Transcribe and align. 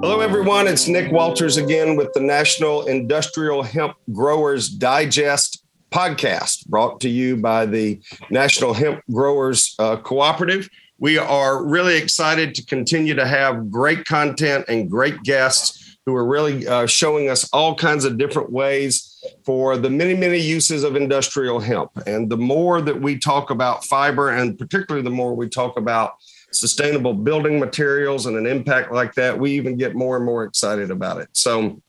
Hello, 0.00 0.20
everyone. 0.20 0.68
It's 0.68 0.86
Nick 0.86 1.10
Walters 1.10 1.56
again 1.56 1.96
with 1.96 2.12
the 2.12 2.20
National 2.20 2.86
Industrial 2.86 3.64
Hemp 3.64 3.96
Growers 4.12 4.68
Digest 4.68 5.64
podcast, 5.90 6.68
brought 6.68 7.00
to 7.00 7.08
you 7.08 7.36
by 7.36 7.66
the 7.66 8.00
National 8.30 8.72
Hemp 8.72 9.02
Growers 9.10 9.74
uh, 9.80 9.96
Cooperative. 9.96 10.68
We 10.98 11.18
are 11.18 11.64
really 11.64 11.96
excited 11.96 12.54
to 12.54 12.64
continue 12.64 13.14
to 13.16 13.26
have 13.26 13.72
great 13.72 14.04
content 14.04 14.66
and 14.68 14.88
great 14.88 15.20
guests 15.24 15.98
who 16.06 16.14
are 16.14 16.24
really 16.24 16.66
uh, 16.68 16.86
showing 16.86 17.28
us 17.28 17.50
all 17.52 17.74
kinds 17.74 18.04
of 18.04 18.18
different 18.18 18.52
ways 18.52 19.20
for 19.44 19.76
the 19.76 19.90
many, 19.90 20.14
many 20.14 20.38
uses 20.38 20.84
of 20.84 20.94
industrial 20.94 21.58
hemp. 21.58 21.90
And 22.06 22.30
the 22.30 22.38
more 22.38 22.80
that 22.80 23.00
we 23.00 23.18
talk 23.18 23.50
about 23.50 23.84
fiber, 23.84 24.30
and 24.30 24.56
particularly 24.56 25.02
the 25.02 25.10
more 25.10 25.34
we 25.34 25.48
talk 25.48 25.76
about 25.76 26.14
sustainable 26.50 27.14
building 27.14 27.58
materials 27.58 28.26
and 28.26 28.36
an 28.36 28.46
impact 28.46 28.92
like 28.92 29.14
that, 29.14 29.38
we 29.38 29.52
even 29.52 29.76
get 29.76 29.94
more 29.94 30.16
and 30.16 30.24
more 30.24 30.44
excited 30.44 30.90
about 30.90 31.20
it. 31.20 31.28
So, 31.32 31.82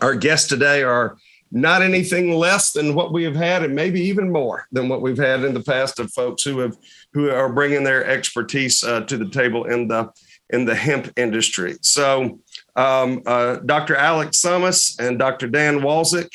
our 0.00 0.14
guests 0.14 0.48
today 0.48 0.82
are 0.82 1.16
not 1.50 1.82
anything 1.82 2.32
less 2.32 2.72
than 2.72 2.94
what 2.94 3.12
we 3.12 3.24
have 3.24 3.36
had, 3.36 3.62
and 3.62 3.74
maybe 3.74 4.00
even 4.00 4.32
more 4.32 4.66
than 4.72 4.88
what 4.88 5.02
we've 5.02 5.18
had 5.18 5.44
in 5.44 5.52
the 5.52 5.62
past 5.62 6.00
of 6.00 6.12
folks 6.12 6.42
who 6.42 6.58
have 6.60 6.76
who 7.12 7.30
are 7.30 7.52
bringing 7.52 7.84
their 7.84 8.04
expertise 8.06 8.82
uh, 8.82 9.02
to 9.02 9.18
the 9.18 9.28
table 9.28 9.64
in 9.64 9.86
the 9.88 10.10
in 10.50 10.64
the 10.64 10.74
hemp 10.74 11.12
industry. 11.16 11.76
So, 11.82 12.40
um, 12.76 13.22
uh, 13.26 13.56
Dr. 13.56 13.96
Alex 13.96 14.40
Tsamis 14.40 14.98
and 14.98 15.18
Dr. 15.18 15.46
Dan 15.48 15.80
Walczyk 15.80 16.30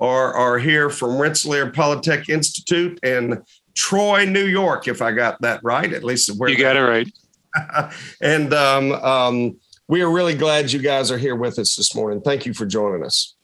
are 0.00 0.32
are 0.32 0.58
here 0.58 0.88
from 0.88 1.20
Rensselaer 1.20 1.70
Polytech 1.70 2.28
Institute, 2.30 2.98
and 3.02 3.42
Troy, 3.74 4.24
New 4.24 4.46
York, 4.46 4.88
if 4.88 5.02
I 5.02 5.12
got 5.12 5.40
that 5.42 5.60
right, 5.62 5.92
at 5.92 6.04
least 6.04 6.28
you 6.28 6.58
got 6.58 6.76
it 6.76 6.80
right. 6.80 7.08
and 8.20 8.52
um, 8.54 8.92
um, 8.92 9.56
we 9.88 10.02
are 10.02 10.10
really 10.10 10.34
glad 10.34 10.72
you 10.72 10.80
guys 10.80 11.10
are 11.10 11.18
here 11.18 11.36
with 11.36 11.58
us 11.58 11.76
this 11.76 11.94
morning. 11.94 12.20
Thank 12.20 12.46
you 12.46 12.54
for 12.54 12.66
joining 12.66 13.04
us. 13.04 13.34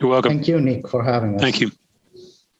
You're 0.00 0.10
welcome. 0.10 0.32
Thank 0.32 0.48
you, 0.48 0.60
Nick, 0.60 0.88
for 0.88 1.02
having 1.02 1.36
us. 1.36 1.40
Thank 1.40 1.60
you. 1.60 1.70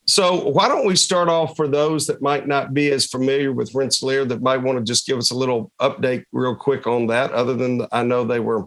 So, 0.07 0.49
why 0.49 0.69
don't 0.69 0.87
we 0.87 0.97
start 0.97 1.29
off 1.29 1.57
for 1.57 1.67
those 1.67 2.07
that 2.09 2.21
might 2.21 2.47
not 2.47 2.75
be 2.75 2.93
as 2.93 3.07
familiar 3.07 3.53
with 3.53 3.75
Rensselaer 3.75 4.27
that 4.27 4.43
might 4.43 4.59
want 4.59 4.79
to 4.79 4.85
just 4.85 5.07
give 5.07 5.17
us 5.17 5.31
a 5.31 5.35
little 5.35 5.73
update 5.81 6.25
real 6.33 6.55
quick 6.55 6.87
on 6.87 7.07
that, 7.07 7.33
other 7.33 7.55
than 7.55 7.87
I 7.91 8.03
know 8.03 8.25
they 8.25 8.41
were 8.41 8.67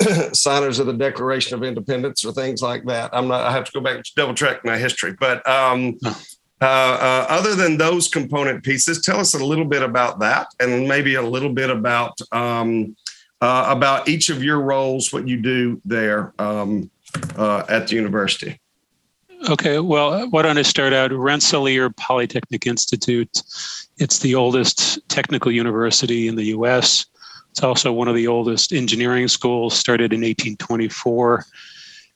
signers 0.32 0.78
of 0.78 0.86
the 0.86 0.92
Declaration 0.92 1.56
of 1.56 1.64
Independence 1.64 2.24
or 2.24 2.32
things 2.32 2.62
like 2.62 2.84
that. 2.84 3.10
I'm 3.12 3.26
not, 3.26 3.44
I 3.44 3.50
have 3.50 3.64
to 3.64 3.72
go 3.72 3.80
back 3.80 3.96
and 3.96 4.04
double 4.14 4.34
check 4.34 4.64
my 4.64 4.78
history, 4.78 5.16
but 5.18 5.46
um, 5.48 5.98
uh, 6.60 6.64
uh, 6.64 7.26
other 7.28 7.54
than 7.54 7.76
those 7.76 8.08
component 8.08 8.64
pieces, 8.64 9.00
tell 9.00 9.20
us 9.20 9.34
a 9.34 9.44
little 9.44 9.64
bit 9.64 9.82
about 9.82 10.18
that, 10.20 10.48
and 10.58 10.88
maybe 10.88 11.14
a 11.14 11.22
little 11.22 11.52
bit 11.52 11.70
about 11.70 12.18
um, 12.32 12.96
uh, 13.40 13.66
about 13.68 14.08
each 14.08 14.30
of 14.30 14.42
your 14.42 14.60
roles, 14.60 15.12
what 15.12 15.28
you 15.28 15.40
do 15.40 15.80
there 15.84 16.34
um, 16.40 16.90
uh, 17.36 17.64
at 17.68 17.86
the 17.86 17.94
university. 17.94 18.60
Okay, 19.48 19.78
well, 19.78 20.28
why 20.30 20.42
don't 20.42 20.58
I 20.58 20.62
start 20.62 20.92
out? 20.92 21.12
Rensselaer 21.12 21.90
Polytechnic 21.90 22.66
Institute. 22.66 23.42
It's 23.98 24.18
the 24.18 24.34
oldest 24.34 24.98
technical 25.08 25.52
university 25.52 26.26
in 26.26 26.34
the 26.34 26.46
U.S. 26.46 27.06
It's 27.52 27.62
also 27.62 27.92
one 27.92 28.08
of 28.08 28.16
the 28.16 28.26
oldest 28.26 28.72
engineering 28.72 29.28
schools. 29.28 29.78
Started 29.78 30.12
in 30.12 30.22
1824 30.22 31.44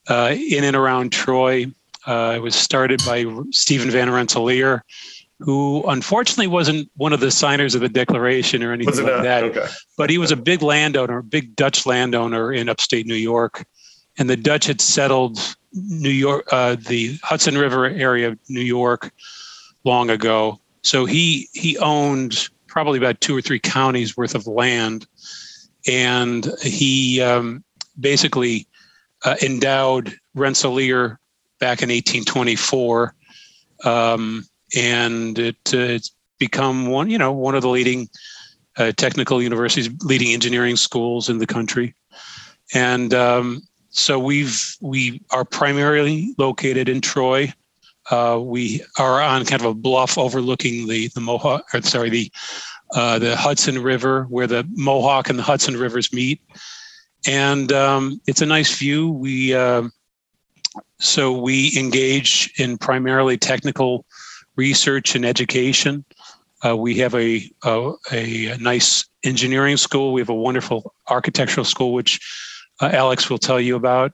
uh, 0.08 0.34
in 0.36 0.64
and 0.64 0.74
around 0.74 1.12
Troy. 1.12 1.66
Uh, 2.06 2.34
it 2.36 2.40
was 2.40 2.54
started 2.54 3.00
by 3.06 3.24
Stephen 3.50 3.90
Van 3.90 4.10
Rensselaer, 4.10 4.84
who 5.38 5.84
unfortunately 5.88 6.46
wasn't 6.46 6.90
one 6.96 7.12
of 7.12 7.20
the 7.20 7.30
signers 7.30 7.74
of 7.74 7.80
the 7.80 7.88
Declaration 7.88 8.62
or 8.62 8.72
anything 8.72 9.04
like 9.04 9.20
a, 9.20 9.22
that. 9.22 9.44
Okay. 9.44 9.66
But 9.96 10.10
he 10.10 10.18
was 10.18 10.30
a 10.30 10.36
big 10.36 10.62
landowner, 10.62 11.18
a 11.18 11.22
big 11.22 11.54
Dutch 11.56 11.86
landowner 11.86 12.52
in 12.52 12.68
upstate 12.68 13.06
New 13.06 13.14
York, 13.14 13.64
and 14.18 14.28
the 14.28 14.36
Dutch 14.36 14.66
had 14.66 14.80
settled 14.80 15.38
New 15.72 16.10
York, 16.10 16.46
uh, 16.52 16.76
the 16.76 17.18
Hudson 17.22 17.56
River 17.56 17.86
area 17.86 18.28
of 18.28 18.38
New 18.48 18.60
York, 18.60 19.12
long 19.84 20.10
ago. 20.10 20.60
So 20.82 21.04
he 21.04 21.48
he 21.52 21.78
owned 21.78 22.48
probably 22.66 22.98
about 22.98 23.20
two 23.20 23.36
or 23.36 23.42
three 23.42 23.60
counties 23.60 24.16
worth 24.16 24.34
of 24.34 24.46
land, 24.46 25.06
and 25.86 26.52
he 26.62 27.20
um, 27.20 27.64
basically 27.98 28.66
uh, 29.24 29.36
endowed 29.42 30.14
Rensselaer 30.34 31.18
back 31.62 31.80
in 31.80 31.90
1824, 31.90 33.14
um, 33.84 34.44
and 34.74 35.38
it, 35.38 35.56
uh, 35.72 35.78
it's 35.78 36.10
become 36.40 36.86
one, 36.86 37.08
you 37.08 37.16
know, 37.16 37.30
one 37.30 37.54
of 37.54 37.62
the 37.62 37.68
leading 37.68 38.08
uh, 38.78 38.90
technical 38.96 39.40
universities, 39.40 39.88
leading 40.02 40.32
engineering 40.34 40.74
schools 40.74 41.28
in 41.28 41.38
the 41.38 41.46
country, 41.46 41.94
and 42.74 43.14
um, 43.14 43.62
so 43.90 44.18
we've 44.18 44.76
we 44.80 45.22
are 45.30 45.44
primarily 45.44 46.34
located 46.36 46.88
in 46.88 47.00
Troy. 47.00 47.52
Uh, 48.10 48.40
we 48.42 48.82
are 48.98 49.22
on 49.22 49.44
kind 49.44 49.62
of 49.62 49.66
a 49.66 49.74
bluff 49.74 50.18
overlooking 50.18 50.88
the 50.88 51.10
the 51.14 51.20
Mohawk, 51.20 51.72
or 51.72 51.80
sorry, 51.82 52.10
the 52.10 52.32
uh, 52.90 53.20
the 53.20 53.36
Hudson 53.36 53.80
River, 53.80 54.24
where 54.24 54.48
the 54.48 54.68
Mohawk 54.72 55.30
and 55.30 55.38
the 55.38 55.44
Hudson 55.44 55.76
rivers 55.76 56.12
meet, 56.12 56.40
and 57.24 57.72
um, 57.72 58.20
it's 58.26 58.42
a 58.42 58.46
nice 58.46 58.76
view. 58.76 59.12
We 59.12 59.54
uh, 59.54 59.84
so 60.98 61.32
we 61.32 61.72
engage 61.76 62.52
in 62.58 62.78
primarily 62.78 63.36
technical 63.36 64.04
research 64.56 65.14
and 65.14 65.24
education. 65.24 66.04
Uh, 66.64 66.76
we 66.76 66.96
have 66.98 67.14
a, 67.14 67.50
a, 67.64 67.92
a 68.10 68.56
nice 68.58 69.04
engineering 69.24 69.76
school. 69.76 70.12
We 70.12 70.20
have 70.20 70.28
a 70.28 70.34
wonderful 70.34 70.94
architectural 71.08 71.64
school, 71.64 71.92
which 71.92 72.20
uh, 72.80 72.90
Alex 72.92 73.28
will 73.28 73.38
tell 73.38 73.60
you 73.60 73.76
about. 73.76 74.12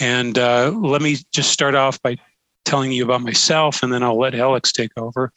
And 0.00 0.38
uh, 0.38 0.70
let 0.70 1.02
me 1.02 1.16
just 1.32 1.50
start 1.50 1.74
off 1.74 2.00
by 2.02 2.16
telling 2.64 2.92
you 2.92 3.04
about 3.04 3.22
myself, 3.22 3.82
and 3.82 3.92
then 3.92 4.02
I'll 4.02 4.18
let 4.18 4.34
Alex 4.34 4.72
take 4.72 4.92
over. 4.96 5.32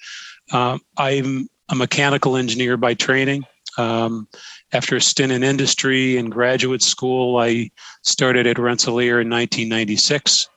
Um, 0.51 0.79
I'm 0.97 1.47
a 1.69 1.75
mechanical 1.75 2.38
engineer 2.38 2.77
by 2.77 2.94
training. 2.94 3.45
Um, 3.78 4.28
after 4.72 4.96
a 4.96 5.02
stint 5.02 5.31
in 5.31 5.44
industry 5.44 6.18
and 6.18 6.31
graduate 6.31 6.81
school, 6.81 7.38
I 7.38 7.72
started 8.03 8.47
at 8.47 8.59
Rensselaer 8.59 9.22
in 9.22 9.30
1996 9.30 10.47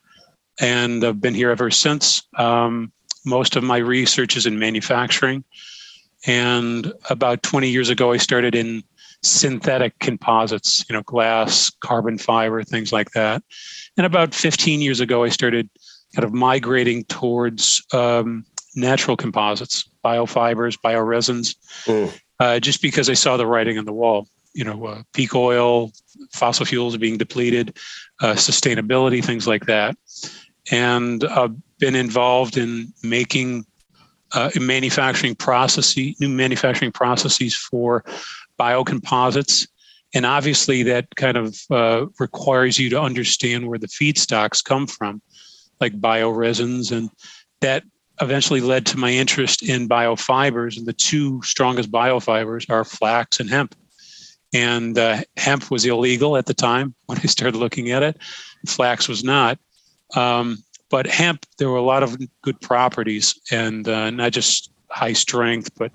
and 0.60 1.04
I've 1.04 1.20
been 1.20 1.34
here 1.34 1.50
ever 1.50 1.70
since. 1.70 2.22
Um, 2.36 2.92
most 3.24 3.56
of 3.56 3.62
my 3.62 3.78
research 3.78 4.36
is 4.36 4.46
in 4.46 4.58
manufacturing. 4.58 5.44
And 6.26 6.92
about 7.10 7.42
20 7.42 7.68
years 7.68 7.90
ago, 7.90 8.12
I 8.12 8.16
started 8.16 8.54
in 8.54 8.82
synthetic 9.22 9.98
composites, 10.00 10.84
you 10.88 10.94
know, 10.94 11.02
glass, 11.02 11.70
carbon 11.80 12.18
fiber, 12.18 12.62
things 12.62 12.92
like 12.92 13.10
that. 13.12 13.42
And 13.96 14.06
about 14.06 14.34
15 14.34 14.80
years 14.80 15.00
ago, 15.00 15.24
I 15.24 15.28
started 15.28 15.68
kind 16.14 16.24
of 16.24 16.32
migrating 16.32 17.04
towards 17.04 17.84
um, 17.92 18.44
natural 18.74 19.16
composites, 19.16 19.88
biofibers, 20.04 20.76
bioresins, 20.82 21.56
mm. 21.84 22.12
Uh, 22.40 22.60
just 22.60 22.82
because 22.82 23.08
I 23.08 23.14
saw 23.14 23.36
the 23.36 23.46
writing 23.46 23.78
on 23.78 23.84
the 23.84 23.92
wall. 23.92 24.28
You 24.54 24.64
know, 24.64 24.86
uh, 24.86 25.02
peak 25.12 25.34
oil, 25.34 25.92
fossil 26.32 26.66
fuels 26.66 26.96
being 26.96 27.18
depleted, 27.18 27.76
uh, 28.20 28.32
sustainability, 28.32 29.24
things 29.24 29.46
like 29.46 29.66
that 29.66 29.96
and 30.70 31.24
uh, 31.24 31.48
been 31.78 31.94
involved 31.94 32.56
in 32.56 32.92
making 33.02 33.64
uh, 34.32 34.50
manufacturing 34.60 35.34
processes, 35.34 36.20
new 36.20 36.28
manufacturing 36.28 36.92
processes 36.92 37.54
for 37.54 38.04
biocomposites. 38.58 39.66
And 40.14 40.26
obviously, 40.26 40.82
that 40.84 41.14
kind 41.16 41.36
of 41.36 41.56
uh, 41.70 42.06
requires 42.18 42.78
you 42.78 42.90
to 42.90 43.00
understand 43.00 43.68
where 43.68 43.78
the 43.78 43.88
feedstocks 43.88 44.64
come 44.64 44.86
from, 44.86 45.22
like 45.80 46.00
bioresins. 46.00 46.92
And 46.92 47.10
that 47.60 47.84
eventually 48.20 48.60
led 48.60 48.86
to 48.86 48.98
my 48.98 49.10
interest 49.10 49.62
in 49.62 49.88
biofibers. 49.88 50.76
And 50.76 50.86
the 50.86 50.92
two 50.92 51.40
strongest 51.42 51.90
biofibers 51.90 52.68
are 52.70 52.84
flax 52.84 53.40
and 53.40 53.48
hemp. 53.48 53.74
And 54.54 54.98
uh, 54.98 55.22
hemp 55.36 55.70
was 55.70 55.84
illegal 55.84 56.36
at 56.36 56.46
the 56.46 56.54
time 56.54 56.94
when 57.06 57.18
I 57.18 57.26
started 57.26 57.58
looking 57.58 57.90
at 57.90 58.02
it, 58.02 58.18
flax 58.66 59.08
was 59.08 59.22
not. 59.22 59.58
Um, 60.16 60.58
but 60.90 61.06
hemp, 61.06 61.44
there 61.58 61.68
were 61.68 61.76
a 61.76 61.82
lot 61.82 62.02
of 62.02 62.16
good 62.42 62.58
properties, 62.62 63.38
and 63.50 63.86
uh, 63.86 64.08
not 64.08 64.32
just 64.32 64.70
high 64.88 65.12
strength, 65.12 65.70
but 65.76 65.92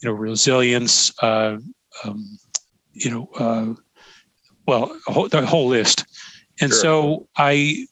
you 0.00 0.08
know 0.08 0.12
resilience. 0.12 1.12
Uh, 1.20 1.58
um, 2.04 2.38
you 2.92 3.10
know, 3.10 3.28
uh, 3.36 3.74
well, 4.66 4.96
whole, 5.06 5.28
the 5.28 5.44
whole 5.44 5.66
list. 5.66 6.04
And 6.60 6.70
sure. 6.70 6.80
so 6.80 7.28
I 7.36 7.86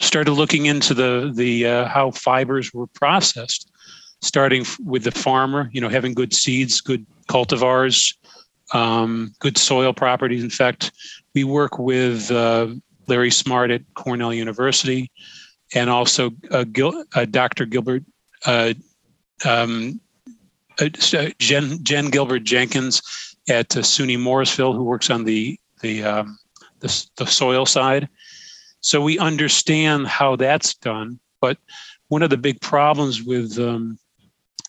started 0.00 0.32
looking 0.32 0.66
into 0.66 0.94
the 0.94 1.32
the 1.34 1.66
uh, 1.66 1.88
how 1.88 2.10
fibers 2.10 2.72
were 2.72 2.86
processed, 2.88 3.70
starting 4.22 4.64
with 4.84 5.04
the 5.04 5.10
farmer. 5.10 5.70
You 5.72 5.80
know, 5.80 5.88
having 5.88 6.14
good 6.14 6.34
seeds, 6.34 6.80
good 6.80 7.06
cultivars, 7.28 8.14
um, 8.72 9.32
good 9.40 9.58
soil 9.58 9.92
properties. 9.92 10.42
In 10.42 10.50
fact, 10.50 10.92
we 11.34 11.44
work 11.44 11.78
with 11.78 12.30
uh, 12.30 12.68
Larry 13.06 13.30
Smart 13.30 13.70
at 13.70 13.82
Cornell 13.94 14.32
University, 14.32 15.10
and 15.74 15.90
also 15.90 16.30
uh, 16.50 16.64
Gil, 16.64 17.04
uh, 17.14 17.24
Dr. 17.24 17.66
Gilbert 17.66 18.04
uh, 18.44 18.74
um, 19.44 20.00
uh, 20.80 20.88
Jen, 21.38 21.82
Jen 21.82 22.10
Gilbert 22.10 22.44
Jenkins 22.44 23.02
at 23.48 23.68
SUNY 23.70 24.18
Morrisville, 24.18 24.72
who 24.72 24.84
works 24.84 25.10
on 25.10 25.24
the 25.24 25.58
the 25.80 26.04
um, 26.04 26.38
the, 26.80 27.06
the 27.16 27.26
soil 27.26 27.66
side. 27.66 28.08
So 28.86 29.00
we 29.00 29.18
understand 29.18 30.06
how 30.06 30.36
that's 30.36 30.76
done. 30.76 31.18
But 31.40 31.58
one 32.06 32.22
of 32.22 32.30
the 32.30 32.36
big 32.36 32.60
problems 32.60 33.20
with 33.20 33.58
um, 33.58 33.98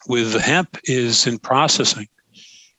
with 0.07 0.33
hemp 0.33 0.79
is 0.85 1.27
in 1.27 1.37
processing, 1.37 2.07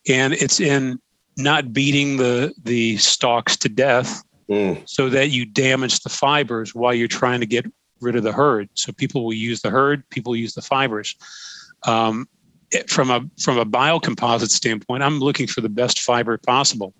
and 0.08 0.32
it's 0.32 0.58
in 0.58 0.98
not 1.36 1.72
beating 1.72 2.16
the 2.16 2.52
the 2.64 2.96
stalks 2.96 3.56
to 3.58 3.68
death, 3.68 4.24
mm. 4.50 4.82
so 4.88 5.08
that 5.10 5.30
you 5.30 5.46
damage 5.46 6.00
the 6.00 6.08
fibers 6.08 6.74
while 6.74 6.92
you're 6.92 7.06
trying 7.06 7.38
to 7.38 7.46
get 7.46 7.70
rid 8.00 8.16
of 8.16 8.24
the 8.24 8.32
hurd. 8.32 8.68
So 8.74 8.92
people 8.92 9.24
will 9.24 9.32
use 9.32 9.62
the 9.62 9.70
hurd, 9.70 10.08
people 10.10 10.34
use 10.34 10.54
the 10.54 10.62
fibers. 10.62 11.14
Um, 11.86 12.28
it, 12.72 12.90
from 12.90 13.12
a 13.12 13.20
from 13.40 13.58
a 13.58 13.64
biocomposite 13.64 14.50
standpoint, 14.50 15.04
I'm 15.04 15.20
looking 15.20 15.46
for 15.46 15.60
the 15.60 15.68
best 15.68 16.00
fiber 16.00 16.36
possible, 16.36 16.94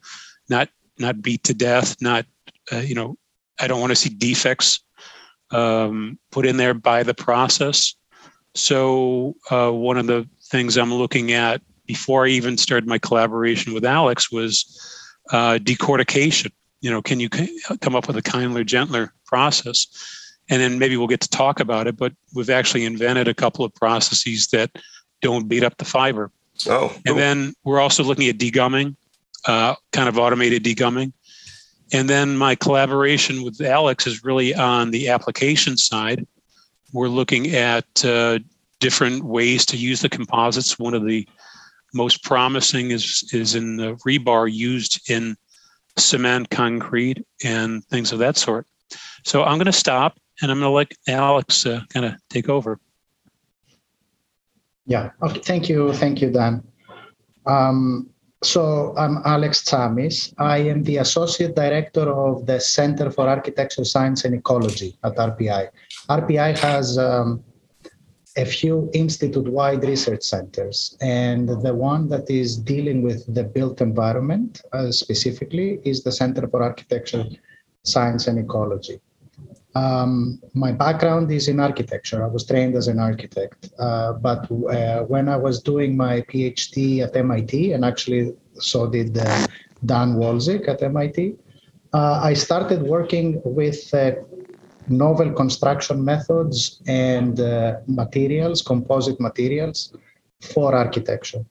not 0.48 0.68
not 0.96 1.22
beat 1.22 1.42
to 1.42 1.54
death, 1.54 1.96
not 2.00 2.24
uh, 2.72 2.76
you 2.76 2.94
know, 2.94 3.18
I 3.60 3.66
don't 3.66 3.80
want 3.80 3.90
to 3.90 3.96
see 3.96 4.10
defects 4.10 4.80
um, 5.50 6.18
put 6.30 6.46
in 6.46 6.56
there 6.56 6.74
by 6.74 7.02
the 7.02 7.14
process. 7.14 7.94
So 8.54 9.36
uh, 9.50 9.70
one 9.70 9.96
of 9.96 10.06
the 10.06 10.28
things 10.44 10.76
I'm 10.76 10.92
looking 10.92 11.32
at 11.32 11.62
before 11.86 12.26
I 12.26 12.30
even 12.30 12.56
started 12.56 12.88
my 12.88 12.98
collaboration 12.98 13.72
with 13.72 13.84
Alex 13.84 14.30
was 14.30 14.64
uh, 15.30 15.58
decortication. 15.60 16.52
You 16.80 16.90
know, 16.90 17.02
can 17.02 17.20
you 17.20 17.28
come 17.28 17.96
up 17.96 18.06
with 18.06 18.16
a 18.16 18.22
kinder, 18.22 18.62
gentler 18.64 19.12
process? 19.26 19.86
And 20.50 20.62
then 20.62 20.78
maybe 20.78 20.96
we'll 20.96 21.08
get 21.08 21.20
to 21.22 21.28
talk 21.28 21.60
about 21.60 21.86
it. 21.86 21.96
But 21.96 22.12
we've 22.34 22.50
actually 22.50 22.84
invented 22.84 23.28
a 23.28 23.34
couple 23.34 23.64
of 23.64 23.74
processes 23.74 24.48
that 24.48 24.70
don't 25.20 25.48
beat 25.48 25.64
up 25.64 25.76
the 25.78 25.84
fiber. 25.84 26.30
Oh, 26.66 26.88
cool. 26.88 27.00
and 27.06 27.18
then 27.18 27.54
we're 27.64 27.80
also 27.80 28.02
looking 28.02 28.28
at 28.28 28.38
degumming, 28.38 28.96
uh, 29.46 29.74
kind 29.92 30.08
of 30.08 30.18
automated 30.18 30.64
degumming. 30.64 31.12
And 31.92 32.08
then 32.08 32.36
my 32.36 32.54
collaboration 32.54 33.42
with 33.42 33.60
Alex 33.60 34.06
is 34.06 34.24
really 34.24 34.54
on 34.54 34.90
the 34.90 35.08
application 35.08 35.76
side. 35.76 36.26
We're 36.92 37.08
looking 37.08 37.54
at 37.54 37.86
uh, 38.04 38.40
different 38.80 39.24
ways 39.24 39.64
to 39.66 39.76
use 39.76 40.00
the 40.00 40.08
composites. 40.08 40.78
One 40.78 40.94
of 40.94 41.06
the 41.06 41.26
most 41.94 42.22
promising 42.22 42.90
is 42.90 43.28
is 43.32 43.54
in 43.54 43.76
the 43.76 43.94
rebar 44.06 44.52
used 44.52 45.10
in 45.10 45.36
cement, 45.96 46.50
concrete, 46.50 47.24
and 47.42 47.84
things 47.86 48.12
of 48.12 48.18
that 48.18 48.36
sort. 48.36 48.66
So 49.24 49.42
I'm 49.42 49.58
going 49.58 49.66
to 49.66 49.72
stop 49.72 50.18
and 50.40 50.50
I'm 50.50 50.60
going 50.60 50.70
to 50.70 50.74
let 50.74 50.92
Alex 51.08 51.66
uh, 51.66 51.82
kind 51.90 52.06
of 52.06 52.14
take 52.30 52.48
over. 52.48 52.78
Yeah. 54.86 55.10
Okay. 55.22 55.40
Thank 55.40 55.68
you. 55.68 55.92
Thank 55.92 56.22
you, 56.22 56.30
Dan. 56.30 56.62
Um, 57.46 58.08
so 58.42 58.94
I'm 58.96 59.18
Alex 59.24 59.62
Tsamis. 59.64 60.32
I 60.38 60.58
am 60.58 60.84
the 60.84 60.98
Associate 60.98 61.54
Director 61.54 62.08
of 62.12 62.46
the 62.46 62.60
Center 62.60 63.10
for 63.10 63.28
Architecture, 63.28 63.84
Science 63.84 64.24
and 64.24 64.34
Ecology 64.34 64.96
at 65.02 65.16
RPI. 65.16 65.68
RPI 66.08 66.58
has 66.58 66.98
um, 66.98 67.42
a 68.36 68.44
few 68.44 68.88
institute-wide 68.94 69.82
research 69.82 70.22
centers, 70.22 70.96
and 71.00 71.48
the 71.48 71.74
one 71.74 72.08
that 72.08 72.30
is 72.30 72.56
dealing 72.56 73.02
with 73.02 73.32
the 73.34 73.42
built 73.42 73.80
environment 73.80 74.62
uh, 74.72 74.92
specifically 74.92 75.80
is 75.84 76.04
the 76.04 76.12
Center 76.12 76.46
for 76.46 76.62
Architecture, 76.62 77.24
Science 77.82 78.28
and 78.28 78.38
Ecology. 78.38 79.00
Um, 79.78 80.40
my 80.54 80.72
background 80.72 81.30
is 81.38 81.46
in 81.52 81.58
architecture. 81.60 82.20
I 82.24 82.30
was 82.36 82.44
trained 82.50 82.74
as 82.80 82.88
an 82.88 82.98
architect. 83.10 83.60
Uh, 83.78 84.12
but 84.14 84.40
uh, 84.50 85.00
when 85.12 85.28
I 85.28 85.36
was 85.36 85.62
doing 85.72 85.96
my 85.96 86.14
PhD 86.30 86.76
at 87.06 87.16
MIT, 87.16 87.72
and 87.74 87.84
actually 87.84 88.34
so 88.70 88.78
did 88.96 89.16
uh, 89.18 89.46
Dan 89.90 90.08
Walczyk 90.20 90.62
at 90.68 90.82
MIT, 90.82 91.18
uh, 91.92 92.20
I 92.30 92.32
started 92.34 92.80
working 92.82 93.40
with 93.44 93.80
uh, 93.94 94.12
novel 94.88 95.32
construction 95.32 96.04
methods 96.12 96.80
and 96.86 97.38
uh, 97.40 97.76
materials, 97.86 98.62
composite 98.62 99.20
materials 99.20 99.78
for 100.40 100.74
architecture. 100.74 101.44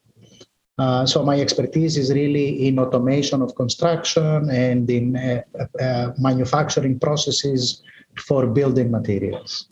Uh, 0.79 1.05
so 1.05 1.23
my 1.23 1.39
expertise 1.45 1.97
is 1.97 2.13
really 2.13 2.67
in 2.67 2.77
automation 2.77 3.41
of 3.41 3.55
construction 3.55 4.49
and 4.49 4.89
in 4.89 5.15
uh, 5.15 5.41
uh, 5.81 6.11
manufacturing 6.19 6.99
processes 6.99 7.81
for 8.19 8.47
building 8.47 8.91
materials. 8.91 9.67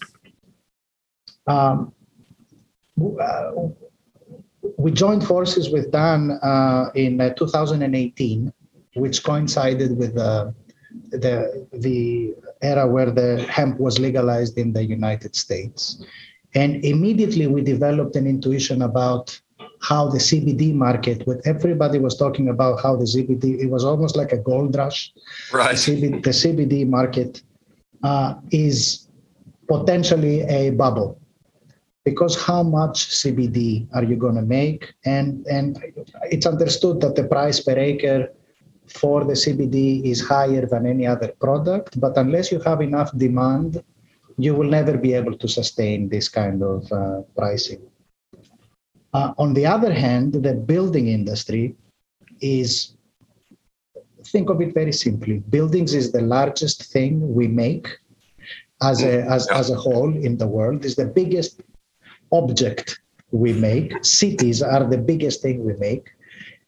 Um, 1.48 1.94
uh, 3.22 3.52
we 4.78 4.92
joined 4.92 5.26
forces 5.26 5.70
with 5.70 5.92
Dan 5.92 6.32
uh, 6.32 6.90
in 6.96 7.22
uh, 7.22 7.34
2018, 7.34 8.52
which 8.96 9.24
coincided 9.24 9.98
with 9.98 10.18
uh, 10.18 10.52
the, 11.12 11.68
the 11.74 12.34
era 12.62 12.88
where 12.88 13.12
the 13.12 13.46
hemp 13.50 13.80
was 13.80 14.00
legalized 14.00 14.58
in 14.58 14.74
the 14.74 14.84
United 14.84 15.36
States. 15.36 16.04
And 16.56 16.84
immediately 16.86 17.48
we 17.48 17.62
developed 17.62 18.16
an 18.16 18.26
intuition 18.26 18.82
about 18.82 19.40
how 19.82 20.08
the 20.08 20.18
CBD 20.18 20.74
market, 20.74 21.26
with 21.28 21.46
everybody 21.46 22.00
was 22.00 22.18
talking 22.18 22.50
about 22.50 22.82
how 22.82 22.96
the 22.96 23.06
CBD, 23.06 23.60
it 23.60 23.70
was 23.70 23.84
almost 23.84 24.16
like 24.16 24.32
a 24.32 24.38
gold 24.38 24.76
rush. 24.76 25.14
Right. 25.54 25.76
The 25.76 25.76
CBD, 25.76 26.24
the 26.24 26.30
CBD 26.32 26.88
market 26.88 27.44
uh, 28.06 28.36
is 28.52 29.08
potentially 29.68 30.42
a 30.42 30.70
bubble 30.72 31.20
because 32.04 32.40
how 32.40 32.62
much 32.62 32.98
CBD 33.20 33.88
are 33.96 34.04
you 34.04 34.16
going 34.16 34.36
to 34.36 34.48
make? 34.60 34.94
And, 35.06 35.46
and 35.48 35.84
it's 36.30 36.46
understood 36.46 37.02
that 37.02 37.16
the 37.16 37.24
price 37.24 37.60
per 37.60 37.78
acre 37.78 38.30
for 38.88 39.24
the 39.24 39.34
CBD 39.34 40.06
is 40.06 40.22
higher 40.22 40.68
than 40.68 40.86
any 40.86 41.08
other 41.08 41.30
product, 41.40 42.00
but 42.00 42.16
unless 42.18 42.52
you 42.52 42.60
have 42.60 42.82
enough 42.82 43.10
demand, 43.18 43.84
you 44.38 44.54
will 44.54 44.70
never 44.70 44.96
be 44.98 45.14
able 45.14 45.36
to 45.38 45.48
sustain 45.48 46.08
this 46.08 46.30
kind 46.30 46.62
of 46.62 46.92
uh, 46.92 47.22
pricing. 47.36 47.82
Uh, 49.14 49.34
on 49.40 49.56
the 49.56 49.66
other 49.66 49.94
hand, 49.94 50.34
the 50.34 50.54
building 50.54 51.08
industry 51.08 51.74
is 52.42 52.95
think 54.28 54.50
of 54.50 54.62
it 54.62 54.74
very 54.74 54.92
simply. 54.92 55.40
Buildings 55.50 55.94
is 55.94 56.12
the 56.12 56.22
largest 56.22 56.92
thing 56.92 57.34
we 57.34 57.48
make 57.48 57.88
as 58.82 59.04
a, 59.04 59.22
as, 59.24 59.48
as 59.48 59.70
a 59.70 59.76
whole 59.76 60.16
in 60.16 60.38
the 60.38 60.48
world, 60.48 60.84
is 60.86 60.96
the 60.96 61.06
biggest 61.06 61.62
object 62.32 63.00
we 63.32 63.54
make. 63.54 63.94
Cities 64.04 64.62
are 64.62 64.84
the 64.84 64.98
biggest 64.98 65.42
thing 65.42 65.64
we 65.64 65.74
make. 65.76 66.10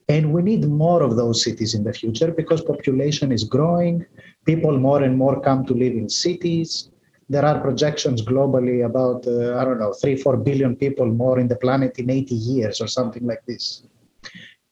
And 0.09 0.33
we 0.33 0.41
need 0.41 0.65
more 0.65 1.03
of 1.03 1.17
those 1.17 1.43
cities 1.43 1.73
in 1.73 1.83
the 1.83 1.91
future 1.91 2.31
because 2.31 2.61
population 2.61 3.31
is 3.31 3.43
growing. 3.43 4.05
People 4.45 4.77
more 4.77 5.03
and 5.03 5.17
more 5.17 5.41
come 5.41 5.65
to 5.65 5.73
live 5.73 5.93
in 5.93 6.07
cities. 6.07 6.89
There 7.29 7.43
are 7.43 7.59
projections 7.59 8.21
globally 8.21 8.85
about, 8.85 9.27
uh, 9.27 9.57
I 9.57 9.65
don't 9.65 9.79
know, 9.79 9.91
three, 9.91 10.15
four 10.15 10.37
billion 10.37 10.77
people 10.77 11.07
more 11.07 11.39
in 11.39 11.49
the 11.49 11.57
planet 11.57 11.99
in 11.99 12.09
80 12.09 12.35
years 12.35 12.79
or 12.79 12.87
something 12.87 13.27
like 13.27 13.43
this. 13.45 13.83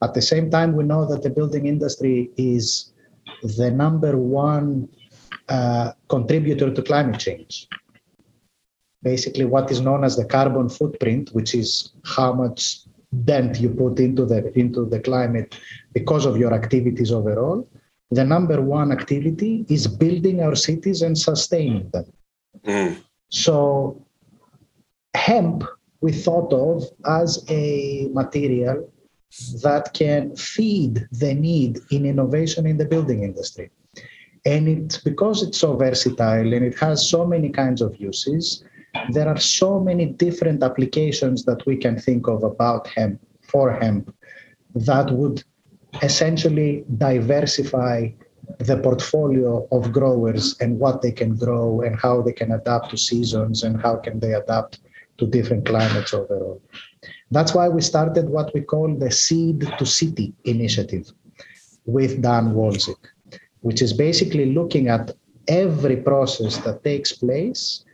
At 0.01 0.13
the 0.13 0.21
same 0.21 0.51
time, 0.51 0.75
we 0.75 0.83
know 0.83 1.05
that 1.05 1.23
the 1.23 1.29
building 1.29 1.67
industry 1.67 2.29
is 2.37 2.91
the 3.57 3.71
number 3.71 4.17
one 4.17 4.89
uh, 5.49 5.91
contributor 6.09 6.73
to 6.73 6.81
climate 6.81 7.19
change. 7.19 7.67
Basically, 9.01 9.45
what 9.45 9.71
is 9.71 9.81
known 9.81 10.03
as 10.03 10.17
the 10.17 10.25
carbon 10.25 10.67
footprint, 10.69 11.29
which 11.33 11.53
is 11.55 11.91
how 12.03 12.33
much 12.33 12.81
dent 13.23 13.59
you 13.61 13.69
put 13.69 13.99
into 13.99 14.25
the 14.25 14.51
into 14.59 14.85
the 14.85 14.99
climate 14.99 15.57
because 15.93 16.25
of 16.25 16.37
your 16.37 16.53
activities 16.53 17.11
overall. 17.11 17.67
The 18.11 18.23
number 18.23 18.61
one 18.61 18.91
activity 18.91 19.65
is 19.69 19.87
building 19.87 20.41
our 20.41 20.55
cities 20.55 21.01
and 21.01 21.17
sustaining 21.17 21.89
them. 21.89 22.05
Mm. 22.65 23.01
So, 23.29 24.05
hemp 25.13 25.63
we 26.01 26.11
thought 26.11 26.53
of 26.53 26.83
as 27.05 27.43
a 27.49 28.09
material 28.13 28.91
that 29.63 29.93
can 29.93 30.35
feed 30.35 31.07
the 31.11 31.33
need 31.33 31.79
in 31.91 32.05
innovation 32.05 32.65
in 32.65 32.77
the 32.77 32.85
building 32.85 33.23
industry. 33.23 33.69
And 34.45 34.67
it's 34.67 34.97
because 34.97 35.41
it's 35.41 35.57
so 35.57 35.75
versatile 35.75 36.53
and 36.53 36.63
it 36.63 36.77
has 36.79 37.09
so 37.09 37.25
many 37.25 37.49
kinds 37.49 37.81
of 37.81 37.99
uses, 37.99 38.63
there 39.09 39.27
are 39.27 39.39
so 39.39 39.79
many 39.79 40.05
different 40.05 40.63
applications 40.63 41.43
that 41.45 41.65
we 41.65 41.77
can 41.77 41.97
think 41.99 42.27
of 42.27 42.43
about 42.43 42.87
hemp, 42.87 43.19
for 43.41 43.73
hemp, 43.73 44.13
that 44.75 45.11
would 45.11 45.43
essentially 46.01 46.85
diversify 46.97 48.09
the 48.59 48.77
portfolio 48.77 49.67
of 49.71 49.91
growers 49.91 50.55
and 50.59 50.79
what 50.79 51.01
they 51.01 51.11
can 51.11 51.35
grow 51.35 51.81
and 51.81 51.99
how 51.99 52.21
they 52.21 52.31
can 52.31 52.51
adapt 52.51 52.91
to 52.91 52.97
seasons 52.97 53.63
and 53.63 53.81
how 53.81 53.95
can 53.95 54.19
they 54.19 54.33
adapt 54.33 54.79
to 55.17 55.27
different 55.27 55.65
climates 55.65 56.13
overall. 56.13 56.61
That's 57.31 57.53
why 57.53 57.69
we 57.69 57.81
started 57.81 58.29
what 58.29 58.53
we 58.53 58.61
call 58.61 58.93
the 58.95 59.11
Seed 59.11 59.61
to 59.77 59.85
City 59.85 60.33
initiative 60.43 61.11
with 61.85 62.21
Dan 62.21 62.53
Walczyk, 62.53 63.01
which 63.61 63.81
is 63.81 63.93
basically 63.93 64.53
looking 64.53 64.87
at 64.87 65.11
every 65.47 65.97
process 65.97 66.57
that 66.57 66.83
takes 66.83 67.11
place 67.11 67.85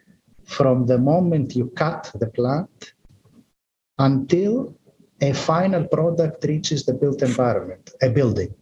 from 0.46 0.86
the 0.86 0.98
moment 0.98 1.56
you 1.56 1.68
cut 1.75 2.12
the 2.20 2.28
plant 2.28 2.94
until 4.00 4.75
a 5.22 5.34
final 5.34 5.88
product 5.88 6.44
reaches 6.46 6.86
the 6.86 6.94
built 6.94 7.22
environment, 7.22 7.92
a 8.01 8.10
building. 8.10 8.54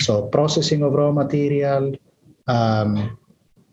So 0.00 0.28
processing 0.28 0.82
of 0.82 0.92
raw 0.92 1.10
material, 1.10 1.94
um, 2.46 3.18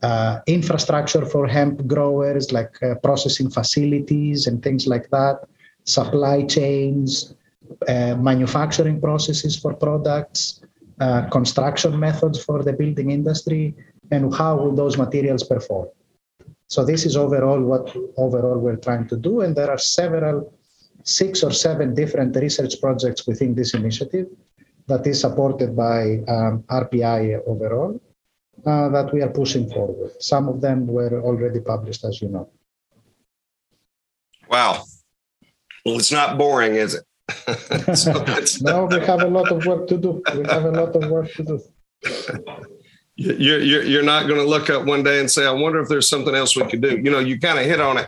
uh, 0.03 0.39
infrastructure 0.47 1.25
for 1.25 1.47
hemp 1.47 1.87
growers, 1.87 2.51
like 2.51 2.81
uh, 2.83 2.95
processing 2.95 3.49
facilities 3.49 4.47
and 4.47 4.61
things 4.61 4.87
like 4.87 5.09
that, 5.09 5.39
supply 5.85 6.43
chains, 6.43 7.33
uh, 7.87 8.15
manufacturing 8.15 9.01
processes 9.01 9.57
for 9.57 9.73
products, 9.73 10.61
uh, 10.99 11.27
construction 11.29 11.99
methods 11.99 12.43
for 12.43 12.63
the 12.63 12.73
building 12.73 13.11
industry, 13.11 13.73
and 14.11 14.33
how 14.33 14.55
will 14.55 14.75
those 14.75 14.97
materials 14.97 15.43
perform. 15.43 15.87
So 16.67 16.83
this 16.83 17.05
is 17.05 17.15
overall 17.15 17.61
what 17.61 17.95
overall 18.17 18.59
we're 18.59 18.77
trying 18.77 19.07
to 19.07 19.17
do, 19.17 19.41
and 19.41 19.55
there 19.55 19.69
are 19.69 19.77
several, 19.77 20.53
six 21.03 21.43
or 21.43 21.51
seven 21.51 21.95
different 21.95 22.35
research 22.35 22.79
projects 22.81 23.25
within 23.25 23.55
this 23.55 23.73
initiative 23.73 24.27
that 24.87 25.05
is 25.07 25.19
supported 25.19 25.75
by 25.75 26.23
um, 26.27 26.63
RPI 26.69 27.41
overall 27.45 27.99
uh, 28.67 28.89
that 28.89 29.13
we 29.13 29.21
are 29.21 29.29
pushing 29.29 29.69
forward. 29.69 30.11
Some 30.19 30.49
of 30.49 30.59
them 30.59 30.87
were 30.87 31.21
already 31.21 31.61
published, 31.61 32.03
as 32.03 32.21
you 32.21 32.27
know. 32.27 32.49
Wow. 34.49 34.83
Well, 35.85 35.97
it's 35.97 36.11
not 36.11 36.37
boring, 36.37 36.75
is 36.75 36.95
it? 36.95 37.03
no, 38.61 38.85
we 38.85 38.99
have 39.05 39.21
a 39.21 39.27
lot 39.27 39.51
of 39.51 39.65
work 39.65 39.87
to 39.87 39.97
do. 39.97 40.21
We 40.35 40.45
have 40.47 40.65
a 40.65 40.71
lot 40.71 40.95
of 40.95 41.09
work 41.09 41.31
to 41.33 41.43
do. 41.43 41.61
You're, 43.19 43.57
you're, 43.57 43.81
you're 43.81 44.03
not 44.03 44.27
going 44.27 44.39
to 44.39 44.45
look 44.45 44.69
up 44.69 44.85
one 44.85 45.01
day 45.01 45.19
and 45.19 45.31
say, 45.31 45.47
I 45.47 45.51
wonder 45.51 45.79
if 45.79 45.89
there's 45.89 46.07
something 46.07 46.35
else 46.35 46.55
we 46.55 46.61
could 46.67 46.81
do. 46.81 46.97
You 46.97 47.09
know, 47.09 47.17
you 47.17 47.39
kind 47.39 47.57
of 47.57 47.65
hit 47.65 47.81
on 47.81 47.97
it. 47.97 48.07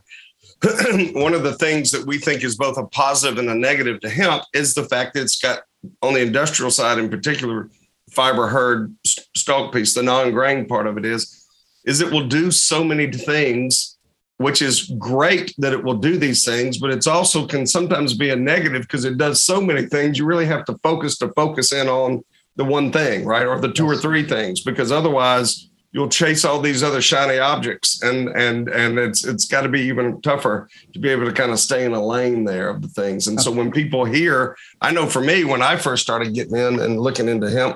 one 1.16 1.34
of 1.34 1.42
the 1.42 1.56
things 1.56 1.90
that 1.90 2.06
we 2.06 2.20
think 2.20 2.44
is 2.44 2.56
both 2.56 2.78
a 2.78 2.86
positive 2.86 3.40
and 3.40 3.50
a 3.50 3.56
negative 3.56 4.00
to 4.02 4.10
hemp 4.10 4.44
is 4.54 4.76
the 4.76 4.84
fact 4.84 5.16
that 5.16 5.24
it's 5.24 5.42
got 5.42 5.64
on 6.04 6.14
the 6.14 6.22
industrial 6.22 6.70
side 6.70 7.00
in 7.00 7.10
particular 7.10 7.72
fiber 8.12 8.48
hurd 8.48 8.96
stalk 9.06 9.74
piece 9.74 9.94
the 9.94 10.04
non-grain 10.04 10.66
part 10.66 10.88
of 10.88 10.98
it 10.98 11.06
is 11.06 11.46
is 11.86 12.02
it 12.02 12.12
will 12.12 12.28
do 12.28 12.52
so 12.52 12.84
many 12.84 13.12
things 13.12 13.98
which 14.40 14.62
is 14.62 14.94
great 14.98 15.54
that 15.58 15.74
it 15.74 15.84
will 15.84 15.96
do 15.98 16.18
these 16.18 16.46
things 16.46 16.78
but 16.78 16.92
it's 16.92 17.08
also 17.08 17.46
can 17.46 17.68
sometimes 17.68 18.14
be 18.14 18.30
a 18.30 18.36
negative 18.36 18.84
because 18.84 19.06
it 19.06 19.18
does 19.18 19.44
so 19.44 19.62
many 19.62 19.86
things. 19.86 20.18
You 20.18 20.26
really 20.26 20.46
have 20.46 20.66
to 20.66 20.78
focus 20.78 21.18
to 21.18 21.30
focus 21.30 21.74
in 21.74 21.88
on 21.88 22.24
the 22.56 22.64
one 22.64 22.92
thing 22.92 23.26
right 23.26 23.46
or 23.46 23.60
the 23.60 23.72
two 23.72 23.86
or 23.86 23.96
three 23.96 24.24
things 24.24 24.62
because 24.62 24.92
otherwise 24.92 25.69
you'll 25.92 26.10
chase 26.10 26.46
all 26.46 26.60
these 26.60 26.84
other 26.84 27.02
shiny 27.02 27.40
objects 27.40 28.02
and 28.04 28.30
and 28.30 28.70
and 28.70 29.00
it's 29.00 29.26
it's 29.26 29.46
got 29.46 29.62
to 29.62 29.70
be 29.70 29.82
even 29.82 30.22
tougher 30.22 30.70
to 30.94 31.00
be 31.00 31.10
able 31.10 31.26
to 31.26 31.32
kind 31.32 31.52
of 31.52 31.60
stay 31.60 31.84
in 31.84 31.94
a 31.94 32.06
lane 32.06 32.44
there 32.44 32.70
of 32.70 32.82
the 32.82 32.88
things. 32.88 33.28
And 33.28 33.42
so 33.42 33.52
when 33.52 33.72
people 33.72 34.06
hear 34.06 34.56
i 34.82 34.92
know 34.92 35.08
for 35.08 35.22
me 35.22 35.44
when 35.44 35.62
i 35.62 35.76
first 35.76 36.04
started 36.04 36.34
getting 36.34 36.56
in 36.56 36.80
and 36.80 37.00
looking 37.00 37.28
into 37.28 37.50
hemp 37.50 37.76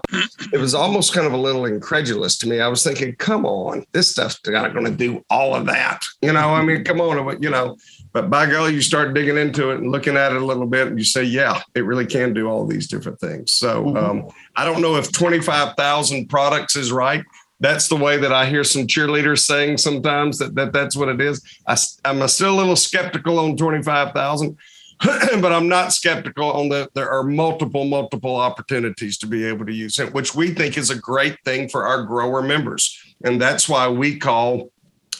it 0.51 0.60
was 0.60 0.75
almost 0.75 1.13
kind 1.13 1.25
of 1.25 1.34
a 1.34 1.38
little 1.38 1.65
incredulous 1.65 2.38
to 2.38 2.48
me. 2.48 2.60
I 2.60 2.67
was 2.67 2.84
thinking 2.84 3.15
come 3.15 3.46
on 3.46 3.86
this 3.91 4.10
stuff's 4.10 4.39
not 4.46 4.74
going 4.74 4.86
to 4.86 4.91
do 4.91 5.24
all 5.29 5.55
of 5.55 5.65
that. 5.65 6.03
You 6.22 6.34
know 6.34 6.53
i 6.53 6.62
mean 6.62 6.84
come 6.84 7.01
on 7.01 7.41
you 7.41 7.50
know 7.50 7.77
but 8.12 8.29
by 8.29 8.46
golly 8.46 8.74
you 8.74 8.82
start 8.82 9.13
digging 9.13 9.38
into 9.38 9.72
it 9.72 9.79
and 9.79 9.91
looking 9.91 10.17
at 10.17 10.32
it 10.32 10.41
a 10.41 10.46
little 10.46 10.67
bit 10.67 10.88
and 10.88 11.00
you 11.00 11.05
say 11.05 11.24
yeah 11.24 11.62
it 11.75 11.82
really 11.82 12.05
can 12.05 12.34
do 12.34 12.48
all 12.48 12.65
these 12.65 12.88
different 12.88 13.20
things. 13.20 13.51
So 13.51 13.86
mm-hmm. 13.86 13.98
um, 13.98 14.29
i 14.55 14.65
don't 14.65 14.82
know 14.82 14.96
if 14.96 15.12
25000 15.12 16.27
products 16.27 16.75
is 16.75 16.91
right 16.91 17.24
that's 17.63 17.88
the 17.88 17.96
way 17.96 18.17
that 18.17 18.34
I 18.34 18.46
hear 18.46 18.65
some 18.65 18.88
cheerleaders 18.88 19.39
saying 19.39 19.77
sometimes 19.77 20.38
that, 20.39 20.53
that 20.55 20.74
that's 20.74 20.98
what 20.98 21.08
it 21.08 21.22
is. 21.22 21.41
I, 21.65 21.77
I'm 22.03 22.27
still 22.27 22.53
a 22.53 22.58
little 22.60 22.75
skeptical 22.75 23.39
on 23.39 23.55
25,000, 23.55 24.58
but 25.39 25.53
I'm 25.53 25.70
not 25.70 25.93
skeptical 25.93 26.51
on 26.51 26.67
that 26.70 26.93
there 26.93 27.10
are 27.10 27.24
multiple, 27.24 27.86
multiple 27.86 28.36
opportunities 28.36 29.17
to 29.20 29.27
be 29.27 29.46
able 29.46 29.65
to 29.65 29.74
use 29.74 29.98
it, 29.98 30.13
which 30.13 30.36
we 30.36 30.53
think 30.53 30.77
is 30.77 30.89
a 30.89 30.96
great 30.98 31.38
thing 31.46 31.70
for 31.70 31.88
our 31.88 32.03
grower 32.03 32.41
members. 32.41 33.00
And 33.24 33.41
that's 33.41 33.70
why 33.70 33.88
we 33.88 34.20
call 34.20 34.70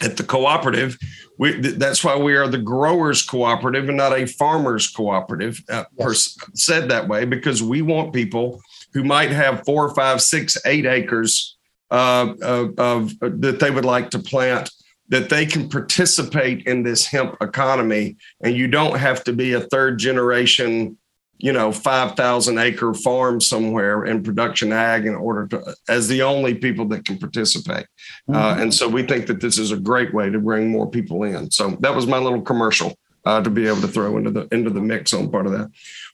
at 0.02 0.18
the 0.18 0.24
cooperative, 0.24 0.98
we, 1.40 1.54
that's 1.54 2.04
why 2.04 2.18
we 2.18 2.36
are 2.36 2.50
the 2.50 2.58
growers 2.58 3.22
cooperative 3.24 3.88
and 3.88 3.98
not 3.98 4.12
a 4.12 4.28
farmers 4.28 4.90
cooperative, 4.90 5.64
uh, 5.70 5.86
yes. 5.98 6.36
per, 6.36 6.52
said 6.56 6.90
that 6.90 7.08
way, 7.08 7.24
because 7.24 7.64
we 7.64 7.82
want 7.82 8.12
people 8.12 8.62
who 8.94 9.06
might 9.06 9.32
have 9.32 9.64
four, 9.64 9.96
five, 9.96 10.22
six, 10.22 10.58
eight 10.66 10.86
acres 10.86 11.58
uh, 11.94 12.34
of, 12.42 12.80
of, 12.80 13.20
that 13.20 13.60
they 13.60 13.72
would 13.72 13.86
like 13.86 14.10
to 14.10 14.20
plant 14.20 14.70
that 15.10 15.30
they 15.30 15.46
can 15.46 15.70
participate 15.70 16.66
in 16.66 16.82
this 16.82 17.06
hemp 17.06 17.36
economy. 17.40 18.18
And 18.42 18.56
you 18.56 18.68
don't 18.68 18.98
have 18.98 19.24
to 19.26 19.34
be 19.34 19.54
a 19.54 19.62
third 19.62 20.00
generation 20.00 20.98
you 21.40 21.52
know 21.52 21.74
5000 21.74 22.58
acre 22.58 22.94
farm 22.94 23.42
somewhere 23.42 24.06
in 24.06 24.24
production 24.24 24.72
ag 24.72 25.06
in 25.06 25.14
order 25.14 25.48
to 25.48 25.76
as 25.90 26.08
the 26.08 26.22
only 26.22 26.56
people 26.56 26.86
that 26.88 27.06
can 27.06 27.18
participate. 27.18 27.86
Uh, 28.30 28.32
mm-hmm. 28.32 28.36
uh, 28.36 28.62
and 28.62 28.74
so 28.74 28.88
we 28.88 29.04
think 29.04 29.28
that 29.28 29.42
this 29.42 29.58
is 29.58 29.72
a 29.72 29.78
great 29.78 30.14
way 30.14 30.30
to 30.30 30.40
bring 30.40 30.70
more 30.70 30.90
people 30.90 31.24
in. 31.24 31.52
So 31.52 31.72
that 31.82 31.94
was 31.94 32.08
my 32.08 32.18
little 32.18 32.42
commercial 32.42 32.98
uh, 33.26 33.42
to 33.42 33.50
be 33.50 33.68
able 33.68 33.82
to 33.82 33.88
throw 33.88 34.18
into 34.18 34.32
the 34.32 34.48
into 34.54 34.70
the 34.70 34.82
mix 34.82 35.14
on 35.14 35.30
part 35.30 35.46
of 35.46 35.52
that 35.52 35.70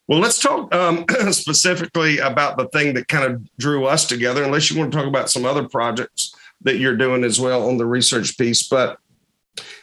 well, 0.09 0.17
let's 0.17 0.39
talk 0.39 0.73
um, 0.73 1.05
specifically 1.31 2.17
about 2.17 2.57
the 2.57 2.67
thing 2.69 2.95
that 2.95 3.07
kind 3.07 3.31
of 3.31 3.57
drew 3.57 3.85
us 3.85 4.07
together, 4.07 4.43
unless 4.43 4.71
you 4.71 4.79
want 4.79 4.91
to 4.91 4.97
talk 4.97 5.05
about 5.05 5.29
some 5.29 5.45
other 5.45 5.69
projects 5.69 6.33
that 6.61 6.77
you're 6.79 6.97
doing 6.97 7.23
as 7.23 7.39
well 7.39 7.69
on 7.69 7.77
the 7.77 7.85
research 7.85 8.35
piece, 8.35 8.67
but 8.67 8.97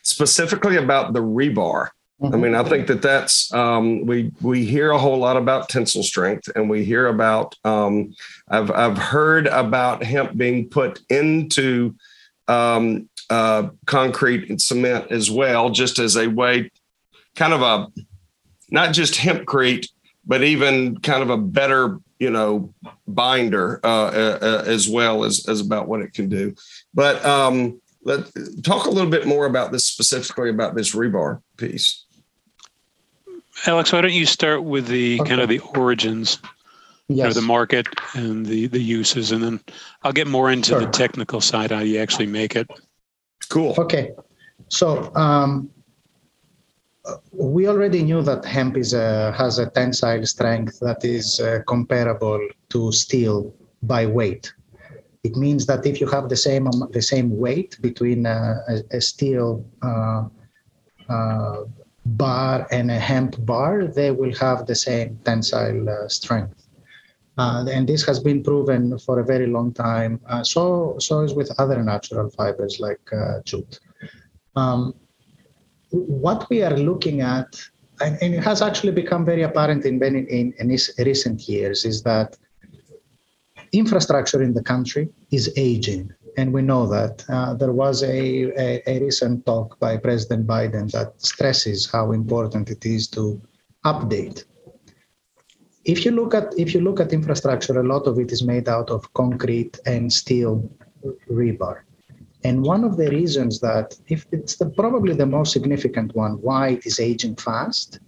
specifically 0.02 0.78
about 0.78 1.12
the 1.12 1.23
rebar. 1.23 1.90
Mm-hmm. 2.21 2.35
I 2.35 2.38
mean, 2.38 2.54
I 2.56 2.64
think 2.64 2.88
that 2.88 3.02
that's 3.02 3.54
um, 3.54 4.04
we 4.04 4.33
we 4.42 4.64
hear 4.64 4.90
a 4.90 4.99
whole 4.99 5.16
lot 5.16 5.37
about 5.37 5.68
tensile 5.68 6.02
strength, 6.02 6.49
and 6.56 6.68
we 6.68 6.85
hear 6.85 7.06
about 7.06 7.54
um, 7.64 8.12
I've 8.49 8.73
I've 8.73 8.99
heard 8.99 9.47
about 9.47 10.02
hemp 10.02 10.37
being 10.37 10.68
put 10.68 11.02
into 11.09 11.95
um, 12.49 13.09
uh, 13.30 13.68
concrete 13.87 14.50
and 14.50 14.61
cement 14.61 15.12
as 15.12 15.30
well, 15.30 15.71
just 15.71 16.00
as 16.00 16.16
a 16.16 16.26
way, 16.26 16.73
kind 17.37 17.52
of 17.52 17.62
a 17.62 17.92
not 18.71 18.92
just 18.92 19.14
hempcrete, 19.14 19.87
but 20.26 20.42
even 20.42 20.99
kind 20.99 21.23
of 21.23 21.30
a 21.30 21.37
better 21.37 21.99
you 22.18 22.30
know 22.30 22.73
binder 23.06 23.80
uh, 23.85 24.06
uh, 24.06 24.64
as 24.66 24.88
well 24.88 25.25
as 25.25 25.47
as 25.49 25.61
about 25.61 25.88
what 25.88 26.00
it 26.00 26.12
can 26.12 26.28
do 26.28 26.54
but 26.95 27.25
um 27.25 27.80
let 28.02 28.25
talk 28.62 28.87
a 28.87 28.90
little 28.90 29.11
bit 29.11 29.26
more 29.26 29.47
about 29.47 29.73
this 29.73 29.85
specifically 29.85 30.50
about 30.50 30.75
this 30.75 30.95
rebar 30.95 31.40
piece 31.56 32.04
alex 33.66 33.92
why 33.92 34.00
don't 34.00 34.12
you 34.12 34.26
start 34.26 34.64
with 34.64 34.87
the 34.87 35.21
okay. 35.21 35.28
kind 35.28 35.40
of 35.40 35.49
the 35.49 35.59
origins 35.75 36.38
yes. 37.09 37.18
you 37.18 37.25
know, 37.25 37.33
the 37.33 37.42
market 37.42 37.87
and 38.14 38.47
the 38.47 38.66
the 38.68 38.80
uses 38.80 39.33
and 39.33 39.42
then 39.42 39.61
i'll 40.02 40.12
get 40.12 40.26
more 40.26 40.50
into 40.50 40.71
sure. 40.71 40.80
the 40.80 40.87
technical 40.87 41.40
side 41.40 41.71
how 41.71 41.80
you 41.80 41.99
actually 41.99 42.26
make 42.26 42.56
it 42.56 42.68
cool 43.49 43.75
okay 43.78 44.12
so 44.68 45.14
um 45.14 45.71
we 47.32 47.68
already 47.68 48.02
knew 48.02 48.22
that 48.22 48.44
hemp 48.44 48.76
is 48.76 48.92
a, 48.94 49.32
has 49.32 49.58
a 49.58 49.70
tensile 49.70 50.26
strength 50.26 50.78
that 50.80 51.04
is 51.04 51.40
uh, 51.40 51.60
comparable 51.66 52.40
to 52.70 52.92
steel 52.92 53.54
by 53.82 54.06
weight. 54.06 54.52
It 55.25 55.36
means 55.36 55.66
that 55.66 55.84
if 55.86 56.00
you 56.00 56.06
have 56.08 56.28
the 56.28 56.36
same 56.36 56.68
um, 56.68 56.88
the 56.92 57.02
same 57.02 57.36
weight 57.36 57.76
between 57.80 58.26
a, 58.26 58.62
a 58.92 59.00
steel 59.00 59.64
uh, 59.82 60.25
uh, 61.08 61.64
bar 62.04 62.66
and 62.70 62.90
a 62.90 62.98
hemp 62.98 63.34
bar, 63.44 63.86
they 63.88 64.12
will 64.12 64.34
have 64.36 64.66
the 64.66 64.75
same 64.75 65.18
tensile 65.25 65.88
uh, 65.88 66.08
strength. 66.08 66.62
Uh, 67.38 67.66
and 67.70 67.88
this 67.88 68.06
has 68.06 68.18
been 68.20 68.42
proven 68.42 68.98
for 68.98 69.18
a 69.18 69.25
very 69.25 69.48
long 69.48 69.72
time. 69.72 70.20
Uh, 70.26 70.44
so 70.44 70.96
so 71.00 71.22
is 71.22 71.34
with 71.34 71.50
other 71.58 71.82
natural 71.82 72.30
fibers 72.30 72.78
like 72.78 73.04
jute. 73.44 73.80
Um, 74.54 74.94
what 75.90 76.48
we 76.50 76.62
are 76.62 76.76
looking 76.76 77.20
at, 77.20 77.60
and, 78.00 78.18
it 78.20 78.42
has 78.42 78.62
actually 78.62 78.92
become 78.92 79.24
very 79.24 79.42
apparent 79.42 79.84
in, 79.84 79.98
many, 79.98 80.20
in, 80.20 80.52
in 80.58 80.68
recent 80.98 81.48
years, 81.48 81.84
is 81.84 82.02
that 82.02 82.36
infrastructure 83.72 84.42
in 84.42 84.54
the 84.54 84.62
country 84.62 85.08
is 85.30 85.52
aging. 85.56 86.12
And 86.36 86.52
we 86.52 86.60
know 86.62 86.86
that. 86.88 87.24
Uh, 87.28 87.54
there 87.54 87.72
was 87.72 88.02
a, 88.02 88.44
a, 88.60 88.82
a, 88.86 89.00
recent 89.00 89.46
talk 89.46 89.78
by 89.80 89.96
President 89.96 90.46
Biden 90.46 90.90
that 90.92 91.20
stresses 91.20 91.90
how 91.90 92.12
important 92.12 92.68
it 92.68 92.84
is 92.84 93.08
to 93.08 93.40
update. 93.84 94.44
If 95.86 96.04
you 96.04 96.10
look 96.10 96.34
at 96.34 96.52
if 96.58 96.74
you 96.74 96.80
look 96.80 97.00
at 97.00 97.12
infrastructure, 97.12 97.78
a 97.78 97.82
lot 97.82 98.06
of 98.06 98.18
it 98.18 98.32
is 98.32 98.42
made 98.42 98.68
out 98.68 98.90
of 98.90 99.10
concrete 99.14 99.78
and 99.86 100.12
steel 100.12 100.68
rebar. 101.30 101.82
And 102.46 102.62
one 102.62 102.84
of 102.84 102.96
the 102.96 103.08
reasons 103.10 103.58
that, 103.68 103.88
if 104.06 104.20
it's 104.30 104.54
the, 104.60 104.68
probably 104.82 105.14
the 105.14 105.30
most 105.38 105.50
significant 105.52 106.14
one, 106.14 106.34
why 106.48 106.62
it 106.76 106.86
is 106.86 107.00
aging 107.00 107.36
fast, 107.36 107.98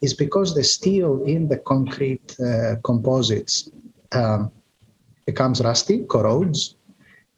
is 0.00 0.12
because 0.12 0.48
the 0.54 0.64
steel 0.64 1.22
in 1.34 1.46
the 1.52 1.58
concrete 1.72 2.28
uh, 2.40 2.76
composites 2.82 3.70
um, 4.10 4.50
becomes 5.24 5.60
rusty, 5.60 6.04
corrodes, 6.14 6.74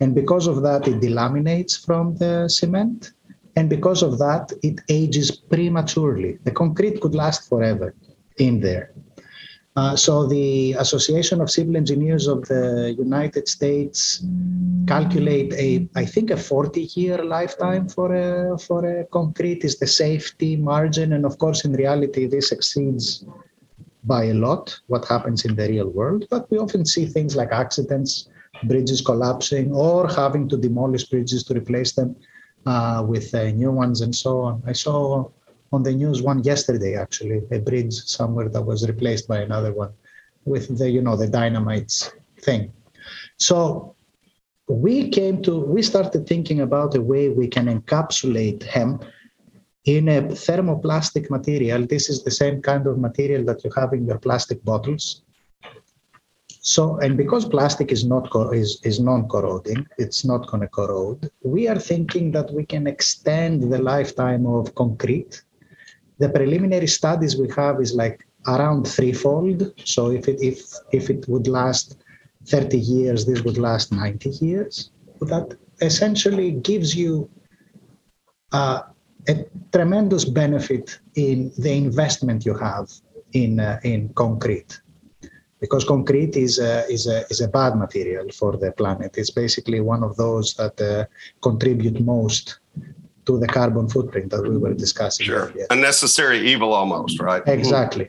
and 0.00 0.14
because 0.14 0.47
of 0.47 0.62
that, 0.62 0.88
it 0.88 1.00
delaminates 1.00 1.76
from 1.76 2.17
the 2.17 2.49
cement. 2.49 3.12
And 3.57 3.69
because 3.69 4.02
of 4.02 4.12
that, 4.19 4.52
it 4.62 4.81
ages 4.88 5.28
prematurely. 5.31 6.38
The 6.45 6.52
concrete 6.62 7.00
could 7.02 7.14
last 7.14 7.49
forever 7.50 7.95
in 8.38 8.61
there. 8.61 8.87
Uh, 9.79 9.95
so 9.95 10.27
the 10.27 10.73
Association 10.73 11.41
of 11.41 11.49
Civil 11.49 11.77
Engineers 11.77 12.27
of 12.27 12.39
the 12.49 12.97
United 12.99 13.47
States 13.47 14.25
calculate 14.89 15.53
a, 15.53 15.89
I 15.95 16.05
think, 16.05 16.33
a 16.33 16.41
40-year 16.51 17.19
lifetime 17.25 17.89
for 17.89 18.09
a 18.13 18.59
for 18.59 18.81
a 18.95 19.05
concrete 19.19 19.63
is 19.69 19.79
the 19.79 19.87
safety 19.87 20.57
margin, 20.57 21.13
and 21.13 21.25
of 21.25 21.39
course, 21.39 21.65
in 21.65 21.73
reality, 21.85 22.27
this 22.27 22.51
exceeds 22.51 23.25
by 24.03 24.23
a 24.25 24.35
lot 24.47 24.65
what 24.89 25.05
happens 25.15 25.45
in 25.45 25.55
the 25.55 25.69
real 25.69 25.91
world. 25.91 26.27
But 26.29 26.51
we 26.51 26.59
often 26.59 26.85
see 26.85 27.07
things 27.07 27.37
like 27.37 27.53
accidents, 27.53 28.29
bridges 28.65 29.01
collapsing, 29.01 29.67
or 29.73 30.09
having 30.09 30.49
to 30.49 30.57
demolish 30.57 31.05
bridges 31.05 31.45
to 31.45 31.55
replace 31.55 31.93
them 31.93 32.17
uh, 32.67 33.05
with 33.07 33.33
uh, 33.33 33.45
new 33.63 33.71
ones, 33.71 34.01
and 34.01 34.15
so 34.25 34.41
on. 34.41 34.55
I 34.67 34.73
saw 34.73 35.31
on 35.73 35.83
the 35.83 35.93
news 35.93 36.23
one 36.23 36.43
yesterday 36.45 36.95
actually 36.97 37.43
a 37.51 37.59
bridge 37.59 37.95
somewhere 37.95 38.49
that 38.49 38.63
was 38.63 38.89
replaced 38.89 39.29
by 39.29 39.39
another 39.41 39.73
one 39.73 39.93
with 40.45 40.79
the 40.79 40.89
you 40.91 41.03
know 41.03 41.17
the 41.17 41.29
dynamites 41.29 42.11
thing. 42.41 42.73
So 43.37 43.95
we 44.69 45.09
came 45.09 45.43
to 45.43 45.61
we 45.61 45.83
started 45.83 46.27
thinking 46.27 46.61
about 46.61 46.95
a 46.95 47.03
way 47.03 47.29
we 47.29 47.49
can 47.49 47.67
encapsulate 47.67 48.63
hemp 48.63 49.05
in 49.85 50.09
a 50.09 50.23
thermoplastic 50.23 51.31
material. 51.31 51.87
This 51.87 52.11
is 52.11 52.23
the 52.23 52.31
same 52.31 52.61
kind 52.61 52.87
of 52.87 52.99
material 52.99 53.45
that 53.45 53.65
you 53.65 53.71
have 53.77 53.93
in 53.93 54.07
your 54.07 54.19
plastic 54.19 54.63
bottles. 54.65 55.23
So 56.61 56.99
and 56.99 57.17
because 57.17 57.47
plastic 57.47 57.93
is 57.93 58.05
not 58.05 58.29
is, 58.53 58.81
is 58.85 59.01
non-corroding 59.01 59.87
it's 59.97 60.25
not 60.25 60.47
going 60.49 60.61
to 60.61 60.69
corrode 60.69 61.31
we 61.43 61.67
are 61.67 61.79
thinking 61.79 62.31
that 62.33 62.53
we 62.53 62.67
can 62.67 62.87
extend 62.87 63.73
the 63.73 63.79
lifetime 63.79 64.45
of 64.45 64.75
concrete 64.75 65.43
the 66.19 66.29
preliminary 66.29 66.87
studies 66.87 67.37
we 67.37 67.49
have 67.57 67.81
is 67.81 67.95
like 67.95 68.27
around 68.47 68.87
threefold. 68.87 69.73
So 69.85 70.11
if 70.11 70.29
it 70.29 70.39
if 70.43 70.59
if 70.93 71.11
it 71.11 71.29
would 71.29 71.47
last 71.47 71.97
30 72.47 72.79
years, 72.79 73.27
this 73.27 73.43
would 73.43 73.59
last 73.59 73.93
90 73.93 74.31
years. 74.45 74.91
That 75.21 75.57
essentially 75.81 76.53
gives 76.53 76.95
you 76.95 77.29
uh, 78.53 78.83
a 79.29 79.45
tremendous 79.73 80.25
benefit 80.25 80.99
in 81.15 81.53
the 81.59 81.73
investment 81.73 82.47
you 82.47 82.55
have 82.55 82.91
in 83.33 83.61
uh, 83.61 83.79
in 83.85 84.09
concrete, 84.15 84.81
because 85.61 85.85
concrete 85.85 86.37
is 86.37 86.59
a, 86.59 86.87
is 86.89 87.07
a 87.07 87.27
is 87.29 87.41
a 87.41 87.49
bad 87.49 87.77
material 87.77 88.29
for 88.31 88.57
the 88.57 88.73
planet. 88.73 89.19
It's 89.19 89.31
basically 89.31 89.81
one 89.81 90.03
of 90.03 90.17
those 90.17 90.55
that 90.55 90.81
uh, 90.81 91.05
contribute 91.43 92.01
most 92.01 92.61
to 93.29 93.39
the 93.39 93.47
carbon 93.59 93.87
footprint 93.95 94.31
that 94.31 94.43
we 94.51 94.57
were 94.65 94.75
discussing. 94.75 95.27
Sure. 95.27 95.47
Earlier. 95.51 95.67
A 95.71 95.77
necessary 95.77 96.41
evil 96.53 96.73
almost, 96.73 97.21
right? 97.21 97.43
Exactly. 97.47 98.07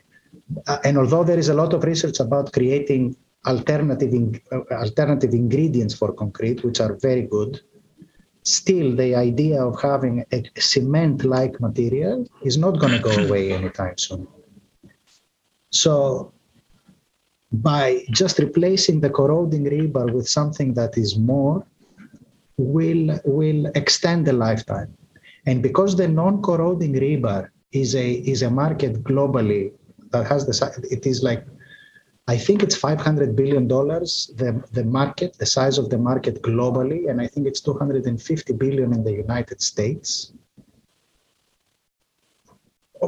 Uh, 0.66 0.78
and 0.86 0.96
although 0.96 1.24
there 1.30 1.38
is 1.38 1.50
a 1.54 1.56
lot 1.62 1.72
of 1.76 1.84
research 1.84 2.18
about 2.20 2.52
creating 2.52 3.02
alternative 3.46 4.12
in, 4.20 4.40
uh, 4.50 4.60
alternative 4.84 5.32
ingredients 5.34 5.94
for 6.00 6.08
concrete, 6.22 6.64
which 6.64 6.80
are 6.80 6.94
very 7.08 7.24
good, 7.36 7.60
still 8.42 8.96
the 8.96 9.14
idea 9.14 9.62
of 9.62 9.80
having 9.80 10.24
a 10.32 10.40
cement-like 10.58 11.60
material 11.60 12.26
is 12.42 12.56
not 12.56 12.80
going 12.80 12.94
to 12.98 13.02
go 13.10 13.14
away 13.26 13.52
anytime 13.52 13.96
soon. 13.98 14.26
So 15.70 16.32
by 17.52 18.04
just 18.10 18.38
replacing 18.38 19.00
the 19.00 19.10
corroding 19.10 19.64
rebar 19.64 20.10
with 20.16 20.26
something 20.28 20.72
that 20.74 20.96
is 20.96 21.18
more 21.18 21.66
will 22.56 23.18
will 23.24 23.62
extend 23.80 24.26
the 24.26 24.32
lifetime 24.46 24.90
and 25.50 25.62
because 25.68 25.96
the 25.96 26.06
non-corroding 26.06 26.94
rebar 27.06 27.50
is 27.72 27.94
a 27.96 28.08
is 28.32 28.42
a 28.42 28.50
market 28.62 28.92
globally 29.10 29.72
that 30.12 30.24
has 30.32 30.42
the 30.48 30.54
it 30.96 31.06
is 31.12 31.24
like 31.28 31.42
I 32.34 32.36
think 32.44 32.62
it's 32.62 32.76
500 32.76 33.34
billion 33.40 33.66
dollars 33.66 34.10
the 34.42 34.50
the 34.78 34.84
market 34.98 35.30
the 35.42 35.50
size 35.56 35.76
of 35.82 35.90
the 35.92 35.98
market 35.98 36.36
globally 36.50 37.00
and 37.10 37.20
I 37.24 37.26
think 37.26 37.48
it's 37.48 37.60
250 37.60 38.52
billion 38.64 38.92
in 38.92 39.02
the 39.02 39.16
United 39.26 39.60
States. 39.60 40.32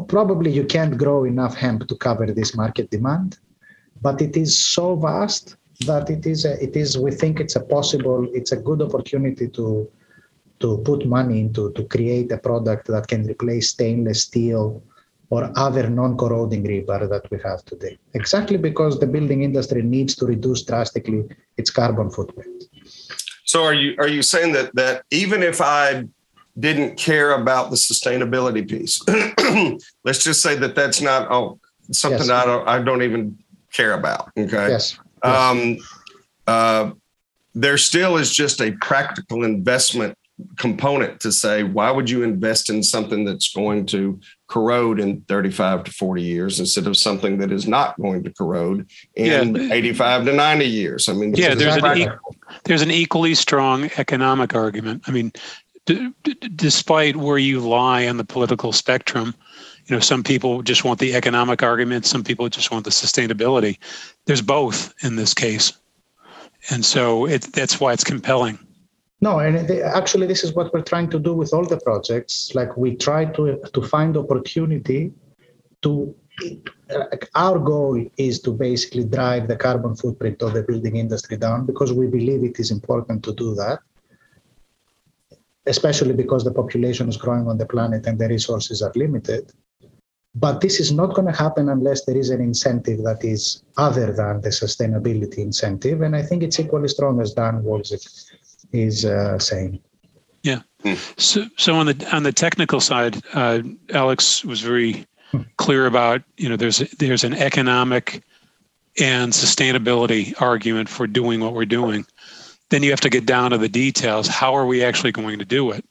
Probably 0.08 0.50
you 0.50 0.64
can't 0.64 0.96
grow 0.98 1.24
enough 1.24 1.54
hemp 1.54 1.86
to 1.88 1.94
cover 2.06 2.26
this 2.26 2.56
market 2.56 2.90
demand, 2.90 3.38
but 4.06 4.22
it 4.26 4.36
is 4.36 4.52
so 4.58 4.96
vast 4.96 5.56
that 5.86 6.10
it 6.10 6.24
is 6.26 6.44
a, 6.44 6.54
it 6.66 6.74
is 6.82 6.98
we 6.98 7.12
think 7.12 7.34
it's 7.38 7.56
a 7.56 7.64
possible 7.76 8.20
it's 8.38 8.52
a 8.52 8.60
good 8.68 8.80
opportunity 8.86 9.46
to 9.58 9.64
to 10.62 10.78
put 10.78 11.04
money 11.06 11.40
into 11.40 11.72
to 11.72 11.84
create 11.84 12.32
a 12.32 12.38
product 12.38 12.86
that 12.86 13.06
can 13.08 13.26
replace 13.26 13.70
stainless 13.70 14.22
steel 14.22 14.82
or 15.28 15.50
other 15.56 15.88
non-corroding 15.88 16.62
rebar 16.64 17.08
that 17.08 17.24
we 17.30 17.38
have 17.42 17.64
today. 17.64 17.98
Exactly 18.14 18.58
because 18.58 19.00
the 19.00 19.06
building 19.06 19.42
industry 19.42 19.82
needs 19.82 20.14
to 20.16 20.26
reduce 20.26 20.62
drastically 20.62 21.24
its 21.56 21.70
carbon 21.70 22.10
footprint. 22.10 22.64
So 23.44 23.64
are 23.64 23.74
you 23.74 23.94
are 23.98 24.08
you 24.08 24.22
saying 24.22 24.52
that 24.52 24.74
that 24.74 25.04
even 25.10 25.42
if 25.42 25.60
I 25.60 26.06
didn't 26.58 26.96
care 26.96 27.32
about 27.32 27.70
the 27.70 27.76
sustainability 27.76 28.62
piece, 28.68 28.94
let's 30.04 30.22
just 30.22 30.42
say 30.42 30.54
that 30.56 30.74
that's 30.74 31.00
not 31.00 31.30
oh 31.30 31.58
something 31.90 32.28
yes. 32.28 32.40
I 32.40 32.44
don't 32.44 32.68
I 32.68 32.82
don't 32.82 33.02
even 33.02 33.38
care 33.72 33.94
about. 33.94 34.30
Okay. 34.38 34.68
Yes. 34.68 34.98
Um, 35.22 35.78
uh, 36.46 36.90
there 37.54 37.78
still 37.78 38.16
is 38.16 38.34
just 38.34 38.60
a 38.60 38.72
practical 38.80 39.44
investment 39.44 40.16
component 40.58 41.20
to 41.20 41.32
say 41.32 41.62
why 41.62 41.90
would 41.90 42.08
you 42.08 42.22
invest 42.22 42.70
in 42.70 42.82
something 42.82 43.24
that's 43.24 43.52
going 43.52 43.86
to 43.86 44.20
corrode 44.48 45.00
in 45.00 45.20
35 45.22 45.84
to 45.84 45.90
40 45.92 46.22
years 46.22 46.60
instead 46.60 46.86
of 46.86 46.96
something 46.96 47.38
that 47.38 47.50
is 47.50 47.66
not 47.66 48.00
going 48.00 48.22
to 48.24 48.30
corrode 48.30 48.88
in 49.14 49.54
yeah. 49.54 49.72
85 49.72 50.26
to 50.26 50.32
90 50.32 50.64
years? 50.64 51.08
I 51.08 51.14
mean 51.14 51.34
yeah 51.34 51.54
there's 51.54 51.76
an, 51.76 51.98
e- 51.98 52.08
there's 52.64 52.82
an 52.82 52.90
equally 52.90 53.34
strong 53.34 53.90
economic 53.96 54.54
argument. 54.54 55.04
I 55.06 55.10
mean 55.10 55.32
d- 55.86 56.12
d- 56.22 56.34
despite 56.54 57.16
where 57.16 57.38
you 57.38 57.60
lie 57.60 58.06
on 58.06 58.16
the 58.16 58.24
political 58.24 58.72
spectrum 58.72 59.34
you 59.86 59.96
know 59.96 60.00
some 60.00 60.22
people 60.22 60.62
just 60.62 60.84
want 60.84 60.98
the 60.98 61.14
economic 61.14 61.62
argument 61.62 62.06
some 62.06 62.22
people 62.22 62.48
just 62.48 62.70
want 62.70 62.84
the 62.84 62.90
sustainability. 62.90 63.78
There's 64.26 64.42
both 64.42 64.94
in 65.02 65.16
this 65.16 65.34
case. 65.34 65.72
And 66.70 66.84
so 66.84 67.26
it, 67.26 67.42
that's 67.52 67.80
why 67.80 67.92
it's 67.92 68.04
compelling 68.04 68.58
no, 69.22 69.38
and 69.38 69.70
actually, 70.00 70.26
this 70.26 70.42
is 70.42 70.52
what 70.52 70.74
we're 70.74 70.82
trying 70.82 71.08
to 71.10 71.18
do 71.20 71.32
with 71.32 71.54
all 71.54 71.64
the 71.64 71.78
projects. 71.78 72.56
Like 72.56 72.76
we 72.76 72.96
try 72.96 73.24
to 73.36 73.60
to 73.72 73.82
find 73.82 74.16
opportunity 74.16 75.12
to. 75.82 76.14
Our 77.34 77.58
goal 77.58 78.04
is 78.16 78.40
to 78.40 78.50
basically 78.52 79.04
drive 79.04 79.46
the 79.46 79.56
carbon 79.56 79.94
footprint 79.94 80.42
of 80.42 80.54
the 80.54 80.62
building 80.62 80.96
industry 80.96 81.36
down 81.36 81.66
because 81.66 81.92
we 81.92 82.06
believe 82.06 82.42
it 82.42 82.58
is 82.58 82.70
important 82.72 83.22
to 83.24 83.34
do 83.34 83.54
that, 83.54 83.80
especially 85.66 86.14
because 86.14 86.42
the 86.42 86.50
population 86.50 87.08
is 87.08 87.16
growing 87.16 87.46
on 87.46 87.58
the 87.58 87.66
planet 87.66 88.06
and 88.06 88.18
the 88.18 88.28
resources 88.28 88.82
are 88.82 88.92
limited. 88.96 89.52
But 90.34 90.62
this 90.62 90.80
is 90.80 90.90
not 90.90 91.14
going 91.14 91.28
to 91.28 91.38
happen 91.44 91.68
unless 91.68 92.06
there 92.06 92.16
is 92.16 92.30
an 92.30 92.40
incentive 92.40 93.04
that 93.04 93.22
is 93.22 93.62
other 93.76 94.12
than 94.12 94.40
the 94.40 94.48
sustainability 94.48 95.38
incentive. 95.38 96.00
And 96.00 96.16
I 96.16 96.22
think 96.22 96.42
it's 96.42 96.58
equally 96.58 96.88
strong 96.88 97.20
as 97.20 97.34
Dan 97.34 97.62
Walls 97.62 97.92
is 98.72 99.04
uh, 99.04 99.38
saying. 99.38 99.80
Yeah. 100.42 100.60
Hmm. 100.82 100.94
So, 101.16 101.46
so 101.56 101.74
on 101.74 101.86
the 101.86 102.08
on 102.12 102.22
the 102.22 102.32
technical 102.32 102.80
side, 102.80 103.22
uh, 103.34 103.62
Alex 103.90 104.44
was 104.44 104.60
very 104.60 105.06
hmm. 105.30 105.42
clear 105.56 105.86
about 105.86 106.22
you 106.36 106.48
know 106.48 106.56
there's 106.56 106.78
there's 106.98 107.24
an 107.24 107.34
economic 107.34 108.22
and 109.00 109.32
sustainability 109.32 110.40
argument 110.40 110.88
for 110.88 111.06
doing 111.06 111.40
what 111.40 111.54
we're 111.54 111.64
doing. 111.64 112.04
Then 112.70 112.82
you 112.82 112.90
have 112.90 113.00
to 113.00 113.10
get 113.10 113.26
down 113.26 113.50
to 113.50 113.58
the 113.58 113.68
details. 113.68 114.26
How 114.26 114.54
are 114.54 114.66
we 114.66 114.82
actually 114.82 115.12
going 115.12 115.38
to 115.38 115.44
do 115.44 115.70
it? 115.70 115.84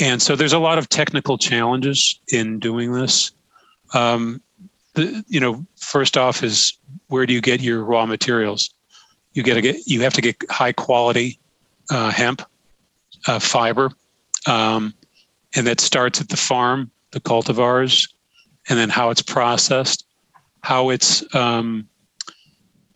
And 0.00 0.22
so 0.22 0.36
there's 0.36 0.52
a 0.52 0.58
lot 0.58 0.78
of 0.78 0.88
technical 0.88 1.38
challenges 1.38 2.18
in 2.28 2.58
doing 2.58 2.92
this. 2.92 3.32
Um, 3.94 4.40
the, 4.94 5.24
you 5.28 5.40
know, 5.40 5.66
first 5.76 6.16
off 6.16 6.42
is 6.42 6.76
where 7.08 7.26
do 7.26 7.32
you 7.32 7.40
get 7.40 7.60
your 7.60 7.84
raw 7.84 8.06
materials? 8.06 8.70
You 9.32 9.42
get 9.42 9.54
to 9.54 9.60
get 9.60 9.86
you 9.86 10.02
have 10.02 10.14
to 10.14 10.20
get 10.20 10.36
high 10.50 10.72
quality 10.72 11.38
uh, 11.90 12.10
hemp 12.10 12.42
uh, 13.26 13.38
fiber, 13.38 13.90
um, 14.46 14.94
and 15.54 15.66
that 15.66 15.80
starts 15.80 16.20
at 16.20 16.28
the 16.28 16.36
farm, 16.36 16.90
the 17.12 17.20
cultivars, 17.20 18.08
and 18.68 18.78
then 18.78 18.88
how 18.88 19.10
it's 19.10 19.22
processed, 19.22 20.06
how 20.62 20.90
it's 20.90 21.22
um, 21.34 21.88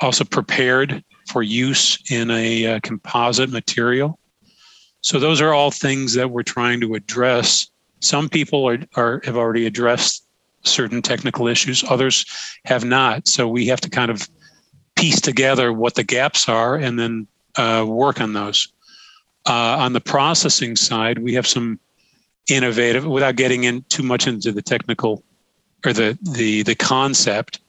also 0.00 0.24
prepared 0.24 1.02
for 1.26 1.42
use 1.42 1.98
in 2.10 2.30
a 2.30 2.66
uh, 2.66 2.80
composite 2.82 3.50
material. 3.50 4.18
So 5.00 5.18
those 5.18 5.40
are 5.40 5.52
all 5.52 5.70
things 5.70 6.14
that 6.14 6.30
we're 6.30 6.42
trying 6.42 6.80
to 6.82 6.94
address. 6.94 7.68
Some 8.00 8.28
people 8.28 8.68
are, 8.68 8.78
are 8.94 9.20
have 9.24 9.36
already 9.36 9.66
addressed 9.66 10.24
certain 10.64 11.02
technical 11.02 11.48
issues, 11.48 11.84
others 11.88 12.24
have 12.64 12.84
not. 12.84 13.26
So 13.26 13.48
we 13.48 13.66
have 13.66 13.80
to 13.80 13.90
kind 13.90 14.10
of 14.10 14.28
piece 14.94 15.20
together 15.20 15.72
what 15.72 15.94
the 15.94 16.04
gaps 16.04 16.48
are 16.48 16.76
and 16.76 16.98
then 16.98 17.26
uh, 17.56 17.84
work 17.86 18.20
on 18.20 18.32
those. 18.32 18.68
Uh, 19.46 19.76
on 19.80 19.92
the 19.92 20.00
processing 20.00 20.76
side, 20.76 21.18
we 21.18 21.34
have 21.34 21.46
some 21.46 21.78
innovative, 22.48 23.04
without 23.04 23.36
getting 23.36 23.64
in 23.64 23.82
too 23.88 24.02
much 24.02 24.26
into 24.26 24.52
the 24.52 24.62
technical 24.62 25.22
or 25.84 25.92
the 25.92 26.16
the 26.22 26.62
the 26.62 26.74
concept. 26.74 27.60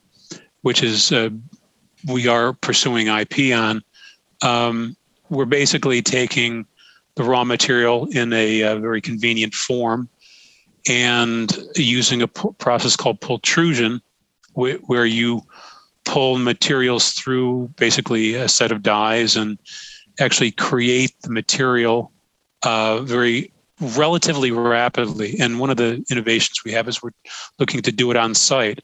which 0.62 0.82
is 0.84 1.12
uh, 1.12 1.30
we 2.08 2.28
are 2.28 2.54
pursuing 2.54 3.08
IP 3.08 3.54
on, 3.56 3.82
um, 4.42 4.96
we're 5.30 5.46
basically 5.46 6.02
taking 6.02 6.66
the 7.16 7.24
raw 7.24 7.44
material 7.44 8.08
in 8.12 8.34
a, 8.34 8.62
a 8.62 8.80
very 8.80 9.02
convenient 9.02 9.54
form 9.54 10.10
and 10.90 11.58
using 11.76 12.22
a 12.22 12.28
process 12.28 12.96
called 12.96 13.22
pultrusion, 13.22 14.02
wh- 14.54 14.82
where 14.90 15.06
you 15.06 15.42
pull 16.06 16.38
materials 16.38 17.12
through 17.12 17.70
basically 17.78 18.36
a 18.36 18.50
set 18.50 18.72
of 18.72 18.82
dies 18.84 19.36
and 19.36 19.58
actually 20.20 20.52
create 20.52 21.14
the 21.22 21.30
material 21.30 22.12
uh, 22.64 23.00
very 23.02 23.52
relatively 23.98 24.52
rapidly. 24.52 25.36
And 25.40 25.60
one 25.60 25.70
of 25.70 25.78
the 25.78 26.04
innovations 26.10 26.64
we 26.64 26.72
have 26.72 26.88
is 26.88 27.02
we're 27.02 27.12
looking 27.60 27.82
to 27.82 27.92
do 27.92 28.12
it 28.12 28.18
on 28.18 28.34
site. 28.34 28.82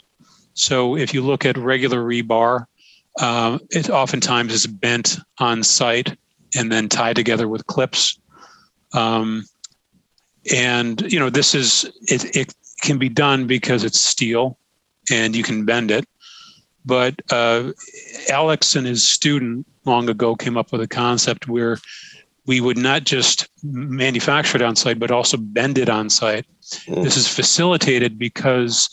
So 0.54 0.98
if 0.98 1.14
you 1.14 1.22
look 1.22 1.46
at 1.46 1.58
regular 1.58 2.00
rebar, 2.00 2.66
uh, 3.20 3.60
it 3.70 3.90
oftentimes 3.90 4.54
is 4.54 4.68
bent 4.68 5.18
on 5.40 5.64
site 5.64 6.18
and 6.56 6.72
then 6.72 6.90
tied 6.90 7.16
together 7.16 7.48
with 7.48 7.66
clips. 7.68 8.20
Um, 8.94 9.44
and 10.52 11.02
you 11.12 11.20
know 11.20 11.30
this 11.30 11.54
is 11.54 11.86
it, 12.04 12.36
it 12.36 12.56
can 12.82 12.98
be 12.98 13.10
done 13.10 13.48
because 13.48 13.84
it's 13.84 14.00
steel 14.00 14.58
and 15.12 15.36
you 15.36 15.44
can 15.44 15.66
bend 15.66 15.92
it 15.92 16.08
but 16.86 17.16
uh, 17.32 17.72
alex 18.30 18.76
and 18.76 18.88
his 18.88 19.06
student 19.06 19.66
long 19.90 20.10
ago 20.10 20.36
came 20.36 20.58
up 20.58 20.72
with 20.72 20.82
a 20.82 20.88
concept 20.88 21.48
where 21.48 21.78
we 22.46 22.62
would 22.62 22.78
not 22.78 23.04
just 23.04 23.48
manufacture 23.64 24.58
it 24.58 24.64
on 24.64 24.76
site 24.76 25.00
but 25.00 25.12
also 25.12 25.38
bend 25.38 25.78
it 25.78 25.90
on 25.90 26.10
site. 26.10 26.46
Mm. 26.88 27.04
this 27.04 27.18
is 27.18 27.28
facilitated 27.28 28.18
because 28.20 28.90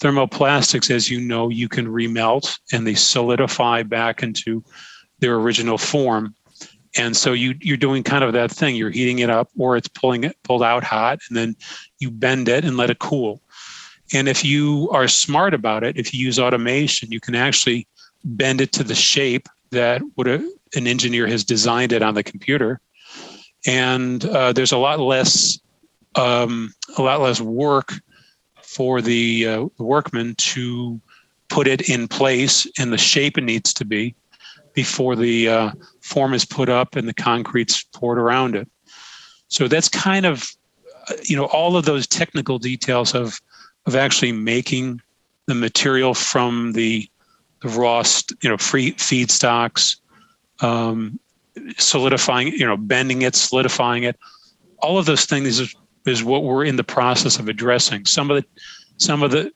thermoplastics 0.00 0.90
as 0.90 1.10
you 1.10 1.20
know 1.20 1.48
you 1.48 1.68
can 1.68 1.86
remelt 1.86 2.58
and 2.72 2.86
they 2.86 2.94
solidify 2.94 3.82
back 3.82 4.22
into 4.22 4.64
their 5.18 5.34
original 5.36 5.78
form. 5.78 6.34
And 6.96 7.16
so 7.16 7.32
you 7.32 7.54
you're 7.60 7.76
doing 7.76 8.02
kind 8.02 8.24
of 8.24 8.32
that 8.32 8.50
thing. 8.50 8.74
You're 8.74 8.90
heating 8.90 9.20
it 9.20 9.30
up 9.30 9.48
or 9.58 9.76
it's 9.76 9.88
pulling 9.88 10.24
it 10.24 10.36
pulled 10.42 10.62
out 10.62 10.82
hot 10.82 11.20
and 11.28 11.36
then 11.36 11.54
you 11.98 12.10
bend 12.10 12.48
it 12.48 12.64
and 12.64 12.76
let 12.76 12.90
it 12.90 12.98
cool. 12.98 13.40
And 14.12 14.28
if 14.28 14.44
you 14.44 14.88
are 14.92 15.06
smart 15.06 15.54
about 15.54 15.84
it 15.84 15.96
if 15.96 16.12
you 16.12 16.24
use 16.24 16.38
automation 16.38 17.12
you 17.12 17.20
can 17.20 17.34
actually 17.34 17.86
bend 18.24 18.60
it 18.60 18.72
to 18.72 18.84
the 18.84 18.94
shape 18.94 19.48
that 19.70 20.02
would 20.16 20.28
a, 20.28 20.50
an 20.74 20.86
engineer 20.86 21.26
has 21.26 21.44
designed 21.44 21.92
it 21.92 22.02
on 22.02 22.14
the 22.14 22.22
computer 22.22 22.80
and 23.66 24.24
uh, 24.24 24.52
there's 24.52 24.72
a 24.72 24.78
lot 24.78 25.00
less 25.00 25.58
um, 26.16 26.72
a 26.98 27.02
lot 27.02 27.20
less 27.20 27.40
work 27.40 27.92
for 28.62 29.00
the, 29.00 29.46
uh, 29.46 29.66
workman 29.78 30.34
to 30.36 31.00
put 31.48 31.66
it 31.66 31.88
in 31.88 32.06
place 32.08 32.66
in 32.78 32.90
the 32.90 32.98
shape 32.98 33.36
it 33.36 33.44
needs 33.44 33.74
to 33.74 33.84
be 33.84 34.14
before 34.74 35.16
the 35.16 35.48
uh, 35.48 35.70
form 36.00 36.32
is 36.32 36.44
put 36.44 36.68
up 36.68 36.94
and 36.94 37.08
the 37.08 37.14
concrete's 37.14 37.82
poured 37.92 38.18
around 38.18 38.54
it. 38.54 38.68
So 39.48 39.66
that's 39.66 39.88
kind 39.88 40.24
of, 40.24 40.48
you 41.24 41.36
know, 41.36 41.46
all 41.46 41.76
of 41.76 41.84
those 41.84 42.06
technical 42.06 42.58
details 42.58 43.14
of 43.14 43.40
of 43.86 43.96
actually 43.96 44.32
making 44.32 45.00
the 45.46 45.54
material 45.54 46.14
from 46.14 46.72
the, 46.72 47.08
the 47.62 47.68
raw, 47.68 48.02
you 48.42 48.48
know, 48.48 48.56
free 48.56 48.92
feedstocks, 48.92 49.96
um, 50.60 51.18
solidifying, 51.76 52.48
you 52.48 52.66
know, 52.66 52.76
bending 52.76 53.22
it, 53.22 53.34
solidifying 53.34 54.04
it. 54.04 54.18
All 54.78 54.98
of 54.98 55.06
those 55.06 55.26
things 55.26 55.58
is, 55.58 55.74
is 56.06 56.24
what 56.24 56.44
we're 56.44 56.64
in 56.64 56.76
the 56.76 56.84
process 56.84 57.38
of 57.38 57.48
addressing. 57.48 58.06
Some 58.06 58.30
of 58.30 58.36
the, 58.36 58.62
some 58.96 59.22
of 59.22 59.30
the, 59.30 59.52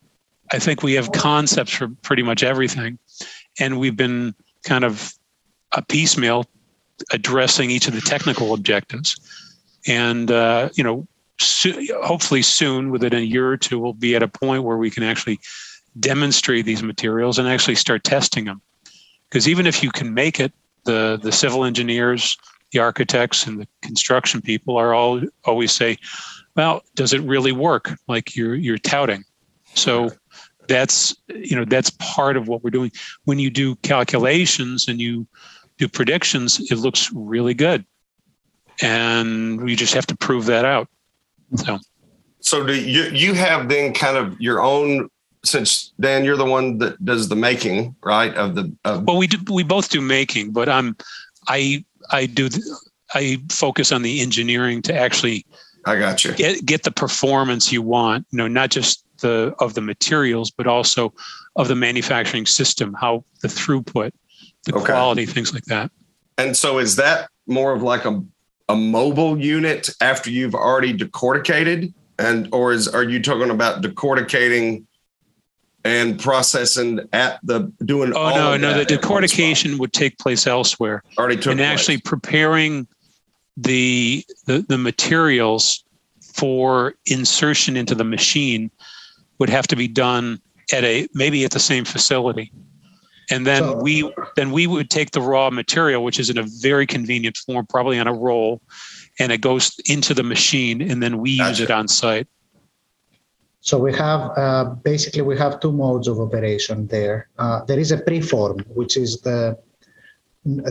I 0.52 0.58
think 0.58 0.82
we 0.82 0.92
have 0.94 1.12
concepts 1.12 1.72
for 1.72 1.88
pretty 2.02 2.22
much 2.22 2.42
everything, 2.42 2.98
and 3.58 3.78
we've 3.78 3.96
been 3.96 4.34
kind 4.64 4.84
of 4.84 5.14
a 5.72 5.82
piecemeal 5.82 6.44
addressing 7.10 7.70
each 7.70 7.88
of 7.88 7.94
the 7.94 8.00
technical 8.00 8.54
objectives. 8.54 9.18
And, 9.86 10.30
uh, 10.30 10.68
you 10.74 10.84
know, 10.84 11.06
so, 11.38 11.72
hopefully 12.02 12.42
soon, 12.42 12.90
within 12.90 13.12
a 13.14 13.20
year 13.20 13.48
or 13.48 13.56
two, 13.56 13.78
we'll 13.78 13.92
be 13.92 14.14
at 14.14 14.22
a 14.22 14.28
point 14.28 14.62
where 14.62 14.76
we 14.76 14.90
can 14.90 15.02
actually 15.02 15.40
demonstrate 16.00 16.64
these 16.64 16.82
materials 16.82 17.38
and 17.38 17.48
actually 17.48 17.74
start 17.74 18.04
testing 18.04 18.44
them. 18.44 18.60
Because 19.28 19.48
even 19.48 19.66
if 19.66 19.82
you 19.82 19.90
can 19.90 20.14
make 20.14 20.40
it, 20.40 20.52
the, 20.84 21.18
the 21.22 21.32
civil 21.32 21.64
engineers, 21.64 22.36
the 22.72 22.78
architects, 22.78 23.46
and 23.46 23.60
the 23.60 23.68
construction 23.82 24.40
people 24.40 24.76
are 24.76 24.94
all 24.94 25.22
always 25.44 25.72
say, 25.72 25.96
well, 26.56 26.82
does 26.94 27.12
it 27.12 27.22
really 27.22 27.52
work? 27.52 27.98
Like 28.06 28.36
you're, 28.36 28.54
you're 28.54 28.78
touting? 28.78 29.24
So 29.74 30.10
that's 30.68 31.14
you 31.28 31.56
know 31.56 31.64
that's 31.64 31.90
part 31.98 32.36
of 32.36 32.48
what 32.48 32.62
we're 32.62 32.70
doing. 32.70 32.90
When 33.24 33.38
you 33.38 33.50
do 33.50 33.76
calculations 33.76 34.88
and 34.88 35.00
you 35.00 35.26
do 35.78 35.88
predictions 35.88 36.70
it 36.70 36.78
looks 36.78 37.10
really 37.12 37.54
good. 37.54 37.84
And 38.82 39.60
we 39.60 39.76
just 39.76 39.94
have 39.94 40.06
to 40.06 40.16
prove 40.16 40.46
that 40.46 40.64
out. 40.64 40.88
So. 41.56 41.78
So 42.40 42.64
do 42.64 42.74
you 42.74 43.04
you 43.04 43.34
have 43.34 43.68
then 43.68 43.94
kind 43.94 44.16
of 44.16 44.40
your 44.40 44.60
own 44.60 45.08
since 45.44 45.92
dan 46.00 46.24
you're 46.24 46.36
the 46.36 46.44
one 46.44 46.78
that 46.78 47.02
does 47.04 47.28
the 47.28 47.36
making 47.36 47.94
right 48.02 48.34
of 48.34 48.54
the 48.54 48.72
of- 48.84 49.04
well 49.04 49.16
we 49.16 49.26
do 49.26 49.38
we 49.52 49.62
both 49.62 49.90
do 49.90 50.00
making 50.00 50.50
but 50.50 50.68
i'm 50.68 50.96
i 51.48 51.84
i 52.10 52.26
do 52.26 52.48
i 53.14 53.40
focus 53.50 53.92
on 53.92 54.02
the 54.02 54.20
engineering 54.20 54.82
to 54.82 54.94
actually 54.94 55.44
i 55.86 55.98
got 55.98 56.24
you 56.24 56.32
get 56.32 56.64
get 56.64 56.82
the 56.82 56.90
performance 56.90 57.70
you 57.70 57.82
want 57.82 58.26
you 58.30 58.38
know 58.38 58.48
not 58.48 58.70
just 58.70 59.04
the 59.24 59.54
of 59.58 59.74
the 59.74 59.80
materials, 59.80 60.50
but 60.50 60.66
also 60.66 61.12
of 61.56 61.68
the 61.68 61.74
manufacturing 61.74 62.46
system, 62.46 62.94
how 63.00 63.24
the 63.42 63.48
throughput, 63.48 64.12
the 64.64 64.74
okay. 64.74 64.84
quality, 64.84 65.26
things 65.26 65.52
like 65.52 65.64
that. 65.64 65.90
And 66.38 66.56
so, 66.56 66.78
is 66.78 66.96
that 66.96 67.28
more 67.46 67.72
of 67.72 67.82
like 67.82 68.04
a 68.04 68.22
a 68.68 68.76
mobile 68.76 69.38
unit 69.38 69.90
after 70.00 70.30
you've 70.30 70.54
already 70.54 70.96
decorticated, 70.96 71.92
and 72.18 72.48
or 72.52 72.72
is 72.72 72.88
are 72.88 73.04
you 73.04 73.20
talking 73.20 73.50
about 73.50 73.82
decorticating? 73.82 74.86
And 75.84 76.18
processing 76.18 77.00
at 77.12 77.38
the 77.42 77.72
doing. 77.84 78.12
Oh 78.14 78.30
no, 78.30 78.56
no, 78.56 78.72
the 78.78 78.84
decortication 78.84 79.78
would 79.78 79.92
take 79.92 80.18
place 80.18 80.46
elsewhere. 80.46 81.02
Already 81.18 81.36
took 81.36 81.52
and 81.52 81.58
place. 81.58 81.68
actually 81.68 81.98
preparing 81.98 82.86
the, 83.56 84.24
the 84.46 84.64
the 84.68 84.78
materials 84.78 85.84
for 86.34 86.94
insertion 87.06 87.76
into 87.76 87.94
the 87.94 88.04
machine 88.04 88.70
would 89.38 89.48
have 89.48 89.66
to 89.68 89.76
be 89.76 89.86
done 89.86 90.40
at 90.72 90.84
a 90.84 91.06
maybe 91.14 91.44
at 91.44 91.50
the 91.50 91.60
same 91.60 91.84
facility 91.84 92.50
and 93.30 93.46
then 93.46 93.62
so, 93.62 93.76
we 93.76 94.12
then 94.36 94.50
we 94.50 94.66
would 94.66 94.90
take 94.90 95.12
the 95.12 95.20
raw 95.20 95.50
material 95.50 96.02
which 96.02 96.18
is 96.18 96.30
in 96.30 96.38
a 96.38 96.44
very 96.60 96.86
convenient 96.86 97.36
form 97.36 97.66
probably 97.66 97.98
on 97.98 98.06
a 98.06 98.12
roll 98.12 98.60
and 99.18 99.30
it 99.30 99.40
goes 99.40 99.76
into 99.86 100.14
the 100.14 100.22
machine 100.22 100.82
and 100.82 101.02
then 101.02 101.18
we 101.18 101.38
gotcha. 101.38 101.50
use 101.50 101.60
it 101.60 101.70
on 101.70 101.86
site 101.86 102.26
so 103.68 103.78
we 103.78 103.92
have 103.92 104.22
uh, 104.36 104.64
basically 104.90 105.22
we 105.22 105.36
have 105.36 105.58
two 105.60 105.72
modes 105.72 106.06
of 106.08 106.20
operation 106.20 106.86
there 106.86 107.28
uh, 107.38 107.58
there 107.68 107.80
is 107.84 107.90
a 107.92 107.98
preform 108.08 108.56
which 108.80 108.96
is 108.96 109.20
the 109.22 109.38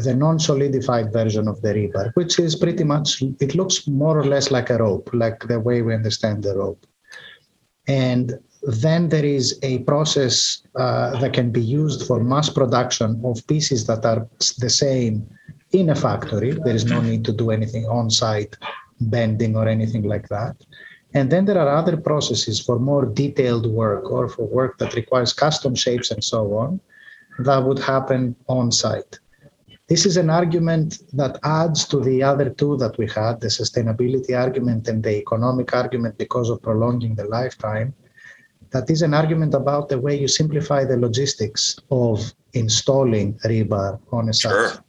the 0.07 0.13
non-solidified 0.15 1.11
version 1.11 1.47
of 1.47 1.59
the 1.63 1.71
rebar 1.79 2.11
which 2.13 2.37
is 2.39 2.55
pretty 2.55 2.83
much 2.83 3.23
it 3.45 3.55
looks 3.55 3.87
more 3.87 4.15
or 4.19 4.25
less 4.33 4.51
like 4.51 4.69
a 4.69 4.77
rope 4.77 5.09
like 5.13 5.39
the 5.47 5.59
way 5.59 5.81
we 5.81 5.93
understand 5.93 6.43
the 6.43 6.55
rope 6.55 6.85
and 7.87 8.39
then 8.63 9.09
there 9.09 9.25
is 9.25 9.59
a 9.61 9.79
process 9.79 10.61
uh, 10.75 11.19
that 11.19 11.33
can 11.33 11.51
be 11.51 11.61
used 11.61 12.07
for 12.07 12.23
mass 12.23 12.49
production 12.49 13.21
of 13.25 13.45
pieces 13.47 13.85
that 13.87 14.05
are 14.05 14.27
the 14.59 14.69
same 14.69 15.27
in 15.71 15.89
a 15.89 15.95
factory. 15.95 16.51
There 16.51 16.75
is 16.75 16.85
no 16.85 17.01
need 17.01 17.25
to 17.25 17.33
do 17.33 17.51
anything 17.51 17.85
on 17.85 18.09
site, 18.09 18.55
bending 19.01 19.57
or 19.57 19.67
anything 19.67 20.03
like 20.03 20.29
that. 20.29 20.55
And 21.13 21.31
then 21.31 21.45
there 21.45 21.59
are 21.59 21.75
other 21.75 21.97
processes 21.97 22.59
for 22.59 22.79
more 22.79 23.05
detailed 23.05 23.67
work 23.67 24.11
or 24.11 24.27
for 24.27 24.45
work 24.47 24.77
that 24.79 24.95
requires 24.95 25.31
custom 25.31 25.75
shapes 25.75 26.11
and 26.11 26.23
so 26.23 26.55
on 26.57 26.79
that 27.39 27.63
would 27.63 27.79
happen 27.79 28.35
on 28.47 28.71
site. 28.71 29.19
This 29.87 30.05
is 30.05 30.17
an 30.17 30.29
argument 30.29 30.99
that 31.13 31.39
adds 31.43 31.85
to 31.89 31.99
the 31.99 32.23
other 32.23 32.49
two 32.49 32.77
that 32.77 32.97
we 32.97 33.07
had 33.07 33.41
the 33.41 33.47
sustainability 33.47 34.37
argument 34.37 34.87
and 34.87 35.03
the 35.03 35.17
economic 35.17 35.73
argument 35.75 36.17
because 36.17 36.49
of 36.49 36.61
prolonging 36.61 37.15
the 37.15 37.25
lifetime 37.25 37.93
that 38.73 38.89
is 38.89 39.03
an 39.03 39.13
argument 39.13 39.53
about 39.53 39.87
the 39.87 39.99
way 39.99 40.19
you 40.19 40.27
simplify 40.27 40.83
the 40.83 40.97
logistics 40.97 41.79
of 41.91 42.33
installing 42.53 43.35
rebar 43.45 43.99
on 44.11 44.29
a 44.29 44.33
site. 44.33 44.51
Sure. 44.51 44.83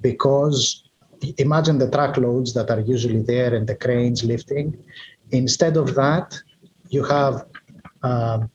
Because 0.00 0.82
imagine 1.38 1.78
the 1.78 1.90
truckloads 1.90 2.52
that 2.54 2.70
are 2.70 2.80
usually 2.80 3.22
there 3.22 3.54
and 3.54 3.66
the 3.68 3.76
cranes 3.76 4.24
lifting. 4.24 4.76
Instead 5.32 5.76
of 5.76 5.94
that, 5.94 6.40
you 6.88 7.04
have 7.04 7.46
um, 8.02 8.50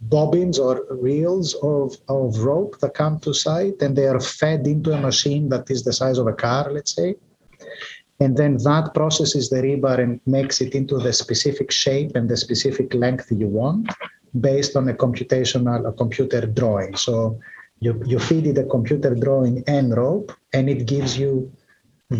bobbins 0.00 0.58
or 0.58 0.84
reels 0.90 1.54
of, 1.62 1.96
of 2.08 2.38
rope 2.38 2.78
that 2.80 2.94
come 2.94 3.18
to 3.20 3.32
site 3.32 3.80
and 3.80 3.96
they 3.96 4.06
are 4.06 4.20
fed 4.20 4.66
into 4.66 4.92
a 4.92 5.00
machine 5.00 5.48
that 5.48 5.70
is 5.70 5.84
the 5.84 5.92
size 5.92 6.18
of 6.18 6.26
a 6.26 6.32
car, 6.32 6.70
let's 6.72 6.94
say 6.94 7.14
and 8.22 8.36
then 8.36 8.56
that 8.58 8.94
processes 8.94 9.50
the 9.50 9.60
rebar 9.68 9.98
and 9.98 10.20
makes 10.26 10.60
it 10.60 10.74
into 10.74 10.96
the 10.98 11.12
specific 11.12 11.70
shape 11.70 12.12
and 12.14 12.28
the 12.28 12.36
specific 12.36 12.94
length 12.94 13.26
you 13.30 13.48
want 13.48 13.90
based 14.40 14.76
on 14.76 14.88
a 14.88 14.94
computational 14.94 15.80
a 15.88 15.92
computer 15.92 16.42
drawing. 16.46 16.94
So 16.96 17.38
you, 17.80 18.00
you 18.06 18.18
feed 18.18 18.46
it 18.46 18.58
a 18.58 18.64
computer 18.64 19.14
drawing 19.14 19.64
and 19.66 19.96
rope, 19.96 20.32
and 20.52 20.70
it 20.70 20.86
gives 20.86 21.18
you 21.18 21.52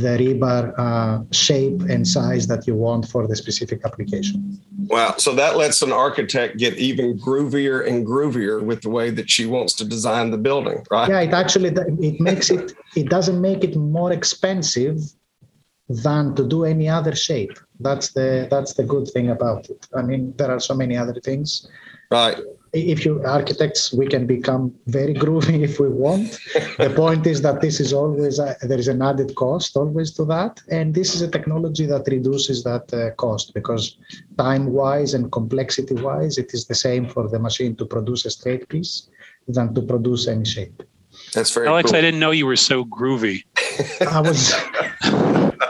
the 0.01 0.17
rebar 0.19 0.75
uh, 0.79 1.25
shape 1.33 1.81
and 1.83 2.07
size 2.07 2.47
that 2.47 2.67
you 2.67 2.75
want 2.75 3.09
for 3.09 3.27
the 3.27 3.37
specific 3.37 3.81
application. 3.85 4.59
Wow. 4.87 5.15
So 5.19 5.35
that 5.35 5.57
lets 5.57 5.83
an 5.83 5.93
architect 5.93 6.59
get 6.59 6.79
even 6.79 7.19
groovier 7.19 7.87
and 7.87 8.07
groovier 8.07 8.63
with 8.63 8.83
the 8.83 8.91
way 8.91 9.11
that 9.11 9.31
she 9.31 9.47
wants 9.47 9.73
to 9.75 9.85
design 9.85 10.31
the 10.31 10.39
building, 10.39 10.85
right? 10.91 11.09
Yeah, 11.09 11.21
it 11.21 11.33
actually 11.33 11.69
it 11.69 12.21
makes 12.21 12.51
it 12.51 12.73
it 12.97 13.09
doesn't 13.09 13.41
make 13.41 13.65
it 13.65 13.77
more 13.77 14.13
expensive 14.13 14.99
than 15.89 16.35
to 16.37 16.47
do 16.47 16.65
any 16.65 16.89
other 16.89 17.15
shape. 17.15 17.59
That's 17.81 18.13
the 18.13 18.49
that's 18.51 18.75
the 18.75 18.85
good 18.85 19.09
thing 19.09 19.31
about 19.31 19.69
it. 19.69 19.87
I 19.95 20.03
mean, 20.03 20.35
there 20.37 20.51
are 20.51 20.61
so 20.61 20.75
many 20.75 20.97
other 20.97 21.21
things. 21.21 21.69
Right 22.11 22.39
if 22.73 23.05
you 23.05 23.23
architects 23.25 23.93
we 23.93 24.07
can 24.07 24.27
become 24.27 24.75
very 24.87 25.15
groovy 25.15 25.63
if 25.69 25.79
we 25.79 25.89
want. 25.89 26.39
The 26.79 26.93
point 26.95 27.27
is 27.27 27.43
that 27.43 27.61
this 27.61 27.81
is 27.81 27.93
always 27.93 28.39
a, 28.39 28.57
there 28.63 28.79
is 28.79 28.89
an 28.89 29.03
added 29.03 29.35
cost 29.35 29.77
always 29.77 30.13
to 30.13 30.25
that. 30.27 30.61
And 30.71 30.95
this 30.95 31.15
is 31.15 31.23
a 31.23 31.29
technology 31.29 31.87
that 31.87 32.07
reduces 32.07 32.65
that 32.65 32.93
uh, 32.95 33.15
cost 33.17 33.53
because 33.55 33.97
time 34.39 34.67
wise 34.67 35.15
and 35.15 35.31
complexity 35.31 35.95
wise 35.95 36.39
it 36.39 36.55
is 36.55 36.67
the 36.67 36.75
same 36.75 37.07
for 37.07 37.29
the 37.29 37.39
machine 37.39 37.77
to 37.77 37.85
produce 37.85 38.25
a 38.25 38.31
straight 38.31 38.69
piece 38.69 39.09
than 39.49 39.75
to 39.75 39.83
produce 39.83 40.27
any 40.27 40.45
shape. 40.45 40.83
That's 41.35 41.53
very 41.53 41.69
alex 41.69 41.91
cool. 41.91 41.99
i 41.99 42.01
didn't 42.01 42.21
know 42.21 42.31
you 42.31 42.47
were 42.47 42.57
so 42.57 42.87
groovy. 42.87 43.45
I 44.11 44.21
was 44.21 44.55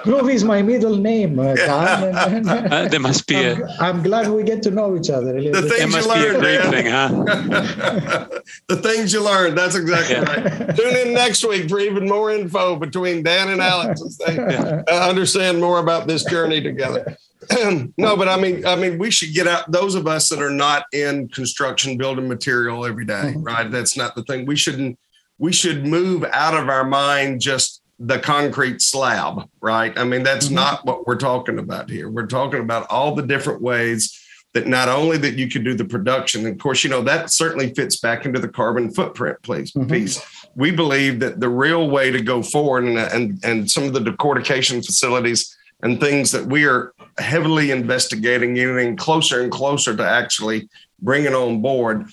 Groovy 0.05 0.35
is 0.35 0.45
my 0.45 0.63
middle 0.63 0.97
name, 0.97 1.39
uh, 1.39 1.43
uh, 1.69 2.89
there 2.89 3.01
must 3.01 3.27
be 3.27 3.37
I'm, 3.37 3.63
a. 3.63 3.67
I'm 3.81 4.03
glad 4.03 4.29
we 4.29 4.43
get 4.43 4.63
to 4.65 4.71
know 4.71 4.97
each 4.97 5.11
other. 5.11 5.33
The 5.41 5.63
things 5.63 5.73
it 5.81 5.89
must 5.91 6.09
you 6.09 6.15
be 6.15 6.21
learn, 6.21 6.37
a 6.37 6.39
great 6.41 6.63
thing, 6.71 6.87
huh? 6.87 8.29
the 8.69 8.77
things 8.77 9.13
you 9.13 9.23
learn. 9.23 9.55
That's 9.55 9.75
exactly 9.75 10.17
Yeah. 10.17 10.23
right. 10.23 10.77
Tune 10.77 10.97
in 10.97 11.15
next 11.15 11.45
week 11.47 11.69
for 11.69 11.79
even 11.79 12.09
more 12.09 12.31
info 12.31 12.77
between 12.77 13.23
Dan 13.23 13.49
and 13.51 13.61
Alex 13.61 14.03
as 14.03 14.17
they 14.19 14.39
uh, 14.39 15.09
understand 15.09 15.61
more 15.61 15.79
about 15.79 16.07
this 16.07 16.25
journey 16.25 16.61
together. 16.61 17.17
no, 17.99 18.17
but 18.17 18.29
I 18.29 18.37
mean, 18.37 18.65
I 18.67 18.77
mean, 18.77 18.99
we 18.99 19.11
should 19.11 19.35
get 19.35 19.47
out. 19.47 19.71
Those 19.71 19.95
of 19.95 20.07
us 20.07 20.29
that 20.29 20.41
are 20.41 20.51
not 20.51 20.85
in 20.93 21.29
construction, 21.29 21.97
building 21.99 22.29
material 22.29 22.87
every 22.87 23.05
day, 23.05 23.35
right? 23.37 23.71
That's 23.71 23.97
not 23.97 24.15
the 24.15 24.23
thing. 24.25 24.47
We 24.47 24.57
shouldn't. 24.57 24.99
We 25.39 25.53
should 25.53 25.85
move 25.85 26.25
out 26.33 26.55
of 26.55 26.69
our 26.69 26.85
mind 26.85 27.41
just 27.41 27.82
the 28.05 28.19
concrete 28.19 28.83
slab, 28.83 29.49
right? 29.61 29.97
I 29.97 30.03
mean, 30.05 30.25
that's 30.25 30.49
Mhm. 30.49 30.53
not 30.53 30.85
what 30.85 31.07
we're 31.07 31.17
talking 31.17 31.59
about 31.61 31.89
here. 31.89 32.11
We're 32.11 32.27
talking 32.27 32.61
about 32.61 32.87
all 32.91 33.15
the 33.15 33.23
different 33.23 33.63
ways 33.63 34.19
that 34.55 34.67
not 34.67 34.89
only 34.89 35.17
that 35.19 35.39
you 35.39 35.49
can 35.49 35.63
do 35.63 35.73
the 35.75 35.85
production, 35.85 36.45
of 36.47 36.59
course, 36.59 36.83
you 36.83 36.91
know, 36.91 37.01
that 37.03 37.31
certainly 37.31 37.73
fits 37.75 37.97
back 38.01 38.27
into 38.27 38.41
the 38.41 38.49
carbon 38.49 38.91
footprint 38.91 39.41
piece. 39.43 39.71
Mhm. 39.73 39.89
piece. 39.91 40.21
We 40.57 40.73
believe 40.73 41.21
that 41.21 41.39
the 41.41 41.49
real 41.49 41.89
way 41.89 42.11
to 42.11 42.21
go 42.21 42.43
forward 42.43 42.85
and, 42.85 42.99
and, 42.99 43.39
and 43.45 43.71
some 43.71 43.85
of 43.85 43.93
the 43.93 44.01
decortication 44.01 44.85
facilities 44.85 45.57
and 45.83 46.01
things 46.01 46.33
that 46.33 46.47
we 46.47 46.65
are 46.67 46.93
heavily 47.19 47.71
investigating, 47.71 48.55
getting 48.55 48.97
closer 48.97 49.41
and 49.41 49.51
closer 49.51 49.97
to 49.97 50.07
actually 50.07 50.69
bringing 51.01 51.35
on 51.35 51.63
board 51.63 52.07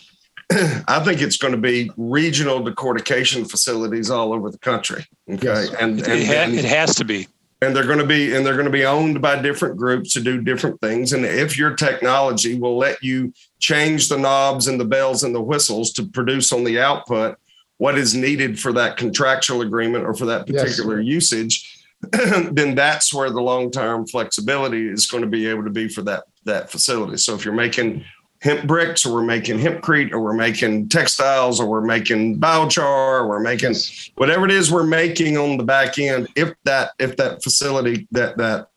I 0.88 1.02
think 1.04 1.22
it's 1.22 1.38
going 1.38 1.54
to 1.54 1.60
be 1.60 1.92
regional 1.98 2.62
decortication 2.64 3.50
facilities 3.50 4.10
all 4.10 4.34
over 4.34 4.50
the 4.50 4.58
country. 4.58 5.06
Okay, 5.30 5.46
Yes. 5.46 5.74
and 5.80 6.00
It, 6.00 6.26
ha- 6.26 6.34
and 6.34 6.56
it 6.56 6.66
has 6.66 6.96
to 6.96 7.06
be. 7.06 7.28
and 7.62 7.76
they're 7.76 7.86
going 7.86 8.00
to 8.00 8.06
be 8.06 8.34
and 8.36 8.46
they're 8.46 8.54
going 8.56 8.66
to 8.66 8.72
be 8.72 8.86
owned 8.86 9.22
by 9.22 9.40
different 9.42 9.78
groups 9.78 10.14
to 10.14 10.22
do 10.22 10.42
different 10.42 10.80
things. 10.82 11.14
And 11.14 11.24
if 11.26 11.58
your 11.58 11.76
technology 11.76 12.58
will 12.58 12.78
let 12.78 13.04
you 13.04 13.32
change 13.60 14.10
the 14.10 14.18
knobs 14.18 14.68
and 14.68 14.80
the 14.80 14.86
bells 14.86 15.24
and 15.24 15.36
the 15.36 15.42
whistles 15.42 15.92
to 15.94 16.06
produce 16.06 16.52
on 16.52 16.64
the 16.64 16.80
output 16.80 17.38
what 17.78 17.98
is 17.98 18.14
needed 18.16 18.60
for 18.60 18.74
that 18.74 18.98
contractual 18.98 19.62
agreement 19.62 20.04
or 20.06 20.14
for 20.14 20.26
that 20.26 20.50
Yes. 20.50 20.64
particular 20.64 21.00
usage, 21.00 21.86
then 22.12 22.76
that's 22.76 23.14
where 23.14 23.30
the 23.30 23.42
long-term 23.42 24.08
flexibility 24.08 24.88
is 24.90 25.06
going 25.06 25.22
to 25.24 25.30
be 25.30 25.46
able 25.48 25.64
to 25.64 25.70
be 25.70 25.88
for 25.88 26.02
that 26.02 26.24
that 26.46 26.72
facility. 26.72 27.18
So 27.18 27.36
if 27.36 27.46
you're 27.46 27.54
making 27.54 28.04
hemp 28.42 28.66
bricks 28.66 29.06
or 29.06 29.14
we're 29.14 29.24
making 29.24 29.60
hempcrete 29.60 30.12
or 30.12 30.20
we're 30.20 30.34
making 30.34 30.88
textiles 30.88 31.60
or 31.60 31.68
we're 31.68 31.86
making 31.86 32.40
biochar 32.40 33.22
or 33.22 33.28
we're 33.28 33.40
making 33.40 33.76
whatever 34.16 34.46
it 34.46 34.52
is 34.52 34.72
we're 34.72 34.84
making 34.84 35.38
on 35.38 35.58
the 35.58 35.64
back 35.64 36.00
end 36.00 36.28
if 36.36 36.54
that 36.64 36.92
if 37.00 37.18
that 37.18 37.44
facility 37.44 38.08
that 38.12 38.38
that 38.38 38.70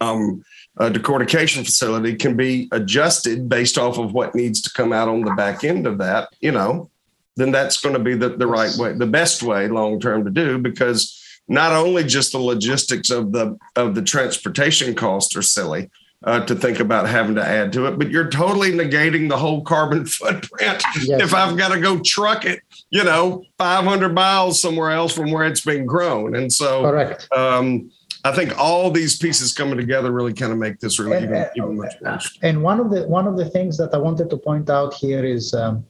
um 0.00 0.42
uh, 0.78 0.88
decortication 0.88 1.64
facility 1.64 2.14
can 2.14 2.36
be 2.36 2.68
adjusted 2.72 3.48
based 3.48 3.76
off 3.76 3.98
of 3.98 4.14
what 4.14 4.34
needs 4.34 4.62
to 4.62 4.70
come 4.72 4.92
out 4.92 5.08
on 5.08 5.20
the 5.22 5.34
back 5.34 5.62
end 5.62 5.86
of 5.86 5.98
that 5.98 6.28
you 6.40 6.50
know 6.50 6.88
then 7.36 7.50
that's 7.50 7.80
going 7.80 7.94
to 7.94 8.02
be 8.02 8.14
the, 8.14 8.30
the 8.30 8.46
right 8.46 8.74
way 8.76 8.92
the 8.94 9.06
best 9.06 9.42
way 9.42 9.68
long 9.68 10.00
term 10.00 10.24
to 10.24 10.30
do 10.30 10.58
because 10.58 11.16
not 11.48 11.72
only 11.72 12.04
just 12.04 12.32
the 12.32 12.38
logistics 12.38 13.10
of 13.10 13.32
the 13.32 13.58
of 13.76 13.94
the 13.94 14.02
transportation 14.02 14.94
costs 14.94 15.36
are 15.36 15.42
silly 15.42 15.90
uh, 16.24 16.44
to 16.44 16.54
think 16.54 16.80
about 16.80 17.08
having 17.08 17.34
to 17.34 17.44
add 17.44 17.72
to 17.72 17.86
it, 17.86 17.98
but 17.98 18.10
you're 18.10 18.28
totally 18.28 18.72
negating 18.72 19.28
the 19.28 19.36
whole 19.36 19.62
carbon 19.62 20.04
footprint 20.18 20.82
Yes. 21.02 21.22
if 21.22 21.34
I've 21.34 21.56
got 21.56 21.72
to 21.72 21.80
go 21.80 21.98
truck 22.00 22.44
it, 22.44 22.60
you 22.90 23.04
know, 23.04 23.44
500 23.58 24.12
miles 24.14 24.60
somewhere 24.60 24.90
else 24.90 25.14
from 25.14 25.30
where 25.30 25.46
it's 25.46 25.62
been 25.64 25.86
grown. 25.86 26.36
And 26.36 26.52
so 26.52 26.82
Correct. 26.82 27.26
um, 27.34 27.90
I 28.22 28.32
think 28.32 28.58
all 28.58 28.90
these 28.90 29.16
pieces 29.16 29.54
coming 29.54 29.78
together 29.78 30.12
really 30.12 30.34
kind 30.34 30.52
of 30.52 30.58
make 30.58 30.78
this 30.78 30.98
really 30.98 31.16
And, 31.16 31.24
even, 31.24 31.36
uh, 31.36 31.48
even 31.56 31.76
much 31.78 31.94
more 32.02 32.12
interesting. 32.12 32.40
And 32.42 32.62
one 32.62 32.80
of 32.80 32.90
the 32.90 33.08
one 33.08 33.26
of 33.26 33.38
the 33.38 33.48
things 33.48 33.78
that 33.78 33.94
I 33.94 33.98
wanted 33.98 34.28
to 34.28 34.36
point 34.36 34.68
out 34.68 34.92
here 34.92 35.24
is 35.24 35.54
um, 35.54 35.86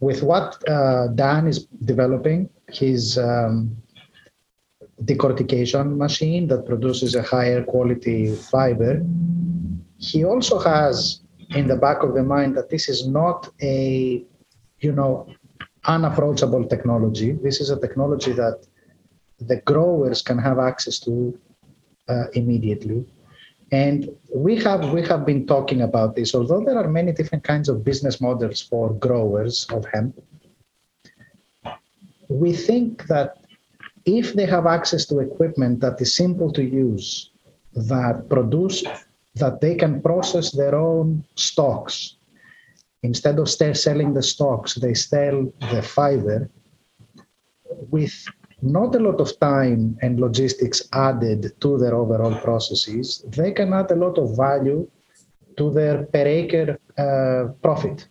with 0.00 0.22
what 0.22 0.62
uh, 0.68 1.06
Dan 1.14 1.46
is 1.46 1.64
developing, 1.86 2.50
his 2.70 3.16
um, 3.16 3.74
decortication 5.04 5.96
machine 5.96 6.46
that 6.48 6.64
produces 6.66 7.14
a 7.14 7.22
higher 7.22 7.62
quality 7.62 8.34
fiber. 8.34 9.02
He 9.98 10.24
also 10.24 10.58
has 10.58 11.20
in 11.50 11.68
the 11.68 11.76
back 11.76 12.02
of 12.02 12.14
the 12.14 12.22
mind 12.22 12.56
that 12.56 12.70
this 12.70 12.88
is 12.88 13.06
not 13.06 13.48
a, 13.62 14.24
you 14.80 14.92
know, 14.92 15.26
unapproachable 15.84 16.64
technology. 16.64 17.32
This 17.32 17.60
is 17.60 17.70
a 17.70 17.78
technology 17.78 18.32
that 18.32 18.66
the 19.38 19.56
growers 19.60 20.22
can 20.22 20.38
have 20.38 20.58
access 20.58 20.98
to 21.00 21.38
uh, 22.08 22.24
immediately. 22.32 23.04
And 23.72 24.08
we 24.34 24.56
have 24.62 24.92
we 24.92 25.02
have 25.02 25.26
been 25.26 25.46
talking 25.46 25.82
about 25.82 26.14
this. 26.14 26.34
Although 26.34 26.64
there 26.64 26.78
are 26.78 26.88
many 26.88 27.12
different 27.12 27.42
kinds 27.42 27.68
of 27.68 27.84
business 27.84 28.20
models 28.20 28.62
for 28.62 28.94
growers 28.94 29.66
of 29.70 29.84
hemp, 29.92 30.22
we 32.28 32.52
think 32.52 33.06
that 33.08 33.45
if 34.06 34.34
they 34.34 34.46
have 34.46 34.66
access 34.66 35.04
to 35.06 35.18
equipment 35.18 35.80
that 35.80 36.00
is 36.00 36.14
simple 36.14 36.52
to 36.52 36.62
use, 36.62 37.30
that 37.74 38.28
produce 38.30 38.84
that 39.34 39.60
they 39.60 39.74
can 39.74 40.00
process 40.00 40.50
their 40.52 40.74
own 40.74 41.22
stocks, 41.34 42.16
instead 43.02 43.38
of 43.38 43.48
selling 43.48 44.14
the 44.14 44.22
stocks, 44.22 44.74
they 44.74 44.94
sell 44.94 45.52
the 45.72 45.82
fiber 45.82 46.48
with 47.90 48.14
not 48.62 48.94
a 48.94 48.98
lot 48.98 49.20
of 49.20 49.38
time 49.38 49.98
and 50.02 50.18
logistics 50.18 50.88
added 50.92 51.52
to 51.60 51.76
their 51.78 51.94
overall 51.94 52.34
processes, 52.36 53.24
they 53.28 53.52
can 53.52 53.72
add 53.72 53.90
a 53.90 53.96
lot 53.96 54.16
of 54.18 54.36
value 54.36 54.88
to 55.56 55.70
their 55.70 56.04
per 56.04 56.26
acre 56.26 56.78
uh, 56.98 57.52
profit. 57.62 58.08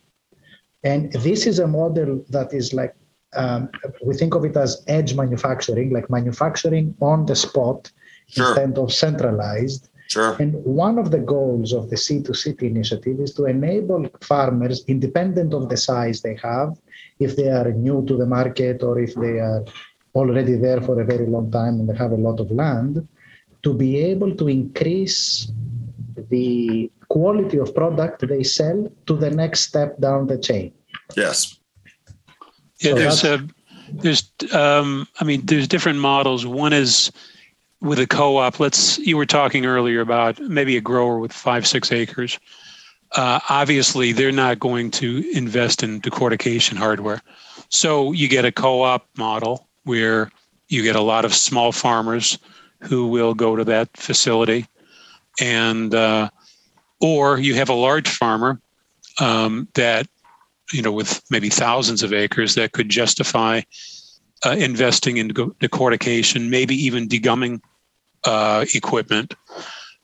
And 0.84 1.12
this 1.14 1.48
is 1.48 1.60
a 1.60 1.68
model 1.68 2.24
that 2.30 2.54
is 2.54 2.74
like, 2.74 2.96
um, 3.36 3.70
we 4.04 4.14
think 4.16 4.36
of 4.36 4.46
it 4.46 4.56
as 4.58 4.84
edge 4.88 5.16
manufacturing, 5.16 5.92
like 5.92 6.10
manufacturing 6.10 6.96
on 7.02 7.26
the 7.26 7.36
spot 7.36 7.92
Sure. 8.28 8.48
instead 8.48 8.78
of 8.78 8.92
centralized. 8.92 9.90
Sure. 10.08 10.36
And 10.40 10.54
one 10.66 10.98
of 10.98 11.12
the 11.12 11.20
goals 11.20 11.74
of 11.74 11.90
the 11.90 11.98
Seed 11.98 12.26
to 12.26 12.34
City 12.34 12.68
initiative 12.68 13.20
is 13.20 13.34
to 13.36 13.46
enable 13.46 14.08
farmers, 14.22 14.84
independent 14.88 15.54
of 15.54 15.70
the 15.70 15.78
size 15.78 16.22
they 16.22 16.36
have, 16.42 16.78
if 17.20 17.36
they 17.36 17.50
are 17.50 17.72
new 17.72 18.06
to 18.06 18.18
the 18.18 18.26
market 18.26 18.84
or 18.84 19.00
if 19.00 19.16
they 19.16 19.40
are 19.40 19.64
already 20.14 20.56
there 20.56 20.82
for 20.82 21.02
a 21.02 21.06
very 21.06 21.26
long 21.28 21.52
time 21.52 21.80
and 21.80 21.90
they 21.90 21.96
have 21.96 22.12
a 22.12 22.18
lot 22.28 22.40
of 22.40 22.52
land, 22.52 23.08
to 23.64 23.74
be 23.74 23.98
able 23.98 24.36
to 24.36 24.48
increase 24.48 25.52
the 26.30 26.90
quality 27.10 27.58
of 27.58 27.74
product 27.76 28.28
they 28.28 28.44
sell 28.44 28.92
to 29.06 29.16
the 29.16 29.30
next 29.30 29.62
step 29.62 30.00
down 30.00 30.28
the 30.28 30.38
chain. 30.38 30.72
Yes. 31.16 31.60
Yeah, 32.86 33.10
So 33.10 33.38
there's 33.38 33.42
a 33.42 33.48
there's 33.90 34.32
um, 34.54 35.08
I 35.20 35.24
mean 35.24 35.46
there's 35.46 35.68
different 35.68 36.00
models. 36.00 36.46
One 36.46 36.74
is 36.74 37.12
with 37.82 38.00
a 38.00 38.08
co-op. 38.08 38.60
Let's 38.60 38.98
you 39.00 39.18
were 39.18 39.26
talking 39.26 39.66
earlier 39.66 40.02
about 40.02 40.40
maybe 40.40 40.78
a 40.78 40.82
grower 40.82 41.20
with 41.20 41.34
five 41.34 41.68
six 41.68 41.92
acres. 41.92 42.40
Uh, 43.12 43.40
obviously, 43.50 44.12
they're 44.12 44.32
not 44.32 44.60
going 44.60 44.92
to 44.92 45.24
invest 45.34 45.84
in 45.84 46.02
decortication 46.02 46.76
hardware. 46.76 47.22
So 47.70 48.12
you 48.12 48.28
get 48.28 48.46
a 48.46 48.52
co-op 48.52 49.08
model 49.18 49.68
where 49.84 50.32
you 50.68 50.84
get 50.84 50.96
a 50.96 51.02
lot 51.02 51.24
of 51.26 51.34
small 51.34 51.72
farmers 51.72 52.38
who 52.82 53.08
will 53.08 53.34
go 53.34 53.56
to 53.56 53.64
that 53.64 53.96
facility, 53.96 54.68
and 55.40 55.94
uh, 55.94 56.30
or 57.00 57.40
you 57.40 57.56
have 57.56 57.70
a 57.70 57.74
large 57.74 58.10
farmer 58.10 58.60
um, 59.20 59.68
that 59.76 60.08
you 60.72 60.82
know 60.82 60.92
with 60.92 61.22
maybe 61.30 61.50
thousands 61.50 62.04
of 62.04 62.14
acres 62.14 62.56
that 62.56 62.72
could 62.72 62.90
justify 62.90 63.62
uh, 64.46 64.52
investing 64.52 65.18
in 65.18 65.30
decortication, 65.30 66.50
maybe 66.50 66.76
even 66.76 67.08
degumming 67.08 67.62
uh, 68.26 68.66
equipment. 68.74 69.34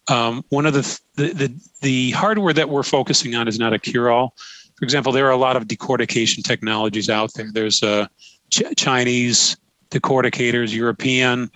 Um, 0.07 0.43
one 0.49 0.65
of 0.65 0.73
the, 0.73 0.99
the, 1.15 1.33
the 1.33 1.61
the 1.81 2.11
hardware 2.11 2.53
that 2.53 2.69
we're 2.69 2.83
focusing 2.83 3.35
on 3.35 3.47
is 3.47 3.59
not 3.59 3.73
a 3.73 3.79
cure-all. 3.79 4.35
For 4.77 4.83
example, 4.83 5.11
there 5.11 5.27
are 5.27 5.31
a 5.31 5.37
lot 5.37 5.55
of 5.55 5.65
decortication 5.65 6.43
technologies 6.43 7.09
out 7.09 7.33
there. 7.35 7.51
There's 7.51 7.83
uh, 7.83 8.07
Ch- 8.49 8.63
Chinese 8.77 9.57
decorticators, 9.91 10.73
European, 10.73 11.51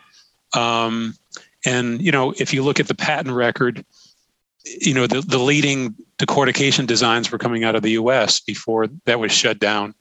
um, 0.53 1.15
and 1.65 2.01
you 2.01 2.11
know 2.11 2.33
if 2.37 2.53
you 2.53 2.63
look 2.63 2.79
at 2.79 2.87
the 2.87 2.95
patent 2.95 3.35
record, 3.35 3.83
you 4.63 4.93
know 4.93 5.07
the, 5.07 5.21
the 5.21 5.39
leading 5.39 5.95
decortication 6.17 6.87
designs 6.87 7.31
were 7.31 7.37
coming 7.37 7.63
out 7.63 7.75
of 7.75 7.81
the 7.81 7.91
U.S. 7.91 8.39
before 8.39 8.87
that 9.05 9.19
was 9.19 9.31
shut 9.31 9.59
down 9.59 9.93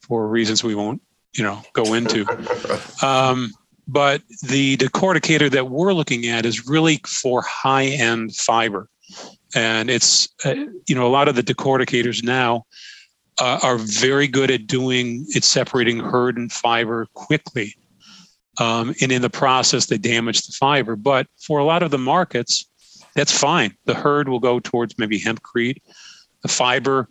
for 0.00 0.28
reasons 0.28 0.62
we 0.62 0.74
won't 0.74 1.00
you 1.34 1.44
know 1.44 1.62
go 1.72 1.94
into. 1.94 2.26
Um, 3.02 3.52
but 3.86 4.22
the 4.42 4.76
decorticator 4.78 5.50
that 5.50 5.68
we're 5.68 5.92
looking 5.92 6.26
at 6.26 6.46
is 6.46 6.66
really 6.66 7.00
for 7.06 7.42
high 7.42 7.84
end 7.84 8.34
fiber. 8.34 8.88
And 9.54 9.90
it's, 9.90 10.28
uh, 10.44 10.54
you 10.86 10.94
know, 10.94 11.06
a 11.06 11.08
lot 11.08 11.28
of 11.28 11.34
the 11.34 11.42
decorticators 11.42 12.24
now 12.24 12.64
uh, 13.40 13.58
are 13.62 13.76
very 13.76 14.26
good 14.26 14.50
at 14.50 14.66
doing 14.66 15.26
it, 15.28 15.44
separating 15.44 16.00
hurd 16.00 16.38
and 16.38 16.50
fiber 16.50 17.06
quickly. 17.14 17.74
Um, 18.58 18.94
and 19.02 19.12
in 19.12 19.20
the 19.20 19.30
process, 19.30 19.86
they 19.86 19.98
damage 19.98 20.46
the 20.46 20.52
fiber. 20.52 20.96
But 20.96 21.26
for 21.38 21.58
a 21.58 21.64
lot 21.64 21.82
of 21.82 21.90
the 21.90 21.98
markets, 21.98 22.66
that's 23.14 23.36
fine. 23.36 23.76
The 23.84 23.94
hurd 23.94 24.28
will 24.28 24.40
go 24.40 24.60
towards 24.60 24.98
maybe 24.98 25.20
hempcrete. 25.20 25.80
The 26.42 26.48
fiber, 26.48 27.08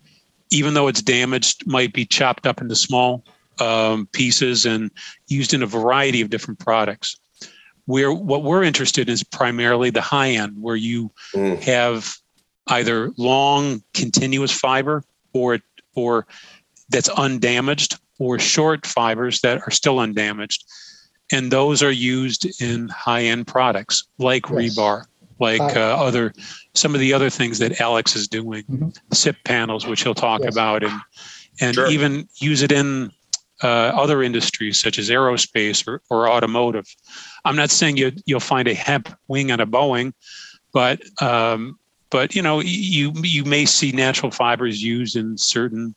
even 0.51 0.73
though 0.73 0.87
it's 0.87 1.01
damaged, 1.01 1.65
might 1.65 1.93
be 1.93 2.05
chopped 2.05 2.45
up 2.45 2.61
into 2.61 2.75
small 2.75 3.23
um, 3.59 4.07
pieces 4.07 4.65
and 4.65 4.91
used 5.27 5.53
in 5.53 5.63
a 5.63 5.67
variety 5.67 6.21
of 6.21 6.29
different 6.29 6.59
products. 6.59 7.17
Where 7.85 8.13
what 8.13 8.43
we're 8.43 8.63
interested 8.63 9.09
in 9.09 9.13
is 9.13 9.23
primarily 9.23 9.89
the 9.89 10.01
high 10.01 10.31
end, 10.31 10.61
where 10.61 10.75
you 10.75 11.11
mm. 11.33 11.59
have 11.63 12.13
either 12.67 13.11
long 13.17 13.83
continuous 13.93 14.51
fiber 14.51 15.03
or 15.33 15.59
or 15.95 16.25
that's 16.89 17.09
undamaged, 17.09 17.99
or 18.19 18.39
short 18.39 18.85
fibers 18.85 19.41
that 19.41 19.61
are 19.67 19.71
still 19.71 19.99
undamaged, 19.99 20.63
and 21.31 21.51
those 21.51 21.83
are 21.83 21.91
used 21.91 22.61
in 22.61 22.87
high 22.87 23.23
end 23.23 23.47
products 23.47 24.07
like 24.17 24.49
yes. 24.49 24.77
rebar, 24.77 25.05
like 25.39 25.61
uh, 25.61 25.95
other 25.97 26.33
some 26.73 26.93
of 26.93 27.01
the 27.01 27.13
other 27.13 27.29
things 27.29 27.59
that 27.59 27.81
Alex 27.81 28.15
is 28.15 28.27
doing, 28.27 28.63
mm-hmm. 28.63 28.89
SIP 29.11 29.37
panels, 29.43 29.85
which 29.85 30.03
he'll 30.03 30.13
talk 30.13 30.41
yes. 30.43 30.53
about, 30.53 30.83
and 30.83 31.01
and 31.59 31.75
sure. 31.75 31.87
even 31.87 32.27
use 32.39 32.61
it 32.61 32.71
in 32.71 33.11
uh, 33.61 33.91
other 33.95 34.21
industries 34.21 34.79
such 34.79 34.99
as 34.99 35.09
aerospace 35.09 35.87
or, 35.87 36.01
or 36.09 36.29
automotive. 36.29 36.85
I'm 37.45 37.55
not 37.55 37.71
saying 37.71 37.97
you 37.97 38.11
you'll 38.25 38.39
find 38.39 38.67
a 38.67 38.73
hemp 38.73 39.15
wing 39.27 39.51
on 39.51 39.59
a 39.59 39.67
Boeing, 39.67 40.13
but 40.73 41.01
um, 41.21 41.79
but 42.09 42.35
you 42.35 42.41
know 42.41 42.59
you 42.59 43.11
you 43.23 43.43
may 43.43 43.65
see 43.65 43.91
natural 43.91 44.31
fibers 44.31 44.83
used 44.83 45.15
in 45.15 45.37
certain 45.37 45.95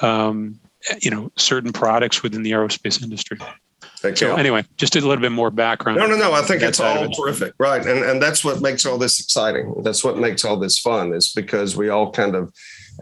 um, 0.00 0.58
you 1.00 1.10
know 1.10 1.30
certain 1.36 1.72
products 1.72 2.22
within 2.22 2.42
the 2.42 2.52
aerospace 2.52 3.02
industry. 3.02 3.38
Thank 3.98 4.18
so 4.18 4.28
you. 4.28 4.36
anyway, 4.36 4.64
just 4.76 4.96
a 4.96 5.00
little 5.00 5.22
bit 5.22 5.32
more 5.32 5.50
background. 5.50 5.98
No, 5.98 6.06
no, 6.06 6.16
no. 6.16 6.32
I 6.32 6.42
think 6.42 6.62
it's 6.62 6.80
all 6.80 7.04
it. 7.04 7.14
terrific, 7.14 7.54
right? 7.58 7.84
And 7.84 8.04
and 8.04 8.22
that's 8.22 8.44
what 8.44 8.60
makes 8.60 8.86
all 8.86 8.98
this 8.98 9.20
exciting. 9.20 9.74
That's 9.82 10.04
what 10.04 10.18
makes 10.18 10.44
all 10.44 10.56
this 10.56 10.78
fun. 10.78 11.12
Is 11.12 11.32
because 11.32 11.76
we 11.76 11.88
all 11.88 12.12
kind 12.12 12.34
of 12.34 12.52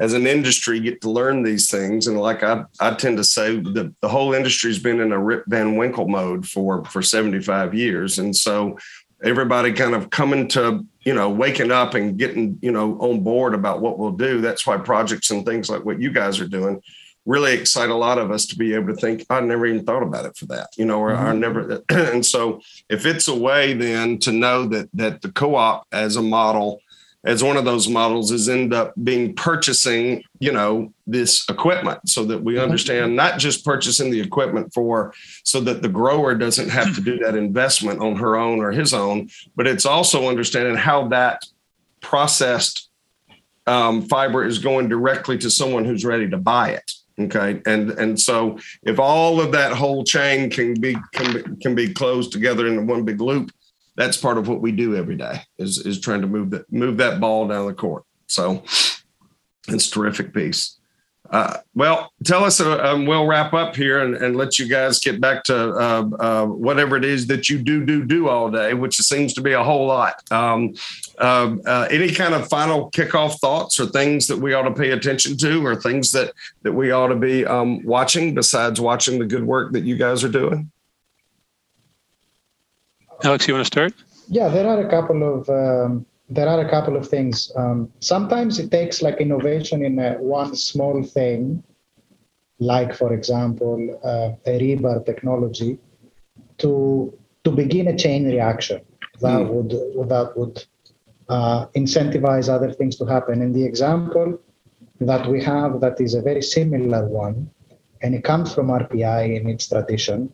as 0.01 0.13
an 0.13 0.27
industry 0.27 0.81
get 0.81 1.01
to 1.01 1.11
learn 1.11 1.43
these 1.43 1.71
things. 1.71 2.07
And 2.07 2.19
like 2.19 2.43
I, 2.43 2.65
I 2.81 2.95
tend 2.95 3.17
to 3.17 3.25
say, 3.25 3.59
the, 3.59 3.95
the 4.03 4.09
whole 4.09 4.35
industry's 4.35 4.79
been 4.79 5.01
in 5.01 5.13
a 5.13 5.19
Rip 5.19 5.45
Van 5.47 5.77
Winkle 5.77 6.09
mode 6.09 6.47
for 6.47 6.85
for 6.87 7.03
75 7.03 7.75
years. 7.75 8.19
And 8.19 8.35
so 8.35 8.79
everybody 9.25 9.73
kind 9.73 9.95
of 9.95 10.11
coming 10.11 10.49
to, 10.49 10.85
you 11.05 11.15
know, 11.15 11.31
waking 11.31 11.73
up 11.73 11.95
and 11.95 12.19
getting, 12.19 12.59
you 12.61 12.73
know, 12.73 12.99
on 13.01 13.21
board 13.21 13.55
about 13.55 13.81
what 13.81 13.99
we'll 13.99 14.13
do. 14.13 14.41
That's 14.41 14.67
why 14.67 14.77
projects 14.77 15.31
and 15.31 15.45
things 15.45 15.71
like 15.71 15.85
what 15.85 16.01
you 16.01 16.11
guys 16.11 16.41
are 16.41 16.49
doing 16.49 16.83
really 17.27 17.55
excite 17.55 17.91
a 17.91 17.95
lot 17.95 18.19
of 18.19 18.31
us 18.31 18.47
to 18.47 18.57
be 18.57 18.73
able 18.75 18.95
to 18.95 18.95
think, 18.95 19.27
I 19.29 19.41
never 19.41 19.67
even 19.67 19.85
thought 19.85 20.03
about 20.03 20.25
it 20.25 20.37
for 20.37 20.47
that, 20.47 20.69
you 20.77 20.87
know, 20.87 21.01
or 21.01 21.11
mm-hmm. 21.11 21.27
I 21.27 21.33
never. 21.35 21.83
and 21.91 22.25
so 22.25 22.61
if 22.89 23.05
it's 23.05 23.29
a 23.29 23.35
way 23.35 23.75
then 23.75 24.19
to 24.21 24.33
know 24.33 24.67
that 24.69 24.89
that 24.95 25.23
the 25.23 25.33
co-op 25.33 25.87
as 25.93 26.17
a 26.17 26.23
model 26.23 26.81
as 27.27 27.43
one 27.43 27.57
of 27.57 27.65
those 27.65 27.89
models 27.89 28.31
is 28.31 28.49
end 28.49 28.73
up 28.73 28.95
being 29.03 29.35
purchasing 29.35 30.23
you 30.39 30.53
know 30.53 30.93
this 31.07 31.45
equipment 31.51 32.09
so 32.09 32.25
that 32.25 32.43
we 32.43 32.59
understand 32.59 33.15
not 33.17 33.39
just 33.39 33.65
purchasing 33.65 34.11
the 34.11 34.21
equipment 34.21 34.73
for 34.73 35.13
so 35.43 35.61
that 35.61 35.83
the 35.83 35.89
grower 35.89 36.35
doesn't 36.35 36.69
have 36.69 36.95
to 36.95 37.01
do 37.01 37.19
that 37.19 37.35
investment 37.47 38.01
on 38.01 38.17
her 38.17 38.37
own 38.37 38.61
or 38.61 38.71
his 38.71 38.95
own 38.95 39.29
but 39.57 39.67
it's 39.67 39.85
also 39.85 40.29
understanding 40.29 40.77
how 40.77 41.09
that 41.09 41.43
processed 42.01 42.89
um, 43.67 44.03
fiber 44.03 44.45
is 44.45 44.59
going 44.59 44.89
directly 44.89 45.37
to 45.37 45.51
someone 45.51 45.85
who's 45.85 46.05
ready 46.05 46.31
to 46.31 46.37
buy 46.37 46.71
it 46.71 46.93
okay 47.19 47.63
and 47.67 47.91
and 47.93 48.21
so 48.21 48.59
if 48.83 48.99
all 48.99 49.41
of 49.41 49.53
that 49.53 49.73
whole 49.73 50.05
chain 50.05 50.51
can 50.51 50.79
be 50.79 50.97
can 51.13 51.33
be, 51.33 51.57
can 51.63 51.75
be 51.75 51.93
closed 51.93 52.31
together 52.31 52.67
into 52.67 52.83
one 52.83 53.05
big 53.05 53.21
loop 53.21 53.51
that's 53.97 54.17
part 54.17 54.39
of 54.39 54.47
what 54.47 54.61
we 54.61 54.73
do 54.73 54.95
every 54.95 55.17
day 55.17 55.41
is 55.59 55.79
is 55.79 56.01
trying 56.01 56.21
to 56.21 56.27
move 56.27 56.51
that 56.51 56.71
move 56.71 56.99
that 56.99 57.19
ball 57.19 57.49
down 57.49 57.67
the 57.67 57.75
court. 57.75 58.05
So 58.27 58.63
it's 59.69 59.91
terrific 59.91 60.33
piece. 60.33 60.79
Uh, 61.31 61.59
well, 61.75 62.13
tell 62.25 62.45
us, 62.45 62.61
uh, 62.61 62.79
um, 62.79 63.07
we'll 63.07 63.27
wrap 63.27 63.53
up 63.53 63.75
here 63.75 64.01
and, 64.01 64.15
and, 64.17 64.37
let 64.37 64.59
you 64.59 64.69
guys 64.69 65.01
get 65.01 65.21
back 65.21 65.43
to 65.45 65.71
uh, 65.71 66.09
uh, 66.21 66.47
whatever 66.47 66.97
it 66.97 67.05
is 67.05 67.27
that 67.27 67.49
you 67.49 67.59
do, 67.59 67.85
do, 67.85 68.05
do 68.05 68.29
all 68.29 68.51
day, 68.51 68.75
which 68.75 68.97
seems 68.97 69.33
to 69.35 69.41
be 69.41 69.53
a 69.53 69.63
whole 69.63 69.87
lot. 69.87 70.23
Um, 70.31 70.75
um 71.19 71.63
uh, 71.67 71.89
any 71.91 72.13
kind 72.13 72.35
of 72.35 72.49
final 72.49 72.91
kickoff 72.91 73.39
thoughts 73.39 73.81
or 73.81 73.87
things 73.87 74.27
that 74.27 74.37
we 74.37 74.55
ought 74.55 74.63
to 74.63 74.75
pay 74.75 74.91
attention 74.91 75.37
to 75.39 75.65
or 75.65 75.75
things 75.75 76.13
that, 76.13 76.33
that 76.63 76.73
we 76.73 76.91
ought 76.91 77.09
to 77.09 77.17
be 77.17 77.45
um, 77.47 77.85
watching 77.85 78.35
besides 78.35 78.81
watching 78.81 79.19
the 79.19 79.27
good 79.27 79.45
work 79.45 79.73
that 79.73 79.85
you 79.85 79.97
guys 79.97 80.23
are 80.23 80.29
doing? 80.29 80.71
Alex, 83.25 83.49
you 83.49 83.55
want 83.55 83.65
to 83.65 83.67
start? 83.67 83.95
Yeah, 84.29 84.49
there 84.49 84.69
are 84.69 84.87
a 84.87 84.91
couple 84.91 85.41
of 85.41 85.49
um, 85.49 86.07
there 86.29 86.49
are 86.49 86.61
a 86.61 86.69
couple 86.69 86.97
of 86.97 87.09
things. 87.09 87.53
Um, 87.57 87.93
sometimes 88.01 88.59
it 88.59 88.71
takes 88.71 89.03
like 89.03 89.21
innovation 89.21 89.85
in 89.85 89.99
a, 89.99 90.15
one 90.15 90.57
small 90.57 91.03
thing, 91.03 91.63
like 92.59 92.95
for 92.95 93.13
example 93.13 94.01
uh, 94.05 94.51
a 94.51 94.59
rebar 94.59 95.05
technology, 95.05 95.79
to 96.59 97.17
to 97.45 97.51
begin 97.51 97.89
a 97.89 97.97
chain 97.97 98.27
reaction 98.27 98.81
that 99.21 99.41
mm. 99.41 99.49
would 99.49 100.09
that 100.09 100.37
would 100.37 100.65
uh, 101.29 101.67
incentivize 101.77 102.49
other 102.49 102.73
things 102.73 102.97
to 102.97 103.05
happen. 103.05 103.43
And 103.43 103.55
the 103.55 103.65
example 103.65 104.41
that 105.01 105.29
we 105.29 105.43
have 105.45 105.81
that 105.81 106.01
is 106.01 106.15
a 106.15 106.23
very 106.23 106.43
similar 106.43 107.07
one, 107.07 107.51
and 108.03 108.15
it 108.15 108.25
comes 108.25 108.53
from 108.53 108.69
RPI 108.69 109.41
in 109.41 109.49
its 109.49 109.69
tradition. 109.69 110.33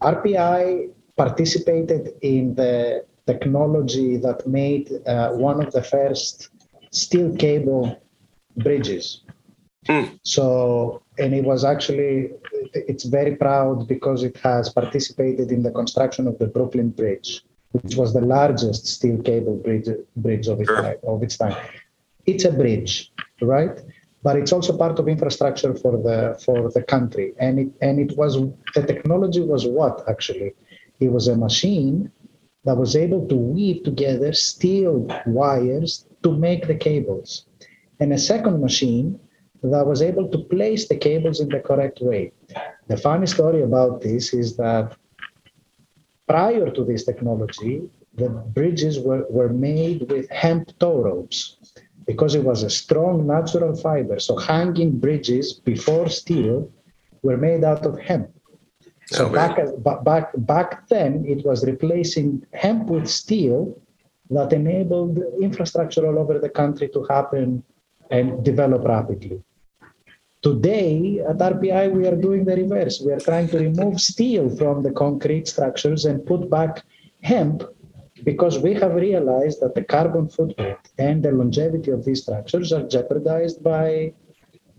RPI 0.00 0.90
participated 1.16 2.14
in 2.20 2.54
the 2.54 3.04
technology 3.26 4.16
that 4.16 4.46
made 4.46 4.90
uh, 5.06 5.30
one 5.32 5.64
of 5.64 5.72
the 5.72 5.82
first 5.82 6.48
steel 6.90 7.34
cable 7.36 8.00
bridges. 8.56 9.22
Mm. 9.88 10.18
So, 10.22 11.02
and 11.18 11.34
it 11.34 11.44
was 11.44 11.64
actually, 11.64 12.30
it's 12.74 13.04
very 13.04 13.36
proud 13.36 13.86
because 13.86 14.22
it 14.22 14.36
has 14.38 14.68
participated 14.68 15.50
in 15.52 15.62
the 15.62 15.70
construction 15.70 16.26
of 16.26 16.38
the 16.38 16.46
Brooklyn 16.46 16.90
Bridge, 16.90 17.44
which 17.72 17.94
was 17.96 18.12
the 18.12 18.20
largest 18.20 18.86
steel 18.86 19.22
cable 19.22 19.56
bridge, 19.56 19.88
bridge 20.16 20.48
of, 20.48 20.60
its 20.60 20.68
sure. 20.68 20.82
time, 20.82 20.96
of 21.06 21.22
its 21.22 21.36
time. 21.36 21.56
It's 22.26 22.44
a 22.44 22.52
bridge, 22.52 23.12
right? 23.40 23.78
But 24.22 24.36
it's 24.36 24.52
also 24.52 24.76
part 24.76 24.98
of 24.98 25.06
infrastructure 25.06 25.72
for 25.72 25.92
the 25.92 26.36
for 26.44 26.68
the 26.72 26.82
country, 26.82 27.32
and 27.38 27.60
it 27.60 27.68
and 27.80 28.00
it 28.00 28.16
was 28.16 28.32
the 28.74 28.82
technology 28.82 29.40
was 29.40 29.64
what 29.64 30.02
actually 30.08 30.52
it 30.98 31.12
was 31.12 31.28
a 31.28 31.36
machine 31.36 32.10
that 32.66 32.76
was 32.76 32.96
able 32.96 33.26
to 33.28 33.36
weave 33.36 33.84
together 33.84 34.32
steel 34.32 35.08
wires 35.26 36.04
to 36.22 36.36
make 36.36 36.66
the 36.66 36.74
cables. 36.74 37.46
And 38.00 38.12
a 38.12 38.18
second 38.18 38.60
machine 38.60 39.18
that 39.62 39.86
was 39.86 40.02
able 40.02 40.28
to 40.28 40.38
place 40.38 40.88
the 40.88 40.96
cables 40.96 41.40
in 41.40 41.48
the 41.48 41.60
correct 41.60 42.00
way. 42.00 42.32
The 42.88 42.96
funny 42.96 43.26
story 43.26 43.62
about 43.62 44.00
this 44.00 44.34
is 44.34 44.56
that 44.56 44.96
prior 46.28 46.70
to 46.70 46.84
this 46.84 47.04
technology, 47.04 47.82
the 48.14 48.28
bridges 48.28 48.98
were, 48.98 49.24
were 49.30 49.48
made 49.48 50.10
with 50.10 50.28
hemp 50.30 50.76
tow 50.78 51.02
ropes 51.02 51.56
because 52.06 52.34
it 52.34 52.44
was 52.44 52.62
a 52.62 52.70
strong 52.70 53.26
natural 53.26 53.76
fiber. 53.76 54.18
So 54.18 54.36
hanging 54.36 54.98
bridges 54.98 55.52
before 55.52 56.08
steel 56.08 56.70
were 57.22 57.36
made 57.36 57.64
out 57.64 57.86
of 57.86 57.98
hemp. 57.98 58.30
So 59.06 59.28
back, 59.28 59.56
back, 60.04 60.32
back 60.36 60.88
then, 60.88 61.24
it 61.26 61.44
was 61.44 61.64
replacing 61.64 62.44
hemp 62.52 62.88
with 62.88 63.08
steel 63.08 63.80
that 64.30 64.52
enabled 64.52 65.18
infrastructure 65.40 66.06
all 66.06 66.18
over 66.18 66.38
the 66.40 66.48
country 66.48 66.88
to 66.88 67.04
happen 67.08 67.62
and 68.10 68.44
develop 68.44 68.84
rapidly. 68.84 69.42
Today 70.42 71.20
at 71.20 71.38
RPI, 71.38 71.92
we 71.92 72.06
are 72.06 72.16
doing 72.16 72.44
the 72.44 72.56
reverse. 72.56 73.00
We 73.04 73.12
are 73.12 73.20
trying 73.20 73.48
to 73.48 73.58
remove 73.58 74.00
steel 74.00 74.54
from 74.56 74.82
the 74.82 74.90
concrete 74.90 75.48
structures 75.48 76.04
and 76.04 76.26
put 76.26 76.50
back 76.50 76.82
hemp 77.22 77.62
because 78.24 78.58
we 78.58 78.74
have 78.74 78.94
realized 78.94 79.60
that 79.60 79.74
the 79.74 79.84
carbon 79.84 80.28
footprint 80.28 80.78
and 80.98 81.22
the 81.22 81.30
longevity 81.30 81.90
of 81.90 82.04
these 82.04 82.22
structures 82.22 82.72
are 82.72 82.86
jeopardized 82.86 83.62
by 83.62 84.12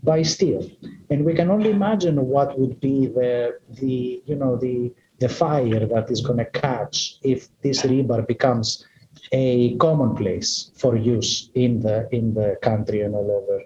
by 0.02 0.22
steel. 0.22 0.68
And 1.10 1.24
we 1.24 1.34
can 1.34 1.50
only 1.50 1.70
imagine 1.70 2.16
what 2.26 2.58
would 2.58 2.80
be 2.80 3.06
the 3.06 3.58
the 3.80 4.22
you 4.26 4.36
know 4.36 4.56
the 4.56 4.92
the 5.18 5.28
fire 5.28 5.84
that 5.86 6.10
is 6.10 6.20
going 6.20 6.38
to 6.38 6.44
catch 6.44 7.18
if 7.22 7.48
this 7.62 7.82
rebar 7.82 8.26
becomes 8.26 8.86
a 9.32 9.76
commonplace 9.78 10.70
for 10.76 10.96
use 10.96 11.50
in 11.54 11.80
the 11.80 12.08
in 12.12 12.34
the 12.34 12.56
country 12.62 13.00
and 13.00 13.14
all 13.14 13.30
over 13.30 13.62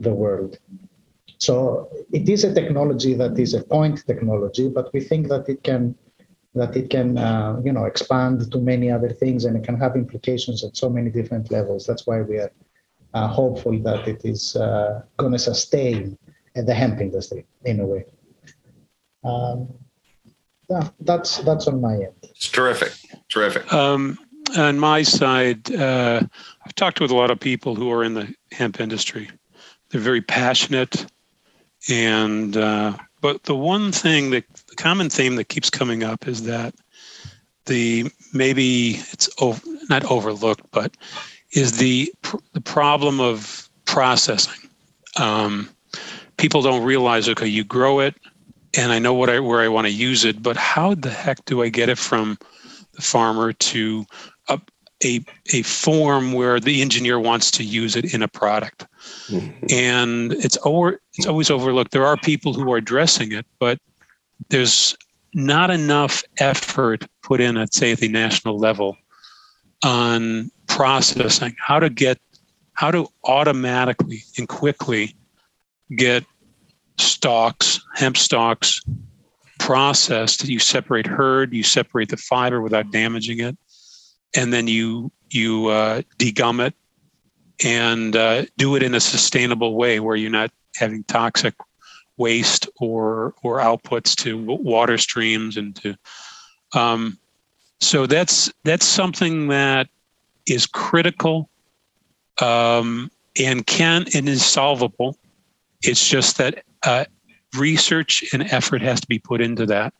the 0.00 0.14
world. 0.14 0.58
So 1.38 1.88
it 2.12 2.28
is 2.28 2.44
a 2.44 2.54
technology 2.54 3.14
that 3.14 3.38
is 3.38 3.54
a 3.54 3.62
point 3.62 4.04
technology 4.06 4.68
but 4.68 4.92
we 4.92 5.00
think 5.00 5.28
that 5.28 5.48
it 5.48 5.62
can 5.62 5.94
that 6.54 6.76
it 6.76 6.90
can 6.90 7.18
uh, 7.18 7.60
you 7.64 7.72
know 7.72 7.84
expand 7.84 8.50
to 8.50 8.58
many 8.58 8.90
other 8.90 9.10
things 9.10 9.44
and 9.44 9.56
it 9.56 9.64
can 9.64 9.78
have 9.78 9.94
implications 9.94 10.64
at 10.64 10.76
so 10.76 10.88
many 10.88 11.10
different 11.10 11.50
levels. 11.50 11.86
That's 11.86 12.06
why 12.06 12.22
we 12.22 12.38
are 12.38 12.52
uh, 13.14 13.28
hopeful 13.28 13.78
that 13.80 14.06
it 14.06 14.24
is 14.24 14.56
uh, 14.56 15.02
going 15.16 15.32
to 15.32 15.38
sustain 15.38 16.18
the 16.54 16.74
hemp 16.74 17.00
industry 17.00 17.46
in 17.64 17.80
a 17.80 17.86
way. 17.86 18.04
Um, 19.24 19.68
yeah 20.68 20.88
that's 21.00 21.38
that's 21.38 21.66
on 21.66 21.80
my 21.80 21.94
end. 21.94 22.14
It's 22.22 22.48
terrific 22.48 22.92
terrific. 23.28 23.72
Um, 23.72 24.18
on 24.56 24.78
my 24.78 25.02
side 25.02 25.74
uh, 25.74 26.22
i've 26.64 26.74
talked 26.74 27.00
with 27.00 27.10
a 27.10 27.14
lot 27.14 27.30
of 27.30 27.38
people 27.38 27.74
who 27.74 27.90
are 27.92 28.04
in 28.04 28.14
the 28.14 28.34
hemp 28.52 28.80
industry. 28.80 29.30
They're 29.90 30.00
very 30.00 30.20
passionate 30.20 31.06
and 31.88 32.56
uh, 32.56 32.96
but 33.20 33.44
the 33.44 33.56
one 33.56 33.92
thing 33.92 34.30
that 34.30 34.44
the 34.68 34.76
common 34.76 35.10
theme 35.10 35.36
that 35.36 35.48
keeps 35.48 35.70
coming 35.70 36.04
up 36.04 36.28
is 36.28 36.44
that 36.44 36.74
the 37.66 38.10
maybe 38.32 38.96
it's 39.12 39.28
over, 39.40 39.60
not 39.88 40.04
overlooked, 40.10 40.66
but 40.70 40.96
is 41.52 41.78
the 41.78 42.12
the 42.52 42.60
problem 42.60 43.20
of 43.20 43.68
processing. 43.84 44.68
Um, 45.16 45.68
people 46.36 46.62
don't 46.62 46.84
realize, 46.84 47.28
okay, 47.28 47.46
you 47.46 47.64
grow 47.64 48.00
it, 48.00 48.14
and 48.76 48.92
I 48.92 48.98
know 48.98 49.14
what 49.14 49.30
I 49.30 49.40
where 49.40 49.60
I 49.60 49.68
want 49.68 49.86
to 49.86 49.92
use 49.92 50.24
it, 50.24 50.42
but 50.42 50.56
how 50.56 50.94
the 50.94 51.10
heck 51.10 51.44
do 51.44 51.62
I 51.62 51.68
get 51.68 51.88
it 51.88 51.98
from 51.98 52.38
the 52.94 53.02
farmer 53.02 53.52
to 53.52 54.04
a 54.48 54.60
a, 55.04 55.24
a 55.52 55.62
form 55.62 56.32
where 56.32 56.58
the 56.58 56.82
engineer 56.82 57.20
wants 57.20 57.50
to 57.52 57.64
use 57.64 57.96
it 57.96 58.12
in 58.14 58.22
a 58.22 58.28
product? 58.28 58.86
Mm-hmm. 59.28 59.66
And 59.70 60.32
it's 60.32 60.58
over, 60.64 61.00
it's 61.14 61.26
always 61.26 61.50
overlooked. 61.50 61.92
There 61.92 62.06
are 62.06 62.16
people 62.16 62.52
who 62.52 62.70
are 62.72 62.78
addressing 62.78 63.32
it, 63.32 63.46
but 63.58 63.78
there's 64.48 64.96
not 65.34 65.70
enough 65.70 66.24
effort 66.38 67.06
put 67.22 67.40
in 67.40 67.56
at 67.56 67.74
say 67.74 67.92
at 67.92 67.98
the 67.98 68.08
national 68.08 68.58
level 68.58 68.96
on 69.84 70.50
processing 70.78 71.56
how 71.58 71.80
to 71.80 71.90
get 71.90 72.20
how 72.74 72.88
to 72.88 73.08
automatically 73.24 74.22
and 74.38 74.48
quickly 74.48 75.16
get 75.96 76.24
stalks 76.98 77.80
hemp 77.96 78.16
stalks 78.16 78.80
processed. 79.58 80.48
You 80.48 80.60
separate 80.60 81.04
hurd 81.04 81.52
you 81.52 81.64
separate 81.64 82.10
the 82.10 82.16
fiber 82.16 82.60
without 82.60 82.92
damaging 82.92 83.40
it 83.40 83.58
and 84.36 84.52
then 84.52 84.68
you 84.68 85.10
you 85.30 85.66
uh, 85.66 86.02
degum 86.16 86.64
it 86.64 86.74
and 87.64 88.14
uh, 88.14 88.44
do 88.56 88.76
it 88.76 88.84
in 88.84 88.94
a 88.94 89.00
sustainable 89.00 89.74
way 89.74 89.98
where 89.98 90.14
you're 90.14 90.30
not 90.30 90.52
having 90.76 91.02
toxic 91.04 91.54
waste 92.18 92.68
or 92.78 93.34
or 93.42 93.58
outputs 93.58 94.14
to 94.14 94.40
water 94.46 94.96
streams 94.96 95.56
and 95.56 95.74
to 95.74 95.96
um, 96.74 97.18
so 97.80 98.06
that's 98.06 98.52
that's 98.62 98.86
something 98.86 99.48
that 99.48 99.88
is 100.48 100.66
critical 100.66 101.48
um, 102.40 103.10
and 103.40 103.66
can 103.66 104.06
and 104.14 104.28
is 104.28 104.44
solvable 104.44 105.16
it's 105.82 106.08
just 106.08 106.38
that 106.38 106.64
uh, 106.84 107.04
research 107.56 108.24
and 108.32 108.42
effort 108.52 108.82
has 108.82 109.00
to 109.00 109.06
be 109.06 109.18
put 109.18 109.40
into 109.40 109.66
that 109.66 109.92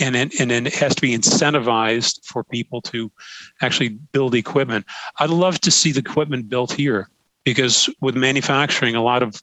and 0.00 0.16
and, 0.16 0.32
and 0.40 0.50
it 0.50 0.74
has 0.74 0.94
to 0.94 1.02
be 1.02 1.16
incentivized 1.16 2.24
for 2.24 2.44
people 2.44 2.80
to 2.80 3.10
actually 3.62 3.88
build 3.88 4.34
equipment 4.34 4.84
i'd 5.20 5.30
love 5.30 5.60
to 5.60 5.70
see 5.70 5.92
the 5.92 6.00
equipment 6.00 6.48
built 6.48 6.72
here 6.72 7.08
because 7.44 7.88
with 8.00 8.16
manufacturing 8.16 8.94
a 8.94 9.02
lot 9.02 9.22
of 9.22 9.40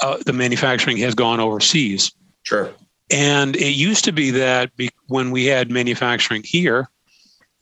uh, 0.00 0.18
the 0.24 0.32
manufacturing 0.32 0.96
has 0.98 1.14
gone 1.14 1.40
overseas. 1.40 2.12
Sure. 2.42 2.72
And 3.10 3.56
it 3.56 3.74
used 3.74 4.04
to 4.04 4.12
be 4.12 4.30
that 4.30 4.74
be, 4.76 4.90
when 5.08 5.30
we 5.30 5.46
had 5.46 5.70
manufacturing 5.70 6.42
here, 6.44 6.88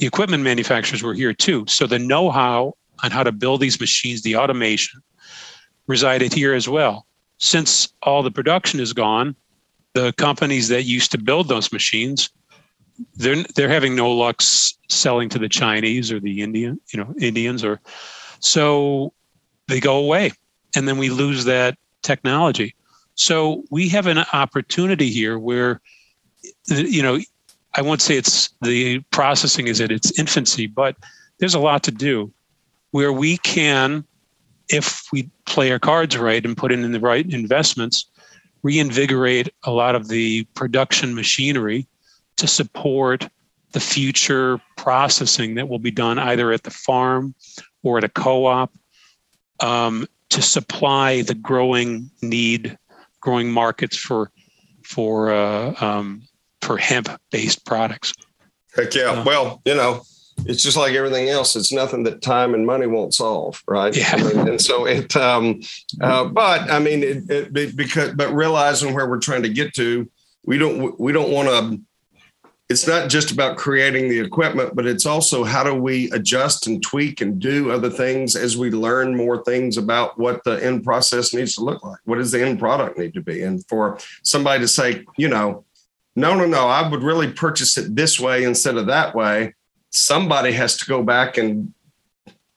the 0.01 0.07
equipment 0.07 0.43
manufacturers 0.43 1.03
were 1.03 1.13
here 1.13 1.35
too. 1.35 1.67
So 1.69 1.87
the 1.87 1.99
know 1.99 2.31
how 2.31 2.75
on 3.03 3.11
how 3.11 3.23
to 3.23 3.33
build 3.33 3.61
these 3.61 3.79
machines, 3.79 4.23
the 4.23 4.35
automation, 4.35 5.03
resided 5.87 6.33
here 6.33 6.55
as 6.55 6.69
well. 6.69 7.07
Since 7.37 7.93
all 8.03 8.23
the 8.23 8.31
production 8.31 8.81
is 8.81 8.95
gone, 8.95 9.37
the 9.93 10.15
companies 10.15 10.69
that 10.69 10.85
used 10.85 11.13
to 11.13 11.19
build 11.19 11.49
those 11.49 11.71
machines, 11.71 12.31
they're 13.17 13.45
they're 13.55 13.69
having 13.69 13.95
no 13.95 14.11
luck 14.11 14.41
selling 14.41 15.29
to 15.31 15.39
the 15.39 15.49
Chinese 15.49 16.11
or 16.11 16.19
the 16.19 16.41
Indian, 16.41 16.81
you 16.93 16.99
know, 16.99 17.15
Indians 17.21 17.63
or 17.63 17.79
so 18.41 19.13
they 19.69 19.81
go 19.81 19.99
away. 19.99 20.33
And 20.75 20.89
then 20.89 20.97
we 20.97 21.11
lose 21.11 21.45
that 21.45 21.77
technology. 22.03 22.75
So 23.17 23.65
we 23.71 23.89
have 23.91 24.07
an 24.07 24.25
opportunity 24.33 25.11
here 25.11 25.39
where, 25.39 25.83
you 26.69 27.03
know, 27.03 27.19
I 27.75 27.83
won't 27.83 28.03
say 28.03 28.17
it's 28.17 28.51
the 28.63 29.01
processing 29.11 29.69
is 29.69 29.81
at 29.81 29.93
its 29.93 30.19
infancy, 30.19 30.67
but 30.67 30.97
there's 31.39 31.55
a 31.55 31.61
lot 31.61 31.83
to 31.85 31.91
do 31.91 32.33
where 32.91 33.13
we 33.13 33.37
can, 33.39 34.05
if 34.69 35.05
we 35.13 35.31
play 35.47 35.71
our 35.71 35.79
cards 35.79 36.19
right 36.19 36.45
and 36.45 36.57
put 36.57 36.73
in 36.73 36.91
the 36.91 37.01
right 37.01 37.29
investments, 37.33 38.07
reinvigorate 38.63 39.49
a 39.65 39.71
lot 39.71 39.95
of 39.95 40.09
the 40.09 40.45
production 40.55 41.15
machinery 41.15 41.87
to 42.37 42.47
support 42.47 43.29
the 43.73 43.81
future 43.81 44.61
processing 44.77 45.55
that 45.55 45.69
will 45.69 45.79
be 45.79 45.91
done 45.91 46.19
either 46.19 46.53
at 46.53 46.65
the 46.65 46.71
farm 46.71 47.35
or 47.83 47.99
at 47.99 48.05
a 48.05 48.09
co-op 48.09 48.73
um, 49.61 50.07
to 50.31 50.43
supply 50.43 51.23
the 51.23 51.35
growing 51.35 52.11
need, 52.23 52.77
growing 53.21 53.51
markets 53.51 53.97
for 53.97 54.31
for 54.83 55.31
uh, 55.31 55.75
um, 55.81 56.23
for 56.63 56.77
hemp-based 56.77 57.65
products. 57.65 58.13
Heck 58.75 58.95
yeah! 58.95 59.25
Well, 59.25 59.61
you 59.65 59.75
know, 59.75 60.03
it's 60.47 60.63
just 60.63 60.77
like 60.77 60.95
everything 60.95 61.29
else. 61.29 61.57
It's 61.57 61.73
nothing 61.73 62.05
that 62.05 62.23
time 62.23 62.55
and 62.55 62.65
money 62.65 62.87
won't 62.87 63.15
solve, 63.15 63.63
right? 63.67 63.97
Yeah. 63.97 64.11
I 64.13 64.23
mean, 64.23 64.49
and 64.49 64.61
so 64.61 64.87
it. 64.87 65.15
Um, 65.17 65.61
uh, 66.01 66.25
but 66.25 66.71
I 66.71 66.79
mean, 66.79 67.03
it, 67.03 67.57
it, 67.57 67.77
because 67.77 68.15
but 68.15 68.33
realizing 68.33 68.95
where 68.95 69.09
we're 69.09 69.19
trying 69.19 69.43
to 69.43 69.49
get 69.49 69.75
to, 69.75 70.09
we 70.45 70.59
don't 70.59 70.99
we 70.99 71.13
don't 71.13 71.31
want 71.31 71.49
to 71.49 71.81
it's 72.71 72.87
not 72.87 73.11
just 73.11 73.33
about 73.33 73.57
creating 73.57 74.09
the 74.09 74.21
equipment, 74.21 74.77
but 74.77 74.87
it's 74.87 75.05
also 75.05 75.43
how 75.43 75.65
do 75.65 75.75
we 75.75 76.09
adjust 76.13 76.69
and 76.69 76.81
tweak 76.81 77.21
and 77.21 77.41
do 77.41 77.73
other 77.73 77.91
things 77.91 78.37
as 78.37 78.57
we 78.57 78.71
learn 78.71 79.17
more 79.17 79.43
things 79.43 79.77
about 79.77 80.17
what 80.21 80.45
the 80.45 80.65
end 80.65 80.85
process 80.85 81.35
needs 81.35 81.57
to 81.57 81.65
look 81.65 81.83
like. 81.83 81.99
What 82.05 82.19
does 82.19 82.31
the 82.31 82.47
end 82.47 82.61
product 82.61 82.97
need 82.97 83.13
to 83.15 83.21
be? 83.21 83.43
And 83.43 83.67
for 83.67 83.99
somebody 84.23 84.61
to 84.61 84.69
say, 84.69 85.05
you 85.19 85.27
know, 85.27 85.65
no, 86.21 86.35
no, 86.35 86.47
no, 86.47 86.69
I 86.69 86.89
would 86.89 87.03
really 87.03 87.33
purchase 87.33 87.77
it 87.79 87.97
this 87.97 88.21
way 88.21 88.45
instead 88.45 88.77
of 88.77 88.87
that 88.87 89.15
way. 89.15 89.55
Somebody 89.91 90.53
has 90.53 90.77
to 90.79 90.87
go 90.87 91.03
back 91.03 91.37
and 91.39 91.75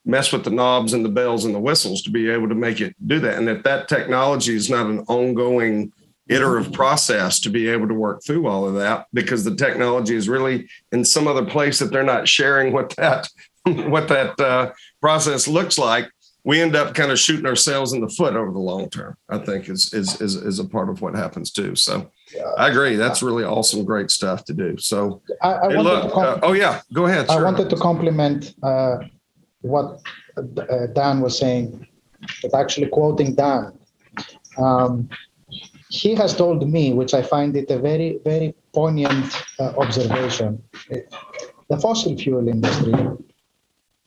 mess 0.05 0.31
with 0.31 0.43
the 0.43 0.51
knobs 0.51 0.93
and 0.93 1.03
the 1.03 1.09
bells 1.09 1.45
and 1.45 1.55
the 1.55 1.59
whistles 1.59 2.01
to 2.03 2.11
be 2.11 2.29
able 2.29 2.49
to 2.49 2.55
make 2.55 2.81
it 2.81 2.95
do 3.07 3.19
that. 3.21 3.37
And 3.37 3.49
if 3.49 3.63
that 3.63 3.87
technology 3.87 4.55
is 4.55 4.69
not 4.69 4.87
an 4.87 4.99
ongoing 5.07 5.91
iterative 6.27 6.71
process 6.71 7.39
to 7.41 7.49
be 7.49 7.67
able 7.67 7.87
to 7.87 7.93
work 7.93 8.23
through 8.23 8.47
all 8.47 8.67
of 8.67 8.75
that 8.75 9.07
because 9.13 9.43
the 9.43 9.55
technology 9.55 10.15
is 10.15 10.29
really 10.29 10.69
in 10.91 11.03
some 11.03 11.27
other 11.27 11.45
place 11.45 11.79
that 11.79 11.91
they're 11.91 12.03
not 12.03 12.27
sharing 12.27 12.71
what 12.71 12.89
that 12.95 13.29
what 13.63 14.07
that 14.07 14.39
uh, 14.39 14.71
process 15.01 15.47
looks 15.47 15.77
like 15.77 16.09
we 16.45 16.61
end 16.61 16.75
up 16.75 16.93
kind 16.93 17.11
of 17.11 17.19
shooting 17.19 17.45
ourselves 17.45 17.91
in 17.91 17.99
the 17.99 18.07
foot 18.07 18.35
over 18.35 18.51
the 18.51 18.59
long 18.59 18.89
term 18.89 19.17
i 19.29 19.37
think 19.37 19.67
is 19.67 19.93
is 19.93 20.21
is, 20.21 20.35
is 20.35 20.59
a 20.59 20.65
part 20.65 20.89
of 20.89 21.01
what 21.01 21.13
happens 21.13 21.51
too 21.51 21.75
so. 21.75 22.09
I 22.57 22.67
agree. 22.67 22.95
That's 22.95 23.21
really 23.21 23.43
awesome 23.43 23.85
great 23.85 24.11
stuff 24.11 24.43
to 24.45 24.53
do. 24.53 24.77
So 24.77 25.21
i, 25.41 25.53
I 25.53 25.69
hey, 25.69 25.77
look, 25.77 26.15
uh, 26.15 26.39
oh 26.43 26.53
yeah 26.53 26.81
go 26.93 27.05
ahead 27.05 27.29
i 27.29 27.41
wanted 27.41 27.69
to 27.69 27.75
compliment 27.75 28.55
uh, 28.63 28.97
what 29.61 30.01
uh, 30.37 30.87
dan 30.93 31.21
was 31.21 31.37
saying 31.37 31.87
but 32.41 32.53
actually 32.53 32.87
quoting 32.87 33.35
dan. 33.35 33.73
Um, 34.57 35.09
he 35.89 36.15
has 36.15 36.35
told 36.35 36.67
me, 36.67 36.93
which 36.93 37.13
I 37.13 37.21
find 37.21 37.55
it 37.55 37.69
a 37.69 37.77
very, 37.77 38.19
very 38.23 38.55
poignant 38.73 39.31
uh, 39.59 39.73
observation. 39.77 40.63
The 41.69 41.77
fossil 41.79 42.17
fuel 42.17 42.47
industry 42.47 42.93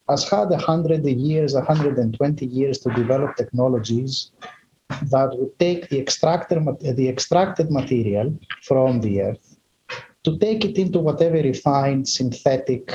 has 0.09 0.29
had 0.29 0.51
100 0.51 1.05
years, 1.07 1.55
120 1.55 2.47
years 2.47 2.79
to 2.81 2.91
develop 2.91 3.37
technologies 3.37 4.31
that 4.89 5.31
would 5.37 5.59
take 5.59 5.89
the, 5.89 5.99
extractor, 5.99 6.61
the 6.81 7.09
extracted 7.09 7.71
material 7.71 8.39
from 8.63 9.01
the 9.01 9.23
earth 9.23 9.57
to 10.25 10.39
take 10.39 10.65
it 10.65 10.77
into 10.77 10.99
whatever 10.99 11.37
refined 11.37 12.09
synthetic 12.09 12.93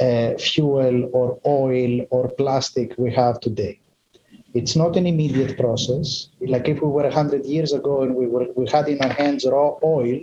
uh, 0.00 0.34
fuel 0.34 1.08
or 1.12 1.40
oil 1.46 2.06
or 2.10 2.28
plastic 2.30 2.94
we 2.98 3.12
have 3.12 3.40
today. 3.40 3.80
It's 4.54 4.74
not 4.74 4.96
an 4.96 5.06
immediate 5.06 5.56
process. 5.56 6.28
Like 6.40 6.68
if 6.68 6.80
we 6.80 6.88
were 6.88 7.02
100 7.02 7.44
years 7.46 7.72
ago 7.72 8.02
and 8.02 8.14
we, 8.14 8.26
were, 8.26 8.46
we 8.56 8.68
had 8.68 8.88
in 8.88 9.00
our 9.00 9.12
hands 9.12 9.46
raw 9.46 9.74
oil, 9.84 10.20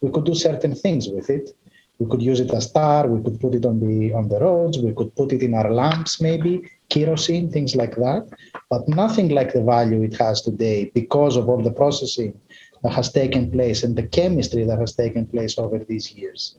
we 0.00 0.10
could 0.10 0.24
do 0.24 0.34
certain 0.34 0.74
things 0.74 1.08
with 1.08 1.30
it. 1.30 1.56
We 1.98 2.06
could 2.06 2.22
use 2.22 2.40
it 2.40 2.52
as 2.52 2.70
tar. 2.70 3.08
We 3.08 3.22
could 3.24 3.40
put 3.40 3.54
it 3.54 3.66
on 3.66 3.80
the 3.80 4.12
on 4.12 4.28
the 4.28 4.38
roads. 4.38 4.78
We 4.78 4.92
could 4.94 5.14
put 5.16 5.32
it 5.32 5.42
in 5.42 5.54
our 5.54 5.70
lamps, 5.72 6.20
maybe 6.20 6.70
kerosene, 6.88 7.50
things 7.50 7.74
like 7.74 7.96
that. 7.96 8.28
But 8.70 8.88
nothing 8.88 9.30
like 9.30 9.52
the 9.52 9.62
value 9.62 10.02
it 10.02 10.16
has 10.18 10.42
today 10.42 10.90
because 10.94 11.36
of 11.36 11.48
all 11.48 11.60
the 11.60 11.72
processing 11.72 12.38
that 12.82 12.92
has 12.92 13.10
taken 13.12 13.50
place 13.50 13.82
and 13.82 13.96
the 13.96 14.06
chemistry 14.06 14.64
that 14.64 14.78
has 14.78 14.94
taken 14.94 15.26
place 15.26 15.58
over 15.58 15.78
these 15.78 16.12
years. 16.12 16.56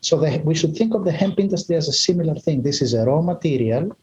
So 0.00 0.18
the, 0.18 0.40
we 0.44 0.54
should 0.54 0.74
think 0.74 0.94
of 0.94 1.04
the 1.04 1.12
hemp 1.12 1.38
industry 1.38 1.76
as 1.76 1.88
a 1.88 1.92
similar 1.92 2.34
thing. 2.34 2.62
This 2.62 2.82
is 2.82 2.94
a 2.94 3.04
raw 3.04 3.20
material 3.20 3.96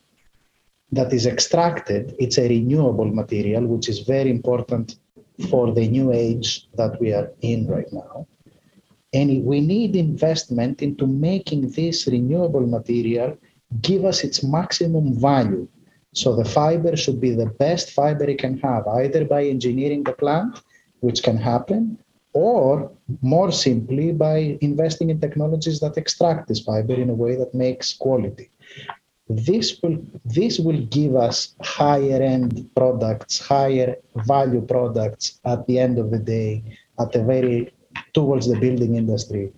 that 0.91 1.11
is 1.13 1.25
extracted. 1.25 2.15
It's 2.19 2.37
a 2.37 2.47
renewable 2.47 3.11
material, 3.11 3.65
which 3.65 3.89
is 3.89 3.99
very 3.99 4.29
important 4.29 4.97
for 5.49 5.71
the 5.73 5.87
new 5.87 6.11
age 6.11 6.67
that 6.75 6.99
we 7.01 7.13
are 7.13 7.31
in 7.41 7.67
right 7.67 7.91
now. 7.91 8.27
And 9.13 9.43
we 9.43 9.59
need 9.61 9.95
investment 9.95 10.81
into 10.81 11.07
making 11.07 11.71
this 11.71 12.07
renewable 12.07 12.65
material 12.67 13.37
give 13.81 14.05
us 14.05 14.23
its 14.23 14.43
maximum 14.43 15.19
value. 15.19 15.67
So 16.13 16.35
the 16.35 16.45
fiber 16.45 16.95
should 16.95 17.21
be 17.21 17.31
the 17.31 17.47
best 17.47 17.91
fiber 17.91 18.23
it 18.25 18.39
can 18.39 18.57
have, 18.59 18.87
either 18.87 19.25
by 19.25 19.45
engineering 19.45 20.03
the 20.03 20.13
plant, 20.13 20.61
which 21.01 21.23
can 21.23 21.37
happen, 21.37 21.97
or 22.33 22.91
more 23.21 23.51
simply 23.51 24.11
by 24.11 24.57
investing 24.61 25.09
in 25.09 25.19
technologies 25.19 25.79
that 25.79 25.97
extract 25.97 26.47
this 26.47 26.61
fiber 26.61 26.93
in 26.93 27.09
a 27.09 27.13
way 27.13 27.35
that 27.35 27.53
makes 27.53 27.93
quality. 27.93 28.49
This 29.27 29.79
will 29.81 29.99
this 30.25 30.59
will 30.59 30.81
give 30.87 31.15
us 31.15 31.55
higher 31.61 32.21
end 32.21 32.69
products, 32.75 33.39
higher 33.39 33.95
value 34.25 34.61
products 34.61 35.39
at 35.45 35.65
the 35.67 35.77
end 35.77 35.99
of 35.99 36.09
the 36.09 36.17
day, 36.17 36.63
at 36.99 37.15
a 37.15 37.23
very 37.23 37.71
towards 38.13 38.47
the 38.47 38.59
building 38.59 38.95
industry 38.95 39.51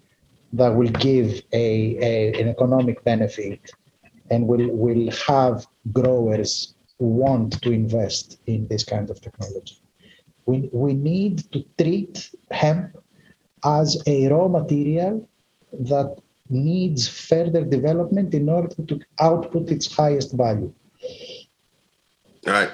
that 0.54 0.70
will 0.70 0.90
give 0.90 1.42
a, 1.54 1.98
a 2.02 2.42
an 2.42 2.48
economic 2.50 3.04
benefit 3.04 3.72
and 4.30 4.48
will 4.48 4.68
will 4.70 5.10
have 5.28 5.66
growers 5.92 6.76
want 7.00 7.62
to 7.62 7.72
invest 7.72 8.40
in 8.48 8.68
this 8.68 8.84
kind 8.84 9.10
of 9.10 9.20
technology. 9.22 9.78
We, 10.46 10.70
we 10.72 10.94
need 10.94 11.52
to 11.52 11.66
treat 11.78 12.30
hemp 12.52 12.98
as 13.64 14.02
a 14.08 14.28
raw 14.28 14.48
material 14.48 15.28
that 15.74 16.16
needs 16.50 17.08
further 17.08 17.64
development 17.64 18.34
in 18.34 18.50
order 18.50 18.76
to 18.84 19.00
output 19.20 19.70
its 19.70 19.96
highest 19.96 20.34
value. 20.34 20.74
All 22.48 22.54
right. 22.54 22.72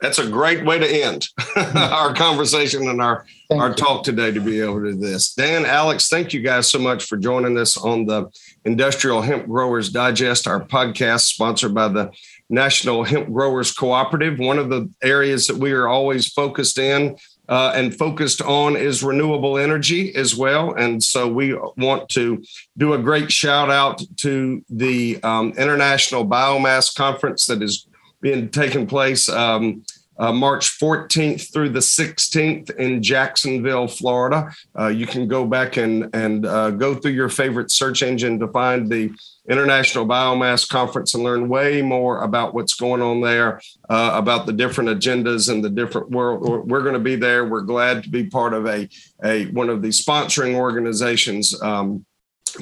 That's 0.00 0.18
a 0.18 0.28
great 0.28 0.64
way 0.66 0.78
to 0.78 0.86
end 0.86 1.26
our 1.56 2.14
conversation 2.14 2.86
and 2.88 3.00
our, 3.00 3.24
thank 3.48 3.62
our 3.62 3.70
you. 3.70 3.74
talk 3.74 4.02
today 4.04 4.30
to 4.30 4.40
be 4.40 4.60
able 4.60 4.82
to 4.82 4.92
do 4.92 4.98
this. 4.98 5.32
Dan, 5.32 5.64
Alex, 5.64 6.08
thank 6.08 6.34
you 6.34 6.42
guys 6.42 6.68
so 6.68 6.78
much 6.78 7.04
for 7.04 7.16
joining 7.16 7.56
us 7.56 7.78
on 7.78 8.04
the 8.04 8.26
Industrial 8.66 9.22
Hemp 9.22 9.46
Growers 9.46 9.88
Digest, 9.88 10.46
our 10.46 10.62
podcast 10.62 11.20
sponsored 11.22 11.74
by 11.74 11.88
the 11.88 12.10
National 12.50 13.04
Hemp 13.04 13.32
Growers 13.32 13.72
Cooperative. 13.72 14.38
One 14.38 14.58
of 14.58 14.68
the 14.68 14.90
areas 15.02 15.46
that 15.46 15.56
we 15.56 15.72
are 15.72 15.88
always 15.88 16.28
focused 16.28 16.78
in 16.78 17.16
uh, 17.48 17.72
and 17.74 17.96
focused 17.96 18.42
on 18.42 18.76
is 18.76 19.02
renewable 19.02 19.56
energy 19.56 20.14
as 20.14 20.36
well. 20.36 20.74
And 20.74 21.02
so 21.02 21.26
we 21.26 21.54
want 21.76 22.08
to 22.10 22.42
do 22.76 22.92
a 22.92 22.98
great 22.98 23.32
shout 23.32 23.70
out 23.70 24.02
to 24.18 24.62
the 24.68 25.22
um, 25.22 25.52
International 25.56 26.26
Biomass 26.26 26.94
Conference 26.94 27.46
that 27.46 27.62
is 27.62 27.86
being 28.20 28.48
taken 28.48 28.86
place 28.86 29.28
um, 29.28 29.84
uh, 30.18 30.32
March 30.32 30.78
14th 30.78 31.52
through 31.52 31.70
the 31.70 31.80
16th 31.80 32.74
in 32.76 33.02
Jacksonville, 33.02 33.88
Florida. 33.88 34.52
Uh, 34.78 34.88
you 34.88 35.06
can 35.06 35.28
go 35.28 35.44
back 35.44 35.76
and 35.76 36.14
and 36.14 36.46
uh, 36.46 36.70
go 36.70 36.94
through 36.94 37.12
your 37.12 37.28
favorite 37.28 37.70
search 37.70 38.02
engine 38.02 38.38
to 38.38 38.48
find 38.48 38.90
the 38.90 39.12
International 39.48 40.06
Biomass 40.06 40.68
Conference 40.68 41.14
and 41.14 41.22
learn 41.22 41.48
way 41.48 41.80
more 41.82 42.22
about 42.22 42.54
what's 42.54 42.74
going 42.74 43.00
on 43.00 43.20
there, 43.20 43.60
uh, 43.88 44.12
about 44.14 44.46
the 44.46 44.52
different 44.52 44.90
agendas 44.90 45.50
and 45.50 45.64
the 45.64 45.70
different 45.70 46.10
world. 46.10 46.68
We're 46.68 46.82
going 46.82 46.94
to 46.94 47.00
be 47.00 47.16
there. 47.16 47.44
We're 47.44 47.60
glad 47.60 48.02
to 48.04 48.10
be 48.10 48.24
part 48.24 48.54
of 48.54 48.66
a, 48.66 48.88
a 49.24 49.46
one 49.46 49.68
of 49.68 49.82
the 49.82 49.88
sponsoring 49.88 50.54
organizations. 50.54 51.60
Um, 51.62 52.04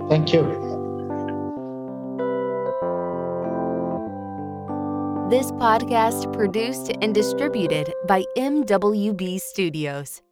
Thank 0.10 0.34
you. 0.34 0.44
This 5.30 5.52
podcast 5.54 6.32
produced 6.34 6.92
and 7.02 7.16
distributed 7.16 7.94
by 8.08 8.24
MWB 8.38 9.40
Studios. 9.40 10.23